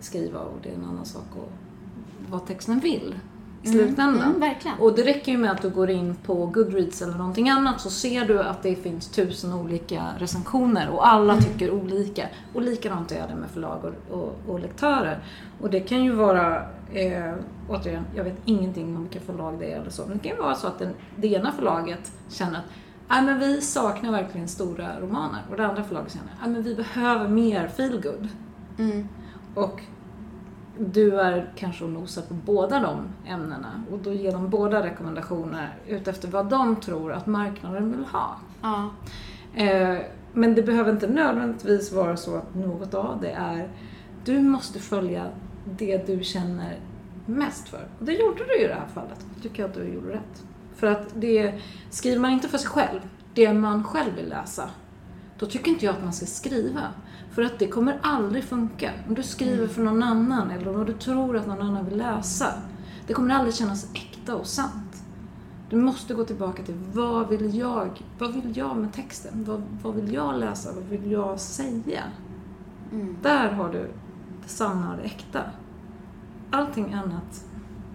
skriva 0.00 0.40
och 0.40 0.58
det 0.62 0.68
är 0.68 0.74
en 0.74 0.84
annan 0.84 1.06
sak 1.06 1.26
att 1.32 2.30
vad 2.30 2.46
texten 2.46 2.80
vill 2.80 3.14
i 3.62 3.68
slutändan. 3.68 4.28
mm, 4.28 4.40
verkligen. 4.40 4.78
Och 4.78 4.96
det 4.96 5.02
räcker 5.02 5.32
ju 5.32 5.38
med 5.38 5.50
att 5.50 5.62
du 5.62 5.70
går 5.70 5.90
in 5.90 6.14
på 6.14 6.46
Goodreads 6.46 7.02
eller 7.02 7.14
någonting 7.14 7.48
annat 7.48 7.80
så 7.80 7.90
ser 7.90 8.24
du 8.24 8.40
att 8.40 8.62
det 8.62 8.76
finns 8.76 9.08
tusen 9.08 9.52
olika 9.52 10.04
recensioner 10.18 10.90
och 10.90 11.08
alla 11.08 11.36
tycker 11.36 11.70
olika. 11.70 12.28
Och 12.54 12.62
likadant 12.62 13.12
är 13.12 13.28
det 13.28 13.34
med 13.34 13.50
förlag 13.50 13.84
och, 13.84 14.18
och, 14.18 14.36
och 14.46 14.60
lektörer. 14.60 15.18
Och 15.60 15.70
det 15.70 15.80
kan 15.80 16.04
ju 16.04 16.12
vara, 16.12 16.56
eh, 16.92 17.34
återigen, 17.68 18.04
jag 18.16 18.24
vet 18.24 18.38
ingenting 18.44 18.96
om 18.96 19.02
vilka 19.02 19.20
förlag 19.20 19.58
det 19.58 19.72
är 19.72 19.80
eller 19.80 19.90
så, 19.90 20.02
men 20.06 20.18
det 20.18 20.28
kan 20.28 20.36
ju 20.36 20.42
vara 20.42 20.54
så 20.54 20.66
att 20.66 20.78
den, 20.78 20.94
det 21.16 21.28
ena 21.28 21.52
förlaget 21.52 22.12
känner 22.28 22.58
att 22.58 22.64
Nej 23.08 23.22
men 23.22 23.38
vi 23.38 23.60
saknar 23.60 24.10
verkligen 24.10 24.48
stora 24.48 25.00
romaner. 25.00 25.40
Och 25.50 25.56
det 25.56 25.66
andra 25.66 25.84
förlaget 25.84 26.12
känner 26.12 26.32
att 26.42 26.50
men 26.50 26.62
vi 26.62 26.74
behöver 26.74 27.28
mer 27.28 27.68
feelgood. 27.68 28.28
Mm. 28.78 29.08
Och 29.54 29.80
du 30.78 31.20
är 31.20 31.52
kanske 31.56 31.84
och 31.84 31.90
nosar 31.90 32.22
på 32.22 32.34
båda 32.34 32.80
de 32.80 33.08
ämnena 33.30 33.82
och 33.92 33.98
då 33.98 34.12
ger 34.12 34.32
de 34.32 34.50
båda 34.50 34.82
rekommendationer 34.82 35.74
utefter 35.86 36.28
vad 36.28 36.48
de 36.48 36.76
tror 36.76 37.12
att 37.12 37.26
marknaden 37.26 37.92
vill 37.92 38.04
ha. 38.04 38.36
Ja. 38.62 38.90
Eh, 39.54 39.98
men 40.32 40.54
det 40.54 40.62
behöver 40.62 40.90
inte 40.90 41.06
nödvändigtvis 41.06 41.92
vara 41.92 42.16
så 42.16 42.36
att 42.36 42.54
något 42.54 42.94
av 42.94 43.20
det 43.20 43.30
är 43.30 43.68
du 44.24 44.40
måste 44.40 44.78
följa 44.78 45.26
det 45.64 46.06
du 46.06 46.24
känner 46.24 46.78
mest 47.26 47.68
för. 47.68 47.88
Och 47.98 48.04
det 48.04 48.12
gjorde 48.12 48.44
du 48.44 48.64
i 48.64 48.66
det 48.66 48.74
här 48.74 48.88
fallet. 48.94 49.26
Jag 49.34 49.42
tycker 49.42 49.64
att 49.64 49.74
du 49.74 49.84
gjorde 49.84 50.12
rätt. 50.12 50.44
För 50.74 50.86
att 50.86 51.08
det 51.14 51.54
skriver 51.90 52.18
man 52.18 52.30
inte 52.30 52.48
för 52.48 52.58
sig 52.58 52.68
själv, 52.68 53.00
det 53.34 53.52
man 53.52 53.84
själv 53.84 54.14
vill 54.16 54.28
läsa, 54.28 54.70
då 55.42 55.48
tycker 55.48 55.70
inte 55.70 55.84
jag 55.84 55.94
att 55.94 56.02
man 56.02 56.12
ska 56.12 56.26
skriva. 56.26 56.80
För 57.30 57.42
att 57.42 57.58
det 57.58 57.68
kommer 57.68 57.98
aldrig 58.02 58.44
funka. 58.44 58.92
Om 59.08 59.14
du 59.14 59.22
skriver 59.22 59.66
för 59.66 59.82
någon 59.82 60.02
annan 60.02 60.50
eller 60.50 60.76
om 60.76 60.84
du 60.84 60.92
tror 60.92 61.36
att 61.36 61.46
någon 61.46 61.62
annan 61.62 61.84
vill 61.84 61.98
läsa. 61.98 62.46
Det 63.06 63.14
kommer 63.14 63.34
aldrig 63.34 63.54
kännas 63.54 63.86
äkta 63.94 64.36
och 64.36 64.46
sant. 64.46 65.04
Du 65.70 65.76
måste 65.76 66.14
gå 66.14 66.24
tillbaka 66.24 66.62
till 66.62 66.74
vad 66.92 67.28
vill 67.28 67.58
jag? 67.58 68.02
Vad 68.18 68.34
vill 68.34 68.56
jag 68.56 68.76
med 68.76 68.92
texten? 68.92 69.44
Vad, 69.44 69.62
vad 69.82 69.94
vill 69.94 70.14
jag 70.14 70.40
läsa? 70.40 70.72
Vad 70.72 70.84
vill 70.84 71.10
jag 71.10 71.40
säga? 71.40 72.02
Mm. 72.92 73.16
Där 73.22 73.50
har 73.50 73.72
du 73.72 73.90
det 74.42 74.48
sanna 74.48 74.90
och 74.90 74.96
det 74.96 75.02
äkta. 75.02 75.42
allting 76.50 76.92
annat, 76.92 77.44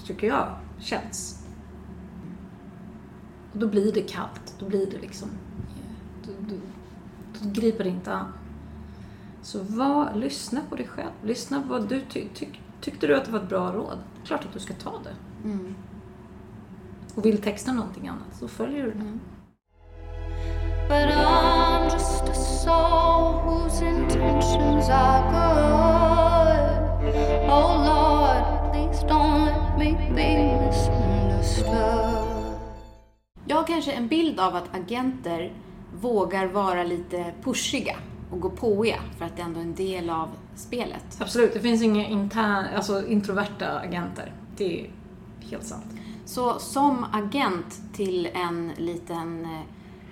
tycker 0.06 0.28
jag, 0.28 0.48
känns. 0.80 1.45
Och 3.54 3.60
då 3.60 3.68
blir 3.68 3.93
det 3.93 4.02
kallt. 4.02 4.56
Då 4.60 4.66
blir 4.66 4.91
det 4.91 4.98
liksom... 4.98 5.30
Då, 6.26 6.32
då, 6.50 6.56
då 7.42 7.50
griper 7.62 7.84
det 7.84 7.90
inte 7.90 8.14
an. 8.14 8.34
Så 9.42 9.64
var, 9.64 10.14
lyssna 10.16 10.62
på 10.70 10.76
dig 10.76 10.88
själv. 10.88 11.12
Lyssna 11.24 11.62
på 11.62 11.68
vad 11.68 11.90
du 11.90 12.02
ty, 12.10 12.28
ty, 12.36 12.46
tyckte 12.82 13.08
du 13.08 13.16
att 13.16 13.26
det 13.26 13.32
var 13.32 13.40
ett 13.40 13.50
bra 13.50 13.72
råd. 13.72 13.98
Klart 14.26 14.46
att 14.46 14.54
du 14.54 14.60
ska 14.60 14.74
ta 14.74 14.94
det. 15.04 15.16
Mm. 15.50 15.76
Och 17.16 17.26
vill 17.26 17.42
texten 17.42 17.76
någonting 17.76 18.08
annat, 18.08 18.36
så 18.40 18.48
följer 18.48 18.84
du 18.84 18.92
det. 18.92 19.20
But 20.88 21.10
I'm 21.12 21.92
just 21.92 22.24
a 22.24 22.34
soul 22.34 23.42
whose 23.44 23.86
intentions 23.86 24.90
are 24.90 25.24
good. 25.32 26.88
Oh 27.50 27.74
Lord, 27.90 28.72
please 28.72 29.04
don't 29.06 29.46
let 29.46 29.78
me 29.78 29.96
be 30.16 30.66
misunderstood. 30.66 32.28
Jag 33.46 33.56
har 33.58 33.68
kanske 33.68 33.92
en 33.92 34.08
bild 34.08 34.40
av 34.40 34.56
att 34.56 34.76
agenter 34.76 35.54
vågar 36.02 36.48
vara 36.48 36.84
lite 36.84 37.34
pushiga 37.44 37.96
och 38.32 38.40
gå 38.40 38.50
påiga 38.50 39.00
för 39.18 39.26
att 39.26 39.36
det 39.36 39.42
ändå 39.42 39.60
är 39.60 39.64
en 39.64 39.76
del 39.76 40.10
av 40.10 40.30
spelet. 40.56 41.18
Absolut, 41.20 41.54
det 41.54 41.60
finns 41.60 41.82
inga 41.82 42.08
intern, 42.08 42.66
alltså 42.76 43.08
introverta 43.08 43.80
agenter. 43.80 44.34
Det 44.58 44.82
är 44.82 44.90
helt 45.40 45.66
sant. 45.66 45.86
Så 46.26 46.60
som 46.60 47.06
agent 47.12 47.82
till 47.94 48.30
en 48.34 48.72
liten 48.78 49.46
eh, 49.46 49.62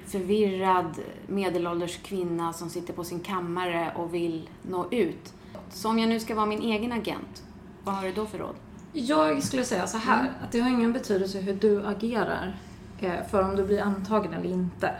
förvirrad 0.05 0.95
medelålders 1.27 1.97
kvinna 1.97 2.53
som 2.53 2.69
sitter 2.69 2.93
på 2.93 3.03
sin 3.03 3.19
kammare 3.19 3.91
och 3.95 4.13
vill 4.13 4.49
nå 4.61 4.87
ut. 4.91 5.33
Så 5.69 5.89
om 5.89 5.99
jag 5.99 6.09
nu 6.09 6.19
ska 6.19 6.35
vara 6.35 6.45
min 6.45 6.61
egen 6.61 6.91
agent, 6.91 7.43
vad 7.83 7.95
har 7.95 8.03
du 8.03 8.11
då 8.11 8.25
för 8.25 8.37
råd? 8.37 8.55
Jag 8.93 9.43
skulle 9.43 9.63
säga 9.63 9.87
så 9.87 9.97
här, 9.97 10.31
att 10.43 10.51
det 10.51 10.59
har 10.59 10.69
ingen 10.69 10.93
betydelse 10.93 11.39
hur 11.39 11.53
du 11.53 11.85
agerar 11.85 12.59
eh, 12.99 13.27
för 13.31 13.43
om 13.43 13.55
du 13.55 13.63
blir 13.63 13.81
antagen 13.81 14.33
eller 14.33 14.49
inte. 14.49 14.91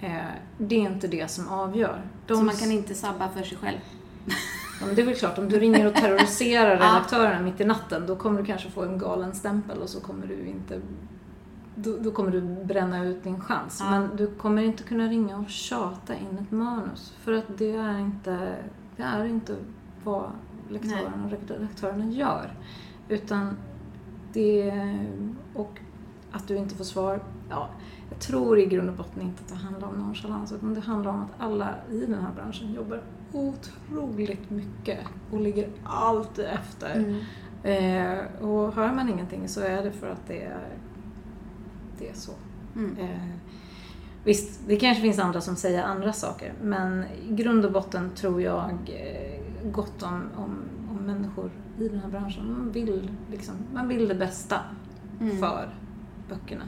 Eh, 0.00 0.18
Det 0.58 0.74
är 0.74 0.80
inte 0.80 1.08
det 1.08 1.30
som 1.30 1.48
avgör. 1.48 2.02
De 2.26 2.36
Så 2.36 2.42
man 2.44 2.56
kan 2.56 2.72
inte 2.72 2.94
sabba 2.94 3.28
för 3.28 3.42
sig 3.42 3.58
själv? 3.58 3.78
Ja, 4.80 4.86
men 4.86 4.94
det 4.94 5.02
är 5.02 5.06
väl 5.06 5.14
klart, 5.14 5.38
om 5.38 5.48
du 5.48 5.58
ringer 5.58 5.86
och 5.86 5.94
terroriserar 5.94 6.70
redaktörerna 6.76 7.40
mitt 7.42 7.60
i 7.60 7.64
natten, 7.64 8.06
då 8.06 8.16
kommer 8.16 8.40
du 8.40 8.46
kanske 8.46 8.70
få 8.70 8.82
en 8.82 8.98
galen 8.98 9.34
stämpel 9.34 9.78
och 9.78 9.88
så 9.88 10.00
kommer 10.00 10.26
du 10.26 10.46
inte... 10.46 10.80
Då, 11.74 11.96
då 11.96 12.10
kommer 12.10 12.30
du 12.30 12.40
bränna 12.40 13.04
ut 13.04 13.24
din 13.24 13.40
chans. 13.40 13.78
Ja. 13.80 13.90
Men 13.90 14.16
du 14.16 14.26
kommer 14.26 14.62
inte 14.62 14.82
kunna 14.82 15.04
ringa 15.06 15.38
och 15.38 15.48
tjata 15.50 16.14
in 16.14 16.38
ett 16.40 16.50
manus. 16.50 17.12
För 17.20 17.32
att 17.32 17.58
det 17.58 17.76
är 17.76 17.98
inte, 17.98 18.54
det 18.96 19.02
är 19.02 19.24
inte 19.24 19.56
vad 20.04 20.30
lektörerna 20.68 21.24
och 21.24 21.30
redaktörerna 21.50 22.04
gör. 22.04 22.52
Utan 23.08 23.56
det... 24.32 24.72
Och 25.54 25.78
att 26.32 26.48
du 26.48 26.56
inte 26.56 26.74
får 26.74 26.84
svar. 26.84 27.20
Ja, 27.50 27.68
jag 28.20 28.26
tror 28.26 28.58
i 28.58 28.66
grund 28.66 28.88
och 28.88 28.94
botten 28.96 29.22
inte 29.22 29.42
att 29.42 29.48
det 29.48 29.54
handlar 29.54 29.88
om 29.88 29.94
nonchalans 29.94 30.52
utan 30.52 30.74
det 30.74 30.80
handlar 30.80 31.10
om 31.10 31.20
att 31.20 31.30
alla 31.38 31.74
i 31.90 32.00
den 32.00 32.14
här 32.14 32.32
branschen 32.34 32.72
jobbar 32.74 33.02
otroligt 33.32 34.50
mycket 34.50 34.98
och 35.30 35.40
ligger 35.40 35.68
alltid 35.84 36.44
efter. 36.44 36.94
Mm. 36.96 37.20
Eh, 37.62 38.42
och 38.42 38.74
hör 38.74 38.92
man 38.92 39.08
ingenting 39.08 39.48
så 39.48 39.60
är 39.60 39.82
det 39.82 39.92
för 39.92 40.10
att 40.10 40.26
det 40.26 40.42
är, 40.42 40.68
det 41.98 42.08
är 42.08 42.14
så. 42.14 42.32
Mm. 42.76 42.96
Eh, 42.98 43.34
visst, 44.24 44.60
det 44.66 44.76
kanske 44.76 45.02
finns 45.02 45.18
andra 45.18 45.40
som 45.40 45.56
säger 45.56 45.82
andra 45.82 46.12
saker 46.12 46.52
men 46.62 47.04
i 47.28 47.34
grund 47.34 47.64
och 47.64 47.72
botten 47.72 48.10
tror 48.10 48.42
jag 48.42 48.70
eh, 48.86 49.70
gott 49.70 50.02
om, 50.02 50.22
om, 50.36 50.58
om 50.90 51.06
människor 51.06 51.50
i 51.78 51.88
den 51.88 51.98
här 52.00 52.08
branschen. 52.08 52.52
Man 52.52 52.72
vill, 52.72 53.10
liksom, 53.30 53.54
man 53.74 53.88
vill 53.88 54.08
det 54.08 54.14
bästa 54.14 54.60
Mm. 55.20 55.38
för 55.38 55.68
böckerna. 56.28 56.64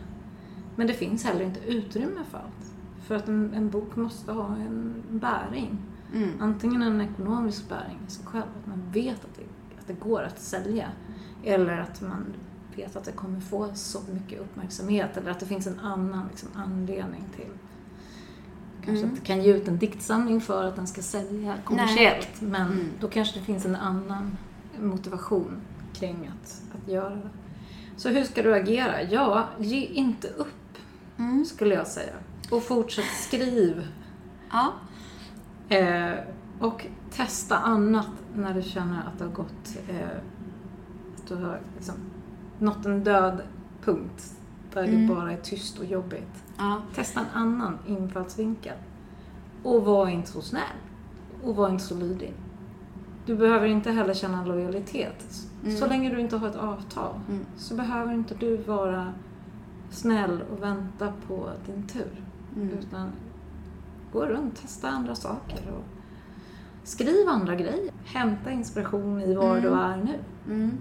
Men 0.77 0.87
det 0.87 0.93
finns 0.93 1.25
heller 1.25 1.45
inte 1.45 1.61
utrymme 1.61 2.21
för 2.31 2.39
allt. 2.39 2.73
För 3.07 3.15
att 3.15 3.29
en, 3.29 3.55
en 3.55 3.71
bok 3.71 3.97
måste 3.97 4.33
ha 4.33 4.57
en 4.57 4.95
bäring. 5.11 5.79
Mm. 6.15 6.31
Antingen 6.41 6.83
en 6.83 7.01
ekonomisk 7.01 7.69
bäring 7.69 7.99
i 8.09 8.11
sig 8.11 8.27
själv, 8.27 8.45
att 8.63 8.67
man 8.67 8.83
vet 8.93 9.25
att 9.25 9.35
det, 9.37 9.43
att 9.81 9.87
det 9.87 10.01
går 10.01 10.23
att 10.23 10.41
sälja. 10.41 10.89
Eller 11.45 11.79
att 11.79 12.01
man 12.03 12.25
vet 12.77 12.97
att 12.97 13.05
det 13.05 13.13
kommer 13.13 13.41
få 13.41 13.69
så 13.75 13.99
mycket 14.13 14.41
uppmärksamhet. 14.41 15.17
Eller 15.17 15.31
att 15.31 15.41
det 15.41 15.47
finns 15.47 15.67
en 15.67 15.81
annan 15.81 16.27
liksom, 16.31 16.49
anledning 16.55 17.25
till 17.37 17.47
Kanske 18.85 19.05
Mm. 19.05 19.15
att 19.15 19.21
det 19.21 19.27
kan 19.27 19.43
ge 19.43 19.53
ut 19.57 19.69
en 19.69 19.79
diktsamling 19.79 20.41
för 20.41 20.65
att 20.65 20.77
den 20.77 20.87
ska 20.87 21.03
sälja 21.03 21.55
kommersiellt. 21.65 22.41
Men 22.41 22.73
Mm. 22.73 22.87
då 23.01 23.09
kanske 23.09 23.39
det 23.39 23.45
finns 23.45 23.67
en 23.67 23.77
annan 23.77 24.37
motivation 24.81 25.57
kring 25.95 26.31
att, 26.33 26.63
att 26.75 26.89
göra 26.93 27.15
det. 27.15 27.29
Så 27.97 28.09
hur 28.09 28.25
ska 28.25 28.43
du 28.43 28.55
agera? 28.55 29.03
Ja, 29.03 29.49
ge 29.59 29.85
inte 29.87 30.29
upp 30.29 30.62
Mm. 31.23 31.45
skulle 31.45 31.75
jag 31.75 31.87
säga. 31.87 32.13
Och 32.51 32.63
fortsätt 32.63 33.05
skriv. 33.21 33.87
Ja. 34.51 34.73
Eh, 35.69 36.15
och 36.61 36.87
testa 37.11 37.57
annat 37.59 38.09
när 38.35 38.55
du 38.55 38.63
känner 38.63 38.99
att 38.99 39.19
det 39.19 39.25
har 39.25 39.33
gått, 39.33 39.77
eh, 39.89 40.07
att 41.17 41.29
du 41.29 41.35
har 41.37 41.61
liksom 41.75 41.95
nått 42.59 42.87
en 42.87 43.05
död 43.05 43.43
punkt 43.85 44.33
där 44.73 44.85
Mm. 44.85 45.01
det 45.09 45.15
bara 45.15 45.33
är 45.33 45.37
tyst 45.37 45.79
och 45.79 45.85
jobbigt. 45.85 46.45
ja. 46.59 46.83
Testa 46.95 47.21
en 47.21 47.27
annan 47.35 47.79
infallsvinkel. 47.87 48.77
Och 49.63 49.85
var 49.85 50.09
inte 50.09 50.31
så 50.31 50.43
snäll. 50.43 50.77
Och 51.45 51.57
var 51.57 51.69
inte 51.69 51.85
så 51.85 51.95
lydig. 51.95 52.35
Du 53.27 53.37
behöver 53.37 53.67
inte 53.67 53.91
heller 53.91 54.15
känna 54.15 54.45
lojalitet. 54.45 55.25
Mm. 55.65 55.77
Så 55.77 55.87
länge 55.87 56.11
du 56.11 56.21
inte 56.21 56.37
har 56.37 56.49
ett 56.49 56.57
avtal 56.57 57.15
Mm. 57.29 57.47
så 57.57 57.75
behöver 57.75 58.13
inte 58.15 58.35
du 58.35 58.57
vara 58.57 59.13
snäll 59.93 60.43
och 60.53 60.63
vänta 60.63 61.13
på 61.29 61.51
din 61.67 61.87
tur. 61.87 62.25
Mm. 62.57 62.69
Utan 62.79 63.11
gå 64.13 64.27
runt, 64.27 64.63
testa 64.63 64.89
andra 64.89 65.15
saker 65.15 65.71
och 65.71 65.85
skriv 66.85 67.29
andra 67.29 67.55
grejer. 67.55 67.91
Hämta 68.05 68.51
inspiration 68.51 69.21
i 69.21 69.35
var 69.35 69.57
Mm. 69.57 69.63
du 69.63 69.69
är 69.81 69.97
nu. 69.97 70.19
Mm. 70.55 70.79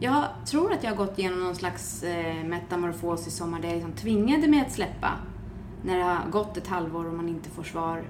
Jag 0.00 0.24
tror 0.46 0.72
att 0.72 0.82
jag 0.84 0.90
har 0.90 0.96
gått 0.96 1.18
igenom 1.18 1.40
någon 1.44 1.54
slags 1.54 2.02
eh, 2.02 2.44
metamorfos 2.44 3.26
i 3.26 3.30
sommar 3.30 3.60
där 3.60 3.68
jag 3.68 3.74
liksom 3.74 3.92
tvingade 3.92 4.48
mig 4.48 4.60
att 4.60 4.72
släppa. 4.72 5.10
När 5.82 5.96
det 5.98 6.04
har 6.04 6.30
gått 6.30 6.56
ett 6.56 6.66
halvår 6.68 7.06
och 7.06 7.14
man 7.14 7.28
inte 7.28 7.50
får 7.50 7.62
svar. 7.62 8.02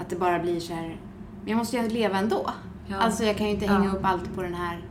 Att 0.00 0.08
det 0.10 0.16
bara 0.16 0.38
blir 0.38 0.60
så 0.60 0.74
här, 0.74 0.88
men 1.40 1.48
jag 1.48 1.56
måste 1.56 1.76
ju 1.76 1.88
leva 1.88 2.18
ändå. 2.18 2.50
Ja. 2.86 2.96
Alltså 2.96 3.24
jag 3.24 3.36
kan 3.36 3.46
ju 3.46 3.52
inte 3.52 3.64
Ja. 3.64 3.72
hänga 3.72 3.92
upp 3.92 4.04
allt 4.04 4.34
på 4.34 4.42
den 4.42 4.54
här 4.54 4.84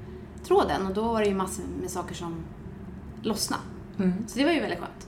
tråden. 0.43 0.87
Och 0.87 0.93
då 0.93 1.01
var 1.03 1.19
det 1.21 1.27
ju 1.27 1.35
massor 1.35 1.63
med 1.81 1.89
saker 1.89 2.15
som 2.15 2.35
lossnade. 3.21 3.63
Mm. 3.99 4.13
Så 4.27 4.39
det 4.39 4.45
var 4.45 4.51
ju 4.51 4.59
väldigt 4.59 4.79
skönt. 4.79 5.07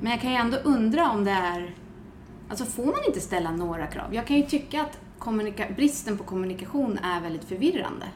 Men 0.00 0.12
jag 0.12 0.20
kan 0.20 0.30
ju 0.30 0.36
ändå 0.36 0.56
undra 0.56 1.10
om 1.10 1.24
det 1.24 1.30
är... 1.30 1.74
Alltså 2.48 2.64
får 2.64 2.84
man 2.84 3.04
inte 3.06 3.20
ställa 3.20 3.50
några 3.50 3.86
krav? 3.86 4.14
Jag 4.14 4.26
kan 4.26 4.36
ju 4.36 4.42
tycka 4.42 4.82
att 4.82 4.98
bristen 5.76 6.18
på 6.18 6.24
kommunikation 6.24 6.98
är 6.98 7.20
väldigt 7.20 7.44
förvirrande. 7.44 8.06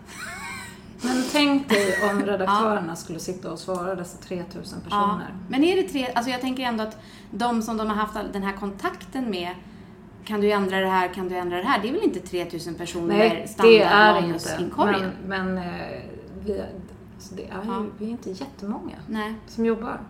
Men 1.03 1.24
tänk 1.32 1.68
dig 1.68 2.11
om 2.11 2.22
redaktörerna 2.26 2.96
skulle 2.96 3.18
sitta 3.18 3.53
och 3.53 3.59
svara 3.59 3.94
dessa 3.94 4.18
3000 4.18 4.80
personer. 4.80 5.34
Men 5.48 5.64
är 5.64 5.76
det 5.76 5.82
tre... 5.82 6.12
Alltså 6.14 6.30
jag 6.30 6.40
tänker 6.40 6.62
ändå 6.62 6.82
att 6.82 6.98
de 7.30 7.62
som 7.62 7.76
de 7.76 7.88
har 7.88 7.96
haft 7.96 8.14
den 8.32 8.42
här 8.42 8.57
kontakten 8.57 9.30
med 9.30 9.55
kan 10.24 10.40
du 10.40 10.53
ändra 10.53 10.80
det 10.80 10.86
här, 10.86 11.09
kan 11.09 11.28
du 11.28 11.36
ändra 11.36 11.57
det 11.57 11.64
här? 11.64 11.82
Det 11.82 11.88
är 11.88 11.92
väl 11.92 12.03
inte 12.03 12.20
3000 12.20 12.74
personer 12.74 13.18
Nej, 13.18 13.48
det 13.62 13.82
är 13.82 14.12
det 14.14 14.26
inte. 14.26 14.38
standardmanusinkorgen? 14.38 15.11
Men, 15.26 15.55
men 15.55 15.59
eh, 15.59 16.03
vi, 16.44 16.62
alltså 17.21 17.35
det 17.35 17.43
är 17.43 17.62
ju, 17.64 17.71
Ja. 17.71 17.85
vi 17.99 18.07
är 18.07 18.11
inte 18.11 18.31
jättemånga 18.31 18.97
Nej. 19.07 19.35
som 19.47 19.66
jobbar. 19.66 20.01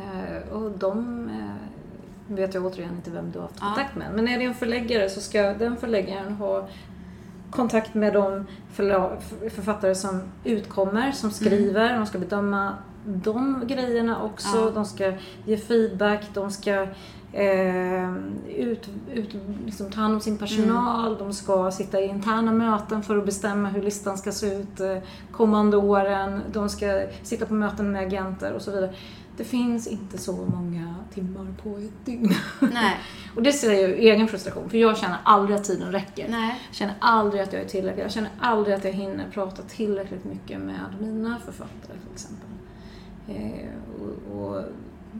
Eh, 0.00 0.52
och 0.52 0.70
de 0.70 1.28
eh, 1.28 2.34
vet 2.34 2.54
jag 2.54 2.66
återigen 2.66 2.94
inte 2.96 3.10
vem 3.10 3.30
du 3.30 3.38
har 3.38 3.46
haft 3.46 3.58
Ja. 3.60 3.66
kontakt 3.66 3.96
med. 3.96 4.06
Men 4.14 4.28
är 4.28 4.38
det 4.38 4.44
en 4.44 4.54
förläggare 4.54 5.10
så 5.10 5.20
ska 5.20 5.42
den 5.42 5.76
förläggaren 5.76 6.32
ha 6.32 6.68
kontakt 7.50 7.94
med 7.94 8.12
de 8.12 8.46
författare 9.50 9.94
som 9.94 10.20
utkommer, 10.44 11.12
som 11.12 11.30
skriver. 11.30 11.96
De 11.96 12.06
ska 12.06 12.18
bedöma 12.18 12.74
de 13.04 13.62
grejerna 13.66 14.22
också. 14.22 14.58
Ja. 14.58 14.70
De 14.70 14.84
ska 14.84 15.12
ge 15.44 15.56
feedback, 15.56 16.30
de 16.34 16.50
ska 16.50 16.86
eh, 17.34 18.14
ut, 18.56 18.88
ut, 19.12 19.36
liksom 19.64 19.90
ta 19.90 20.00
hand 20.00 20.14
om 20.14 20.20
sin 20.20 20.38
personal. 20.38 21.18
De 21.18 21.32
ska 21.32 21.70
sitta 21.70 22.00
i 22.00 22.08
interna 22.08 22.52
möten 22.52 23.02
för 23.02 23.16
att 23.16 23.26
bestämma 23.26 23.68
hur 23.68 23.82
listan 23.82 24.18
ska 24.18 24.32
se 24.32 24.54
ut 24.54 24.80
eh, 24.80 24.98
kommande 25.32 25.76
åren. 25.76 26.40
De 26.52 26.68
ska 26.68 27.06
sitta 27.22 27.46
på 27.46 27.54
möten 27.54 27.92
med 27.92 28.06
agenter 28.06 28.52
och 28.52 28.62
så 28.62 28.70
vidare. 28.70 28.94
Det 29.36 29.44
finns 29.44 29.86
inte 29.86 30.18
så 30.18 30.32
många 30.32 30.94
timmar 31.14 31.46
på 31.62 31.68
ett 31.68 32.06
dygn. 32.06 32.34
Nej. 32.60 32.96
och 33.34 33.42
det 33.42 33.52
ser 33.52 33.72
jag 33.72 33.82
ur 33.82 33.98
egen 33.98 34.28
frustration, 34.28 34.70
för 34.70 34.78
jag 34.78 34.98
känner 34.98 35.18
aldrig 35.24 35.56
att 35.56 35.64
tiden 35.64 35.92
räcker. 35.92 36.28
Nej. 36.28 36.60
Jag 36.68 36.76
känner 36.76 36.94
aldrig 37.00 37.42
att 37.42 37.52
jag 37.52 37.62
är 37.62 37.68
tillräcklig. 37.68 38.04
Jag 38.04 38.12
känner 38.12 38.30
aldrig 38.40 38.76
att 38.76 38.84
jag 38.84 38.92
hinner 38.92 39.30
prata 39.30 39.62
tillräckligt 39.62 40.24
mycket 40.24 40.60
med 40.60 40.80
mina 41.00 41.38
författare 41.44 41.98
till 42.02 42.12
exempel. 42.12 42.48
Eh, 43.28 43.68
och, 44.00 44.38
och 44.38 44.62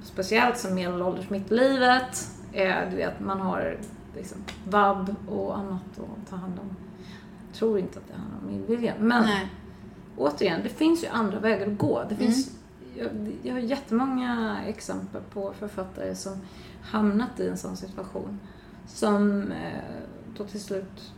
speciellt 0.03 0.59
som 0.59 0.75
medelålders 0.75 1.31
mitt 1.31 1.53
i 1.53 1.55
livet. 1.55 2.29
Eh, 2.53 2.91
du 2.91 2.97
vet, 2.97 3.21
man 3.21 3.41
har 3.41 3.79
liksom 4.17 4.39
vab 4.69 5.15
och 5.29 5.59
annat 5.59 5.83
att 5.99 6.31
ta 6.31 6.37
hand 6.37 6.59
om. 6.59 6.77
Jag 7.49 7.59
tror 7.59 7.79
inte 7.79 7.99
att 7.99 8.09
det 8.09 8.15
handlar 8.15 8.39
om 8.39 8.51
illvilja. 8.51 8.95
Men 8.99 9.23
Nej. 9.23 9.49
återigen, 10.17 10.61
det 10.63 10.69
finns 10.69 11.05
ju 11.05 11.09
andra 11.09 11.39
vägar 11.39 11.67
att 11.67 11.79
gå. 11.79 12.05
Det 12.09 12.17
finns, 12.17 12.51
jag, 12.97 13.09
jag 13.43 13.53
har 13.53 13.61
jättemånga 13.61 14.59
exempel 14.67 15.23
på 15.33 15.53
författare 15.59 16.15
som 16.15 16.41
hamnat 16.83 17.41
i 17.41 17.49
en 17.49 17.57
sån 17.57 17.77
situation. 17.77 18.41
Som 18.87 19.43
eh, 19.53 19.83
då 20.37 20.45
till 20.45 20.61
slut 20.61 21.13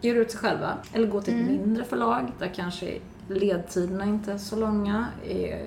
ger 0.00 0.14
ut 0.14 0.30
sig 0.30 0.40
själva. 0.40 0.78
Eller 0.92 1.06
går 1.06 1.20
till 1.20 1.40
ett 1.40 1.46
mindre 1.46 1.84
förlag 1.84 2.32
där 2.38 2.48
kanske 2.54 2.98
ledtiderna 3.28 4.04
inte 4.04 4.32
är 4.32 4.38
så 4.38 4.56
långa. 4.56 5.06
Det, 5.24 5.66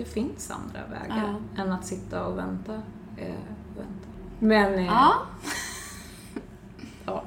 det 0.00 0.06
finns 0.06 0.50
andra 0.50 0.80
vägar 0.86 1.36
än 1.56 1.72
att 1.72 1.86
sitta 1.86 2.26
och 2.26 2.38
vänta. 2.38 2.74
Eh, 3.16 3.34
vänta. 3.76 4.08
Men 4.38 4.74
eh, 4.74 4.84
Ja. 4.86 5.14
ja. 7.06 7.24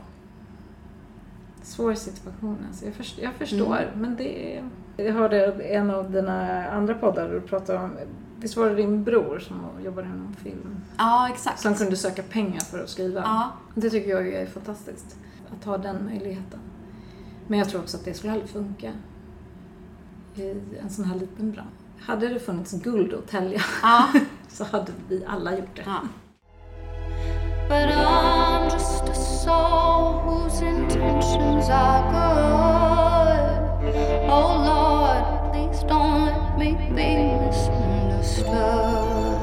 Svår 1.62 1.94
situation 1.94 2.58
alltså. 2.68 2.86
Jag, 2.86 2.94
först, 2.94 3.18
jag 3.18 3.34
förstår, 3.34 3.92
men 3.96 4.16
det 4.16 4.58
är... 4.58 4.70
Jag 4.98 5.14
hörde 5.14 5.46
en 5.64 5.92
av 5.92 6.12
dina 6.12 6.68
andra 6.70 6.94
poddar 6.94 7.30
du 7.30 7.42
pratade 7.42 7.80
om, 7.80 7.98
visst 8.40 8.58
var 8.58 8.70
det 8.70 8.76
din 8.76 9.04
bror 9.04 9.40
som 9.40 9.84
jobbade 9.84 10.08
inom 10.08 10.34
film? 10.34 10.78
ja, 10.98 11.30
exakt. 11.30 11.60
Som 11.60 11.76
kunde 11.76 11.98
söka 11.98 12.24
pengar 12.24 12.60
för 12.60 12.84
att 12.84 12.90
skriva. 12.90 13.22
Ja. 13.22 13.52
Det 13.76 13.90
tycker 13.90 14.10
jag 14.10 14.28
är 14.28 14.46
fantastiskt. 14.46 15.18
Att 15.58 15.66
ha 15.66 15.78
den 15.78 16.06
möjligheten. 16.06 16.60
Men 17.48 17.60
jag 17.60 17.70
tror 17.70 17.82
också 17.82 17.98
att 17.98 18.06
det 18.06 18.14
skulle 18.14 18.34
aldrig 18.34 18.50
funka 18.50 18.92
i 20.36 20.56
en 20.82 20.90
sån 20.90 21.06
här 21.06 21.16
liten 21.16 21.52
bransch. 21.52 21.83
Hade 22.06 22.30
det 22.30 22.40
funnits 22.40 22.72
guld 22.72 23.14
att 23.14 23.28
tälja 23.28 23.62
Ja. 23.82 24.08
så 24.50 24.64
hade 24.64 24.92
vi 25.10 25.26
alla 25.28 25.52
gjort 25.58 25.76
det. 25.76 25.84
ja. 25.86 26.00
But 27.70 27.78
I'm 27.96 28.64
just 28.74 29.04
a 29.04 29.14
soul 29.14 30.14
whose 30.26 30.66
intentions 30.66 31.70
are 31.70 32.04
good. 32.12 33.60
Oh 34.30 34.66
Lord, 34.66 35.52
please 35.54 35.86
don't 35.88 36.26
let 36.26 36.58
me 36.60 36.74
be 36.96 37.40
misunderstood. 37.46 39.40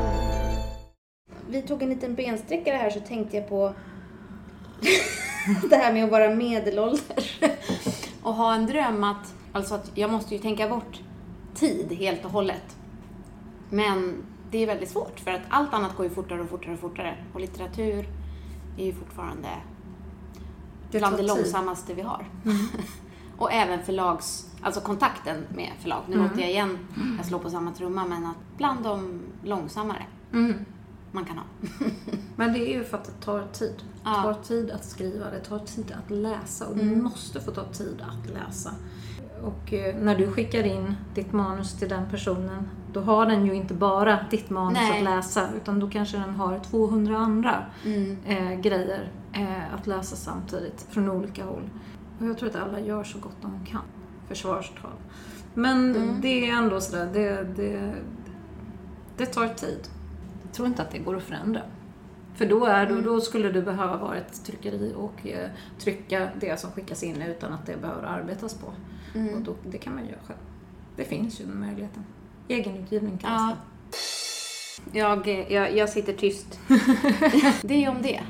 Vi 1.49 1.63
tog 1.63 1.83
en 1.83 1.89
liten 1.89 2.15
bensträckare 2.15 2.77
här 2.77 2.91
så 2.91 3.01
tänkte 3.01 3.37
jag 3.37 3.49
på 3.49 3.75
det 5.71 5.77
här 5.77 5.93
med 5.93 6.05
att 6.05 6.11
vara 6.11 6.31
medelålders. 6.35 7.39
Och 8.23 8.35
ha 8.35 8.55
en 8.55 8.67
dröm 8.67 9.05
att, 9.05 9.35
alltså 9.53 9.75
att 9.75 9.91
jag 9.95 10.11
måste 10.11 10.35
ju 10.35 10.41
tänka 10.41 10.69
bort 10.69 11.01
tid 11.55 11.93
helt 11.93 12.25
och 12.25 12.31
hållet. 12.31 12.77
Men 13.71 14.15
det 14.51 14.59
är 14.59 14.67
väldigt 14.67 14.91
svårt 14.91 15.21
för 15.21 15.31
att 15.31 15.41
allt 15.49 15.75
annat 15.75 15.97
går 15.97 16.07
ju 16.07 16.11
fortare 16.15 16.41
och 16.41 16.49
fortare 16.49 16.73
och 16.75 16.81
fortare. 16.81 17.17
Och 17.35 17.41
litteratur 17.41 18.09
är 18.79 18.85
ju 18.87 18.93
fortfarande 18.93 19.49
Det 20.91 20.99
bland 20.99 21.15
det 21.15 21.19
tid. 21.19 21.27
långsammaste 21.27 21.95
vi 21.95 22.03
har. 22.03 22.27
och 23.39 23.53
även 23.53 23.83
förlags, 23.83 24.51
alltså 24.63 24.81
kontakten 24.81 25.45
med 25.55 25.71
förlag. 25.81 26.03
Nu 26.09 26.17
låter 26.17 26.41
jag 26.41 26.51
igen, 26.51 26.79
jag 27.17 27.27
slår 27.27 27.39
på 27.39 27.51
samma 27.51 27.73
trumma, 27.73 28.05
men 28.07 28.27
att 28.27 28.37
bland 28.57 28.85
de 28.85 29.21
långsammare 29.45 30.07
Mm. 30.33 30.55
man 31.13 31.25
kan 31.25 31.37
ha. 31.39 31.45
Men 32.37 32.53
det 32.53 32.59
är 32.59 32.79
ju 32.79 32.85
för 32.85 32.97
att 32.97 33.05
det 33.05 33.25
tar 33.25 33.47
tid. 33.53 33.75
Det 34.05 34.11
tar 34.23 34.35
tid 34.35 34.71
att 34.71 34.85
skriva, 34.85 35.31
det 35.31 35.41
tar 35.41 35.59
tid 35.59 35.93
att 36.05 36.11
läsa 36.11 36.67
och 36.67 36.77
det 36.77 36.85
måste 36.97 37.41
få 37.41 37.51
ta 37.51 37.65
tid 37.65 38.03
att 38.09 38.31
läsa. 38.31 38.71
Och 39.45 39.73
eh, 39.73 39.97
när 39.97 40.17
du 40.17 40.31
skickar 40.33 40.67
in 40.67 40.95
ditt 41.15 41.33
manus 41.33 41.79
till 41.79 41.89
den 41.89 42.11
personen, 42.11 42.69
då 42.93 43.01
har 43.01 43.27
den 43.27 43.47
ju 43.47 43.55
inte 43.55 43.75
bara 43.75 44.19
ditt 44.31 44.51
manus 44.51 44.79
Nej. 44.79 44.99
att 44.99 45.05
läsa, 45.05 45.49
utan 45.57 45.81
då 45.81 45.91
kanske 45.91 46.17
den 46.17 46.35
har 46.35 46.59
200 46.59 47.19
andra 47.19 47.65
Mm. 47.85 48.17
eh, 48.27 48.61
grejer 48.61 49.11
eh, 49.33 49.75
att 49.75 49.87
läsa 49.87 50.17
samtidigt 50.17 50.87
från 50.91 51.11
olika 51.11 51.45
håll. 51.45 51.71
Och 52.19 52.27
jag 52.27 52.39
tror 52.39 52.49
att 52.49 52.57
alla 52.57 52.81
gör 52.81 53.05
så 53.05 53.19
gott 53.19 53.37
de 53.43 53.67
kan. 53.67 53.83
Försvarstal. 54.29 54.91
Men 55.55 55.97
det 56.21 56.51
är 56.51 56.55
ändå 56.57 56.81
sådär, 56.81 57.09
det, 57.13 57.45
det, 57.57 57.95
det 59.17 59.27
tar 59.27 59.49
tid. 59.49 59.89
Jag 60.43 60.53
tror 60.53 60.69
inte 60.69 60.83
att 60.83 60.91
det 60.91 60.99
går 60.99 61.17
att 61.17 61.23
förändra. 61.23 61.61
För 62.35 62.47
då, 62.47 62.65
är, 62.65 62.87
då, 62.87 63.01
då 63.01 63.21
skulle 63.21 63.51
du 63.53 63.63
behöva 63.63 63.97
vara 63.97 64.17
ett 64.17 64.45
tryckeri 64.45 64.95
och 64.97 65.27
eh, 65.27 65.51
trycka 65.79 66.29
det 66.41 66.61
som 66.61 66.71
skickas 66.71 67.03
in 67.03 67.23
utan 67.23 67.53
att 67.53 67.67
det 67.67 67.81
behöver 67.81 68.03
arbetas 68.03 68.55
på. 68.55 68.67
Och 69.15 69.41
då, 69.41 69.55
det 69.71 69.79
kan 69.79 69.95
man 69.95 70.07
göra 70.07 70.19
själv. 70.27 70.39
Det 70.97 71.05
finns 71.05 71.41
ju 71.41 71.45
den 71.45 71.61
möjligheten. 71.61 72.05
Egenutgivning 72.49 73.19
kallas 73.19 73.43
Ja. 73.51 73.57
det. 74.93 74.99
Jag, 74.99 75.29
jag, 75.51 75.77
jag 75.77 75.89
sitter 75.89 76.13
tyst. 76.13 76.61
det 77.63 77.85
är 77.85 77.89
om 77.91 78.03
det. 78.03 78.21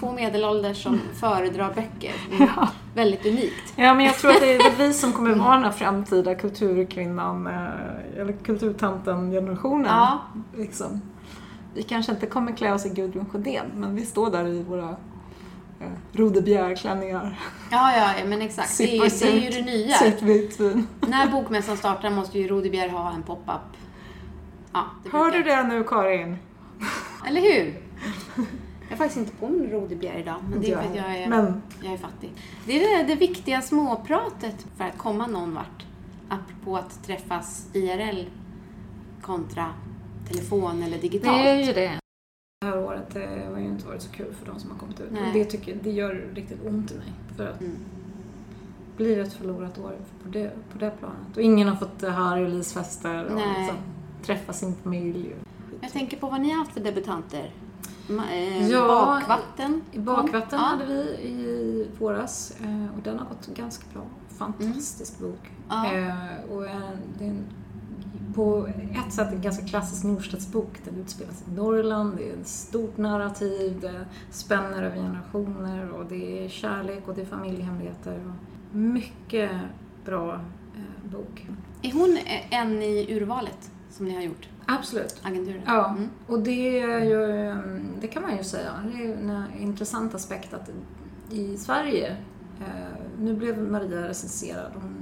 Två 0.00 0.12
medelålders 0.12 0.82
som 0.82 1.00
föredrar 1.20 1.74
böcker. 1.74 2.14
Mm. 2.38 3.04
Väldigt 3.04 3.26
unikt. 3.26 3.72
Ja, 3.76 3.94
men 3.94 4.04
jag 4.06 4.14
tror 4.14 4.30
att 4.30 4.40
det 4.40 4.54
är 4.56 4.76
vi 4.78 4.92
som 4.92 5.12
kommer 5.12 5.34
vara 5.34 5.54
den 5.54 5.64
här 5.64 5.70
framtida 5.70 6.34
kulturkvinnan, 6.34 7.46
eh, 7.46 8.20
eller 8.20 8.32
kulturtanten-generationen. 8.32 9.86
Ja. 9.86 10.18
Liksom. 10.56 11.00
Vi 11.74 11.82
kanske 11.82 12.12
inte 12.12 12.26
kommer 12.26 12.52
klä 12.56 12.72
oss 12.72 12.86
i 12.86 12.88
Gudrun 12.88 13.26
Sjödén, 13.26 13.66
men 13.74 13.94
vi 13.94 14.04
står 14.06 14.30
där 14.30 14.46
i 14.46 14.62
våra 14.62 14.96
eh, 15.80 15.86
Rodebjerg-klänningar. 16.12 17.40
Ja, 17.70 17.96
ja, 17.96 18.24
men 18.26 18.42
exakt. 18.42 18.78
Det 18.78 18.84
är, 18.98 19.04
ju- 19.04 19.08
det 19.20 19.46
är 19.46 19.52
ju 19.52 19.62
det 19.62 19.70
nya. 19.70 19.94
Sött 19.94 20.22
vitt 20.22 20.60
vin. 20.60 20.86
När 21.00 21.28
bokmässan 21.30 21.76
startar 21.76 22.10
måste 22.10 22.38
ju 22.38 22.48
Rodebjer 22.48 22.88
ha 22.88 23.12
en 23.12 23.22
pop-up. 23.22 23.60
Ja, 24.72 24.84
Hör 25.12 25.30
du 25.30 25.42
det 25.42 25.62
nu 25.62 25.84
Karin? 25.84 26.36
Eller 27.28 27.40
hur? 27.40 27.82
Jag 28.90 28.90
har 28.90 28.96
faktiskt 28.96 29.16
inte 29.18 29.32
på 29.32 29.48
mig 29.48 29.70
Rodebjer 29.72 30.18
idag, 30.18 30.36
men 30.50 30.60
det 30.60 30.72
är 30.72 30.76
för 30.76 30.88
att 30.90 30.96
jag 30.96 31.16
är, 31.16 31.28
Men 31.28 31.62
jag 31.82 31.92
är 31.92 31.96
fattig. 31.98 32.30
Det 32.66 32.84
är 32.84 32.98
det, 32.98 33.04
det 33.04 33.14
viktiga 33.14 33.62
småpratet 33.62 34.66
för 34.76 34.84
att 34.84 34.98
komma 34.98 35.26
någon 35.26 35.54
vart. 35.54 35.84
Apropå 36.28 36.76
att 36.76 37.06
träffas 37.06 37.66
IRL 37.72 38.24
kontra 39.22 39.66
telefon 40.28 40.82
eller 40.82 40.98
digitalt. 40.98 41.36
det 41.44 41.50
är 41.50 41.62
ju 41.66 41.72
det. 41.72 41.98
Det 42.60 42.66
här 42.66 42.78
året 42.84 43.16
eh, 43.16 43.22
har 43.52 43.58
ju 43.58 43.64
inte 43.66 43.86
varit 43.86 44.02
så 44.02 44.10
kul 44.10 44.32
för 44.34 44.46
de 44.46 44.60
som 44.60 44.70
har 44.70 44.78
kommit 44.78 45.00
ut. 45.00 45.10
Nej. 45.12 45.26
Och 45.28 45.32
det, 45.32 45.44
tycker, 45.44 45.78
det 45.82 45.90
gör 45.90 46.14
riktigt 46.34 46.66
ont 46.66 46.90
i 46.90 46.94
mig. 46.94 47.12
För 47.36 47.46
att 47.46 47.60
Mm. 47.60 47.76
det 48.96 49.04
blir 49.04 49.18
ett 49.18 49.32
förlorat 49.32 49.78
år 49.78 49.96
på 50.22 50.28
det, 50.28 50.50
på 50.72 50.78
det 50.78 50.90
planet. 50.98 51.36
Och 51.36 51.42
ingen 51.42 51.68
har 51.68 51.76
fått 51.76 52.02
Harry 52.02 52.44
och 52.44 52.48
Lis 52.48 52.72
fester 52.72 53.24
och 53.24 53.36
liksom, 53.36 53.76
träffa 54.22 54.52
sin 54.52 54.74
familj. 54.74 55.34
Jag 55.80 55.90
tänker 55.92 56.16
på 56.16 56.26
vad 56.30 56.40
ni 56.40 56.50
har 56.50 56.58
haft 56.58 56.72
för 56.72 56.80
debutanter. 56.80 57.50
Eh, 58.32 58.68
Ja, 58.70 58.86
bakvatten. 59.20 59.80
I 59.92 59.98
bakvatten 59.98 60.58
Ja. 60.58 60.64
hade 60.66 60.84
vi 60.86 61.00
i 61.28 61.86
våras 61.98 62.56
eh, 62.60 62.96
och 62.96 63.02
den 63.02 63.18
har 63.18 63.26
gått 63.26 63.46
ganska 63.46 63.84
bra. 63.92 64.02
Fantastisk 64.28 65.18
bok. 65.18 65.50
Ja. 65.68 65.92
Eh, 65.94 66.50
och 66.50 66.66
eh, 66.66 66.90
det 67.18 67.24
är 67.24 67.28
en, 67.28 67.44
på 68.38 68.68
ett 69.06 69.12
sätt 69.12 69.32
en 69.32 69.40
ganska 69.40 69.66
klassisk 69.66 70.04
Norstedtsbok. 70.04 70.70
Den 70.84 70.96
utspelar 71.00 71.32
sig 71.32 71.46
i 71.52 71.56
Norrland, 71.56 72.16
det 72.16 72.28
är 72.30 72.32
ett 72.40 72.48
stort 72.48 72.96
narrativ, 72.96 73.78
det 73.80 74.04
spänner 74.30 74.82
över 74.82 74.96
generationer 74.96 75.90
och 75.90 76.04
det 76.06 76.44
är 76.44 76.48
kärlek 76.48 77.08
och 77.08 77.14
det 77.14 77.20
är 77.20 77.26
familjehemligheter. 77.26 78.22
Mycket 78.72 79.50
bra 80.04 80.34
eh, 80.76 81.10
bok. 81.12 81.46
Är 81.82 81.92
hon 81.92 82.16
eh, 82.16 82.60
en 82.60 82.82
i 82.82 83.06
urvalet 83.16 83.70
som 83.90 84.06
ni 84.06 84.14
har 84.14 84.22
gjort? 84.22 84.48
Absolut. 84.66 85.20
Agenturen? 85.22 85.62
Ja, 85.66 85.88
Mm. 85.90 86.08
och 86.26 86.38
det 86.40 86.80
är 86.80 87.04
ju, 87.04 87.24
mm, 87.50 87.86
det 88.00 88.08
kan 88.08 88.22
man 88.22 88.36
ju 88.36 88.44
säga, 88.44 88.72
det 88.94 89.04
är 89.04 89.12
en 89.12 89.42
intressant 89.60 90.14
aspekt 90.14 90.54
att 90.54 90.70
i 91.30 91.56
Sverige, 91.56 92.16
eh, 92.60 92.96
nu 93.20 93.34
blev 93.34 93.58
Maria 93.70 94.08
recenserad, 94.08 94.72
hon, 94.74 94.97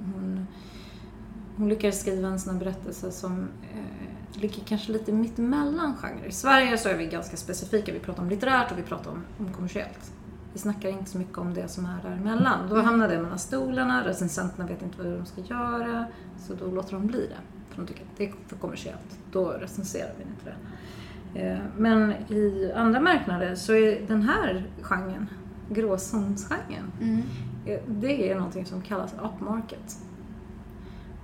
hon 1.57 1.69
lyckades 1.69 2.01
skriva 2.01 2.29
en 2.29 2.39
sån 2.41 2.53
här 2.53 2.61
berättelse 2.61 3.11
som 3.11 3.49
eh, 3.75 4.41
ligger 4.41 4.63
kanske 4.65 4.93
lite 4.93 5.13
mittemellan 5.13 5.95
genrer. 5.97 6.27
I 6.27 6.33
Sverige 6.33 6.79
så 6.79 6.89
är 6.89 6.97
vi 6.97 7.07
ganska 7.07 7.37
specifika, 7.37 7.93
vi 7.93 7.99
pratar 7.99 8.23
om 8.23 8.29
litterärt 8.29 8.73
och 8.73 8.79
vi 8.79 8.83
pratar 8.83 9.11
om, 9.11 9.25
om 9.39 9.53
kommersiellt. 9.53 10.13
Vi 10.53 10.59
snackar 10.59 10.89
inte 10.89 11.11
så 11.11 11.19
mycket 11.19 11.39
om 11.39 11.55
det 11.55 11.69
som 11.69 11.87
är 11.87 12.03
däremellan. 12.03 12.69
Då 12.71 12.81
hamnar 12.83 13.09
det 13.09 13.23
mellan 13.23 13.39
stolarna, 13.39 14.07
recensenterna 14.09 14.67
vet 14.69 14.83
inte 14.83 15.03
vad 15.03 15.07
de 15.19 15.27
ska 15.27 15.41
göra, 15.41 16.07
så 16.39 16.55
då 16.55 16.67
låter 16.71 16.93
de 16.93 17.07
bli 17.07 17.19
det. 17.27 17.37
För 17.75 17.83
de 17.83 17.87
tycker 17.89 18.03
att 18.03 18.17
det 18.17 18.25
är 18.25 18.33
för 18.47 18.57
kommersiellt. 18.57 19.19
Då 19.33 19.49
recenserar 19.51 20.13
vi 20.19 20.23
inte 20.23 20.45
det. 20.45 21.41
Eh, 21.41 21.59
Men 21.77 22.13
i 22.13 22.73
andra 22.77 23.01
marknader 23.01 23.55
så 23.55 23.73
är 23.75 24.07
den 24.09 24.23
här 24.23 24.67
genren, 24.83 25.29
gråzonsgenren, 25.71 26.93
Mm. 27.01 27.23
eh, 27.67 27.81
det 27.89 28.31
är 28.31 28.35
någonting 28.35 28.67
som 28.67 28.81
kallas 28.83 29.15
upmarket. 29.23 29.99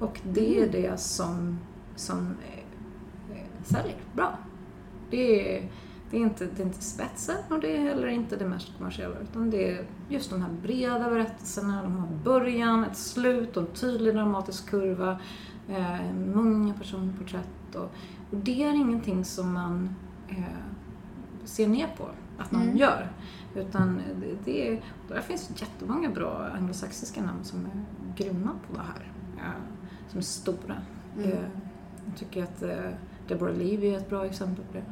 Och 0.02 0.20
det 0.32 0.60
är 0.60 0.72
det 0.72 1.00
som, 1.00 1.58
som 1.96 2.18
eh, 2.18 3.36
eh, 3.36 3.64
säljer 3.64 3.96
bra. 4.14 4.38
Det 5.10 5.56
är, 5.56 5.70
det, 6.10 6.16
är 6.16 6.20
inte, 6.20 6.46
det 6.56 6.62
är 6.62 6.66
inte 6.66 6.82
spetsen 6.82 7.36
och 7.50 7.60
det 7.60 7.76
är 7.76 7.80
heller 7.80 8.06
inte 8.06 8.36
det 8.36 8.48
mest 8.48 8.78
kommersiella 8.78 9.14
utan 9.18 9.50
det 9.50 9.70
är 9.70 9.86
just 10.08 10.30
de 10.30 10.42
här 10.42 10.52
breda 10.62 11.10
berättelserna, 11.10 11.82
de 11.82 11.96
har 11.96 12.08
början, 12.24 12.84
ett 12.84 12.96
slut 12.96 13.56
och 13.56 13.62
en 13.62 13.74
tydlig 13.74 14.14
dramatisk 14.14 14.70
kurva, 14.70 15.20
eh, 15.68 16.12
många 16.34 16.74
personporträtt 16.74 17.74
och, 17.74 17.90
och 18.30 18.36
det 18.36 18.62
är 18.62 18.72
ingenting 18.72 19.24
som 19.24 19.52
man 19.52 19.94
eh, 20.28 20.44
ser 21.44 21.68
ner 21.68 21.88
på 21.98 22.08
att 22.38 22.52
någon 22.52 22.76
gör. 22.76 23.12
Utan 23.54 24.02
det, 24.20 24.36
det 24.44 24.68
är, 24.68 24.82
där 25.08 25.20
finns 25.20 25.50
jättemånga 25.56 26.10
bra 26.10 26.48
anglosaxiska 26.54 27.22
namn 27.22 27.44
som 27.44 27.66
är 27.66 27.84
grymma 28.16 28.50
på 28.68 28.74
det 28.74 28.82
här. 28.82 29.12
Ja, 29.36 29.52
som 30.08 30.18
är 30.18 30.22
stora. 30.22 30.76
Mm. 31.16 31.30
Eh, 31.30 31.44
Jag 32.06 32.16
tycker 32.16 32.42
att 32.42 32.62
eh, 32.62 32.90
Deborah 33.28 33.56
Levy 33.56 33.86
är 33.88 33.96
ett 33.96 34.08
bra 34.08 34.26
exempel 34.26 34.64
på 34.64 34.72
det. 34.72 34.84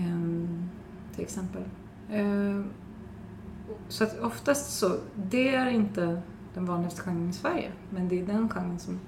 Ehm, 0.00 0.68
till 1.14 1.22
exempel. 1.22 1.62
Ehm, 2.10 2.70
så 3.88 4.04
att 4.04 4.20
oftast 4.20 4.78
så, 4.78 4.96
det 5.14 5.54
är 5.54 5.66
inte 5.70 6.22
den 6.54 6.66
vanligaste 6.66 7.02
genren 7.02 7.30
i 7.30 7.32
Sverige. 7.32 7.72
Men 7.90 8.08
det 8.08 8.20
är 8.20 8.26
den 8.26 8.48
genren 8.48 8.78
som 8.78 9.00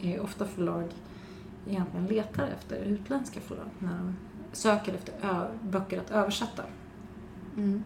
är 0.00 0.20
ofta 0.20 0.44
förlag 0.46 0.84
egentligen 1.66 2.06
letar 2.06 2.46
efter, 2.46 2.76
utländska 2.76 3.40
förlag, 3.40 3.66
när 3.78 3.98
de 3.98 4.16
söker 4.52 4.94
efter 4.94 5.48
böcker 5.62 6.00
att 6.00 6.10
översätta. 6.10 6.62
Mm. 7.56 7.82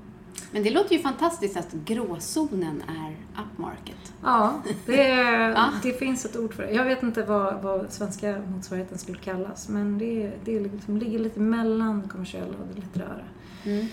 Men 0.53 0.63
det 0.63 0.71
låter 0.71 0.95
ju 0.95 1.03
fantastiskt 1.03 1.57
att 1.57 1.73
gråzonen 1.73 2.83
är 2.89 3.17
upmarket. 3.43 4.13
Ja, 4.23 4.63
det, 4.87 5.11
är, 5.11 5.51
Ja. 5.55 5.71
det 5.83 5.93
finns 5.93 6.25
ett 6.25 6.37
ord 6.37 6.55
för 6.55 6.63
det. 6.63 6.71
Jag 6.71 6.85
vet 6.85 7.03
inte 7.03 7.23
vad, 7.23 7.63
vad 7.63 7.93
svenska 7.93 8.43
motsvarigheten 8.55 8.99
skulle 8.99 9.19
kallas, 9.19 9.69
men 9.69 9.99
det, 9.99 10.33
det 10.45 10.61
liksom, 10.61 10.97
ligger 10.97 11.19
lite 11.19 11.41
mellan 11.41 12.03
det 12.03 12.09
kommersiella 12.09 12.47
och 12.61 12.67
det 12.75 12.81
litterära. 12.81 13.25
Mm. 13.65 13.87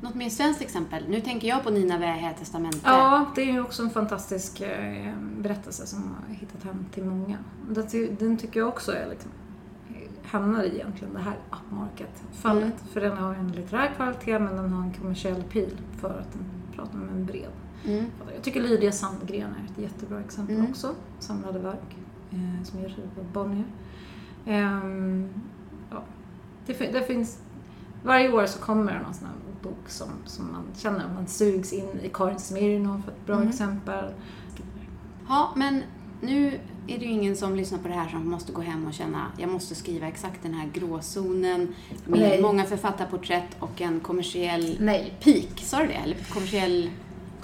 Något 0.00 0.14
mer 0.14 0.30
svenskt 0.30 0.62
exempel? 0.62 1.04
Nu 1.08 1.20
tänker 1.20 1.48
jag 1.48 1.62
på 1.62 1.70
Nina 1.70 1.98
Wähä 1.98 2.34
Testamente. 2.38 2.78
Ja, 2.84 3.26
det 3.34 3.42
är 3.42 3.52
ju 3.52 3.60
också 3.60 3.82
en 3.82 3.90
fantastisk 3.90 4.60
eh, 4.60 5.12
berättelse 5.38 5.86
som 5.86 6.02
har 6.02 6.34
hittat 6.34 6.64
hem 6.64 6.86
till 6.92 7.04
många. 7.04 7.38
Den 8.18 8.36
tycker 8.36 8.60
jag 8.60 8.68
också 8.68 8.92
är 8.92 9.06
liksom, 9.10 9.30
hamnar 10.34 10.62
i 10.64 10.74
egentligen 10.74 11.14
det 11.14 11.20
här 11.20 11.36
upmarket-fallet. 11.50 12.64
Mm. 12.64 12.86
För 12.92 13.00
den 13.00 13.16
har 13.18 13.34
en 13.34 13.48
litterär 13.52 13.90
kvalitet 13.96 14.38
men 14.38 14.56
den 14.56 14.72
har 14.72 14.82
en 14.82 14.92
kommersiell 14.92 15.42
pil 15.42 15.76
för 16.00 16.10
att 16.20 16.32
den 16.32 16.42
pratar 16.76 16.98
med 16.98 17.08
en 17.08 17.26
bred 17.26 17.48
Mm. 17.86 18.04
Jag 18.34 18.42
tycker 18.42 18.60
Lydia 18.62 18.92
Sandgren 18.92 19.50
är 19.50 19.72
ett 19.72 19.78
jättebra 19.78 20.20
exempel 20.20 20.56
Mm. 20.56 20.70
också. 20.70 20.94
Samlade 21.18 21.58
verk 21.58 21.96
eh, 22.30 22.62
som 22.64 22.80
görs 22.80 22.92
av 23.18 23.32
Bonnier. 23.32 23.64
Ehm, 24.46 25.28
ja. 25.90 26.02
det, 26.66 26.74
fin- 26.74 26.92
det 26.92 27.02
finns, 27.02 27.38
varje 28.04 28.32
år 28.32 28.46
så 28.46 28.58
kommer 28.58 28.92
det 28.92 29.02
någon 29.02 29.14
sån 29.14 29.26
här 29.26 29.34
bok 29.62 29.88
som, 29.88 30.08
som 30.24 30.52
man 30.52 30.62
känner 30.76 31.14
man 31.14 31.26
sugs 31.26 31.72
in 31.72 31.88
i. 32.02 32.08
Karin 32.14 32.38
Smirnoff 32.38 33.08
ett 33.08 33.26
bra 33.26 33.36
Mm. 33.36 33.48
exempel. 33.48 34.04
Ja, 35.28 35.52
men 35.56 35.82
nu 36.20 36.58
är 36.86 36.98
det 36.98 37.04
ju 37.04 37.10
ingen 37.10 37.36
som 37.36 37.56
lyssnar 37.56 37.78
på 37.78 37.88
det 37.88 37.94
här 37.94 38.08
som 38.08 38.30
måste 38.30 38.52
gå 38.52 38.60
hem 38.62 38.86
och 38.86 38.94
känna 38.94 39.26
jag 39.38 39.48
måste 39.50 39.74
skriva 39.74 40.06
exakt 40.08 40.42
den 40.42 40.54
här 40.54 40.70
gråzonen 40.74 41.74
med 42.06 42.20
Nej. 42.20 42.42
många 42.42 42.64
författarporträtt 42.64 43.56
och 43.60 43.80
en 43.80 44.00
kommersiell 44.00 44.76
Nej. 44.80 45.14
peak. 45.20 45.60
Sa 45.60 45.80
du 45.80 45.86
det? 45.86 45.94
Eller 45.94 46.16
kommersiell 46.32 46.90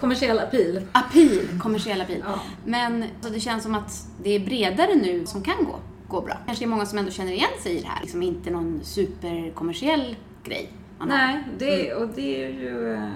Kommersiell 0.00 0.38
appeal. 0.38 0.80
appeal? 0.92 1.60
Kommersiell 1.62 2.00
appeal. 2.00 2.22
Ja. 2.26 2.40
Men 2.64 3.04
så 3.20 3.28
det 3.28 3.40
känns 3.40 3.62
som 3.62 3.74
att 3.74 4.06
det 4.22 4.30
är 4.30 4.40
bredare 4.40 4.94
nu 4.94 5.26
som 5.26 5.42
kan 5.42 5.64
gå, 5.64 5.78
gå 6.08 6.20
bra. 6.20 6.36
Kanske 6.46 6.64
är 6.64 6.68
många 6.68 6.86
som 6.86 6.98
ändå 6.98 7.10
känner 7.10 7.32
igen 7.32 7.50
sig 7.62 7.72
i 7.76 7.80
det 7.80 7.88
här. 7.88 8.00
Liksom 8.02 8.22
inte 8.22 8.50
någon 8.50 8.80
superkommersiell 8.82 10.16
grej. 10.44 10.72
Nej, 11.06 11.44
det, 11.58 11.94
och 11.94 12.08
det 12.14 12.44
är 12.44 12.48
ju... 12.50 12.94
eh, 12.94 13.08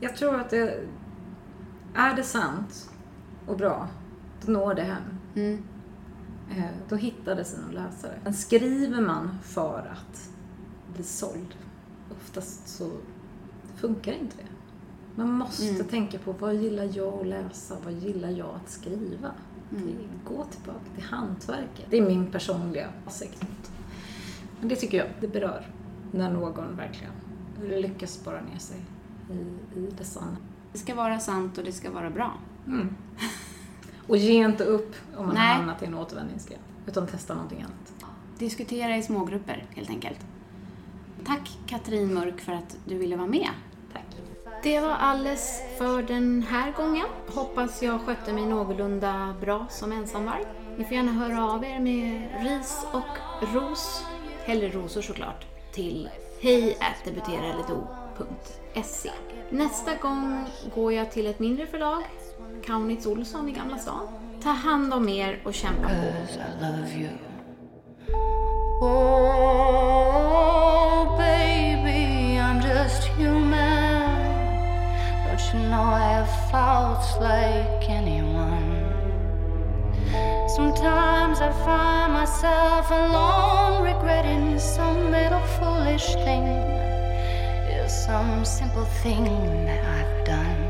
Jag 0.00 0.16
tror 0.16 0.40
att 0.40 0.50
det... 0.50 0.80
Är 1.94 2.14
det 2.16 2.22
sant 2.22 2.90
och 3.46 3.56
bra, 3.56 3.88
då 4.46 4.52
når 4.52 4.74
det 4.74 4.82
hem. 4.82 5.02
Mm. 5.34 5.62
Eh, 6.50 6.64
Då 6.88 6.96
hittar 6.96 7.34
det 7.36 7.44
sina 7.44 7.70
läsare. 7.72 8.18
Men 8.24 8.34
skriver 8.34 9.00
man 9.00 9.30
för 9.42 9.92
att 9.92 10.30
bli 10.94 11.02
såld, 11.02 11.54
oftast 12.10 12.68
så 12.68 12.90
funkar 13.76 14.12
inte 14.12 14.36
det. 14.36 14.44
Man 15.22 15.32
måste 15.32 15.68
Mm. 15.68 15.86
tänka 15.86 16.18
på 16.18 16.32
vad 16.32 16.54
gillar 16.54 16.88
jag 16.96 17.20
att 17.20 17.26
läsa, 17.26 17.76
vad 17.84 17.92
gillar 17.92 18.28
jag 18.30 18.48
att 18.64 18.70
skriva. 18.70 19.30
Mm. 19.72 19.86
Det- 19.86 20.28
Gå 20.34 20.44
tillbaka 20.44 20.80
till 20.94 21.04
hantverket. 21.04 21.86
Det 21.90 21.98
är 21.98 22.06
min 22.06 22.26
personliga 22.26 22.88
åsikt. 23.06 23.46
Men 24.60 24.68
det 24.68 24.76
tycker 24.76 24.98
jag, 24.98 25.06
det 25.20 25.28
berör. 25.28 25.66
När 26.12 26.30
någon 26.32 26.76
verkligen 26.76 27.12
lyckas 27.82 28.10
spara 28.12 28.40
ner 28.40 28.58
sig 28.58 28.76
i, 29.32 29.78
i 29.78 29.90
det 29.98 30.04
sanna. 30.04 30.36
Det 30.72 30.78
ska 30.78 30.94
vara 30.94 31.18
sant 31.18 31.58
och 31.58 31.64
det 31.64 31.72
ska 31.72 31.90
vara 31.90 32.10
bra. 32.10 32.32
Mm. 32.66 32.88
Och 34.10 34.16
ge 34.16 34.32
inte 34.32 34.64
upp 34.64 34.94
om 35.16 35.26
man 35.26 35.34
Nej. 35.34 35.46
har 35.46 35.54
hamnat 35.54 35.82
i 35.82 35.86
en 35.86 35.94
återvändingsgränd. 35.94 36.62
Utan 36.86 37.06
testa 37.06 37.34
någonting 37.34 37.58
annat. 37.62 38.10
Diskutera 38.38 38.96
i 38.96 39.02
smågrupper, 39.02 39.64
helt 39.74 39.90
enkelt. 39.90 40.18
Tack 41.26 41.58
Katrin 41.66 42.14
Mörk 42.14 42.40
för 42.40 42.52
att 42.52 42.76
du 42.84 42.98
ville 42.98 43.16
vara 43.16 43.26
med. 43.26 43.48
Tack. 43.92 44.04
Det 44.62 44.80
var 44.80 44.90
alles 44.90 45.62
för 45.78 46.02
den 46.02 46.42
här 46.42 46.72
gången. 46.72 47.06
Hoppas 47.28 47.82
jag 47.82 48.00
skötte 48.00 48.32
mig 48.32 48.46
någorlunda 48.46 49.34
bra 49.40 49.66
som 49.70 49.92
ensamvarg. 49.92 50.44
Ni 50.76 50.84
får 50.84 50.94
gärna 50.94 51.12
höra 51.12 51.52
av 51.52 51.64
er 51.64 51.80
med 51.80 52.28
ris 52.42 52.86
och 52.92 53.44
ros, 53.54 54.04
hellre 54.44 54.68
rosor 54.68 55.02
såklart, 55.02 55.46
till 55.72 56.08
hej. 56.40 56.78
Nästa 59.50 59.94
gång 59.94 60.46
går 60.74 60.92
jag 60.92 61.12
till 61.12 61.26
ett 61.26 61.38
mindre 61.38 61.66
förlag, 61.66 62.02
Kaunitz 62.66 63.06
Olsson 63.06 63.48
i 63.48 63.52
Gamla 63.52 63.78
stan. 63.78 64.08
Ta 64.42 64.50
hand 64.50 64.94
om 64.94 65.08
er 65.08 65.40
och 65.44 65.54
kämpa 65.54 65.88
på. 65.88 65.94
I 65.94 65.98
love 66.60 66.92
you. 66.94 67.10
Oh, 68.82 69.56
baby, 71.18 72.38
I'm 72.38 72.60
just 72.62 73.04
human. 73.04 74.20
Don't 75.26 75.54
you 75.54 75.60
know 75.68 75.84
I 75.84 76.00
have 76.00 76.28
faults 76.50 77.16
like 77.20 77.90
anyone? 77.90 78.90
Sometimes 80.56 81.40
I 81.40 81.52
find 81.64 82.12
myself 82.12 82.90
alone, 82.90 83.82
regretting 83.82 84.58
some 84.58 85.10
little 85.10 85.40
foolish 85.58 86.14
thing. 86.24 86.46
Is 87.84 87.92
some 88.06 88.44
simple 88.44 88.86
thing 89.02 89.24
that 89.66 89.84
I've 89.84 90.24
done. 90.24 90.69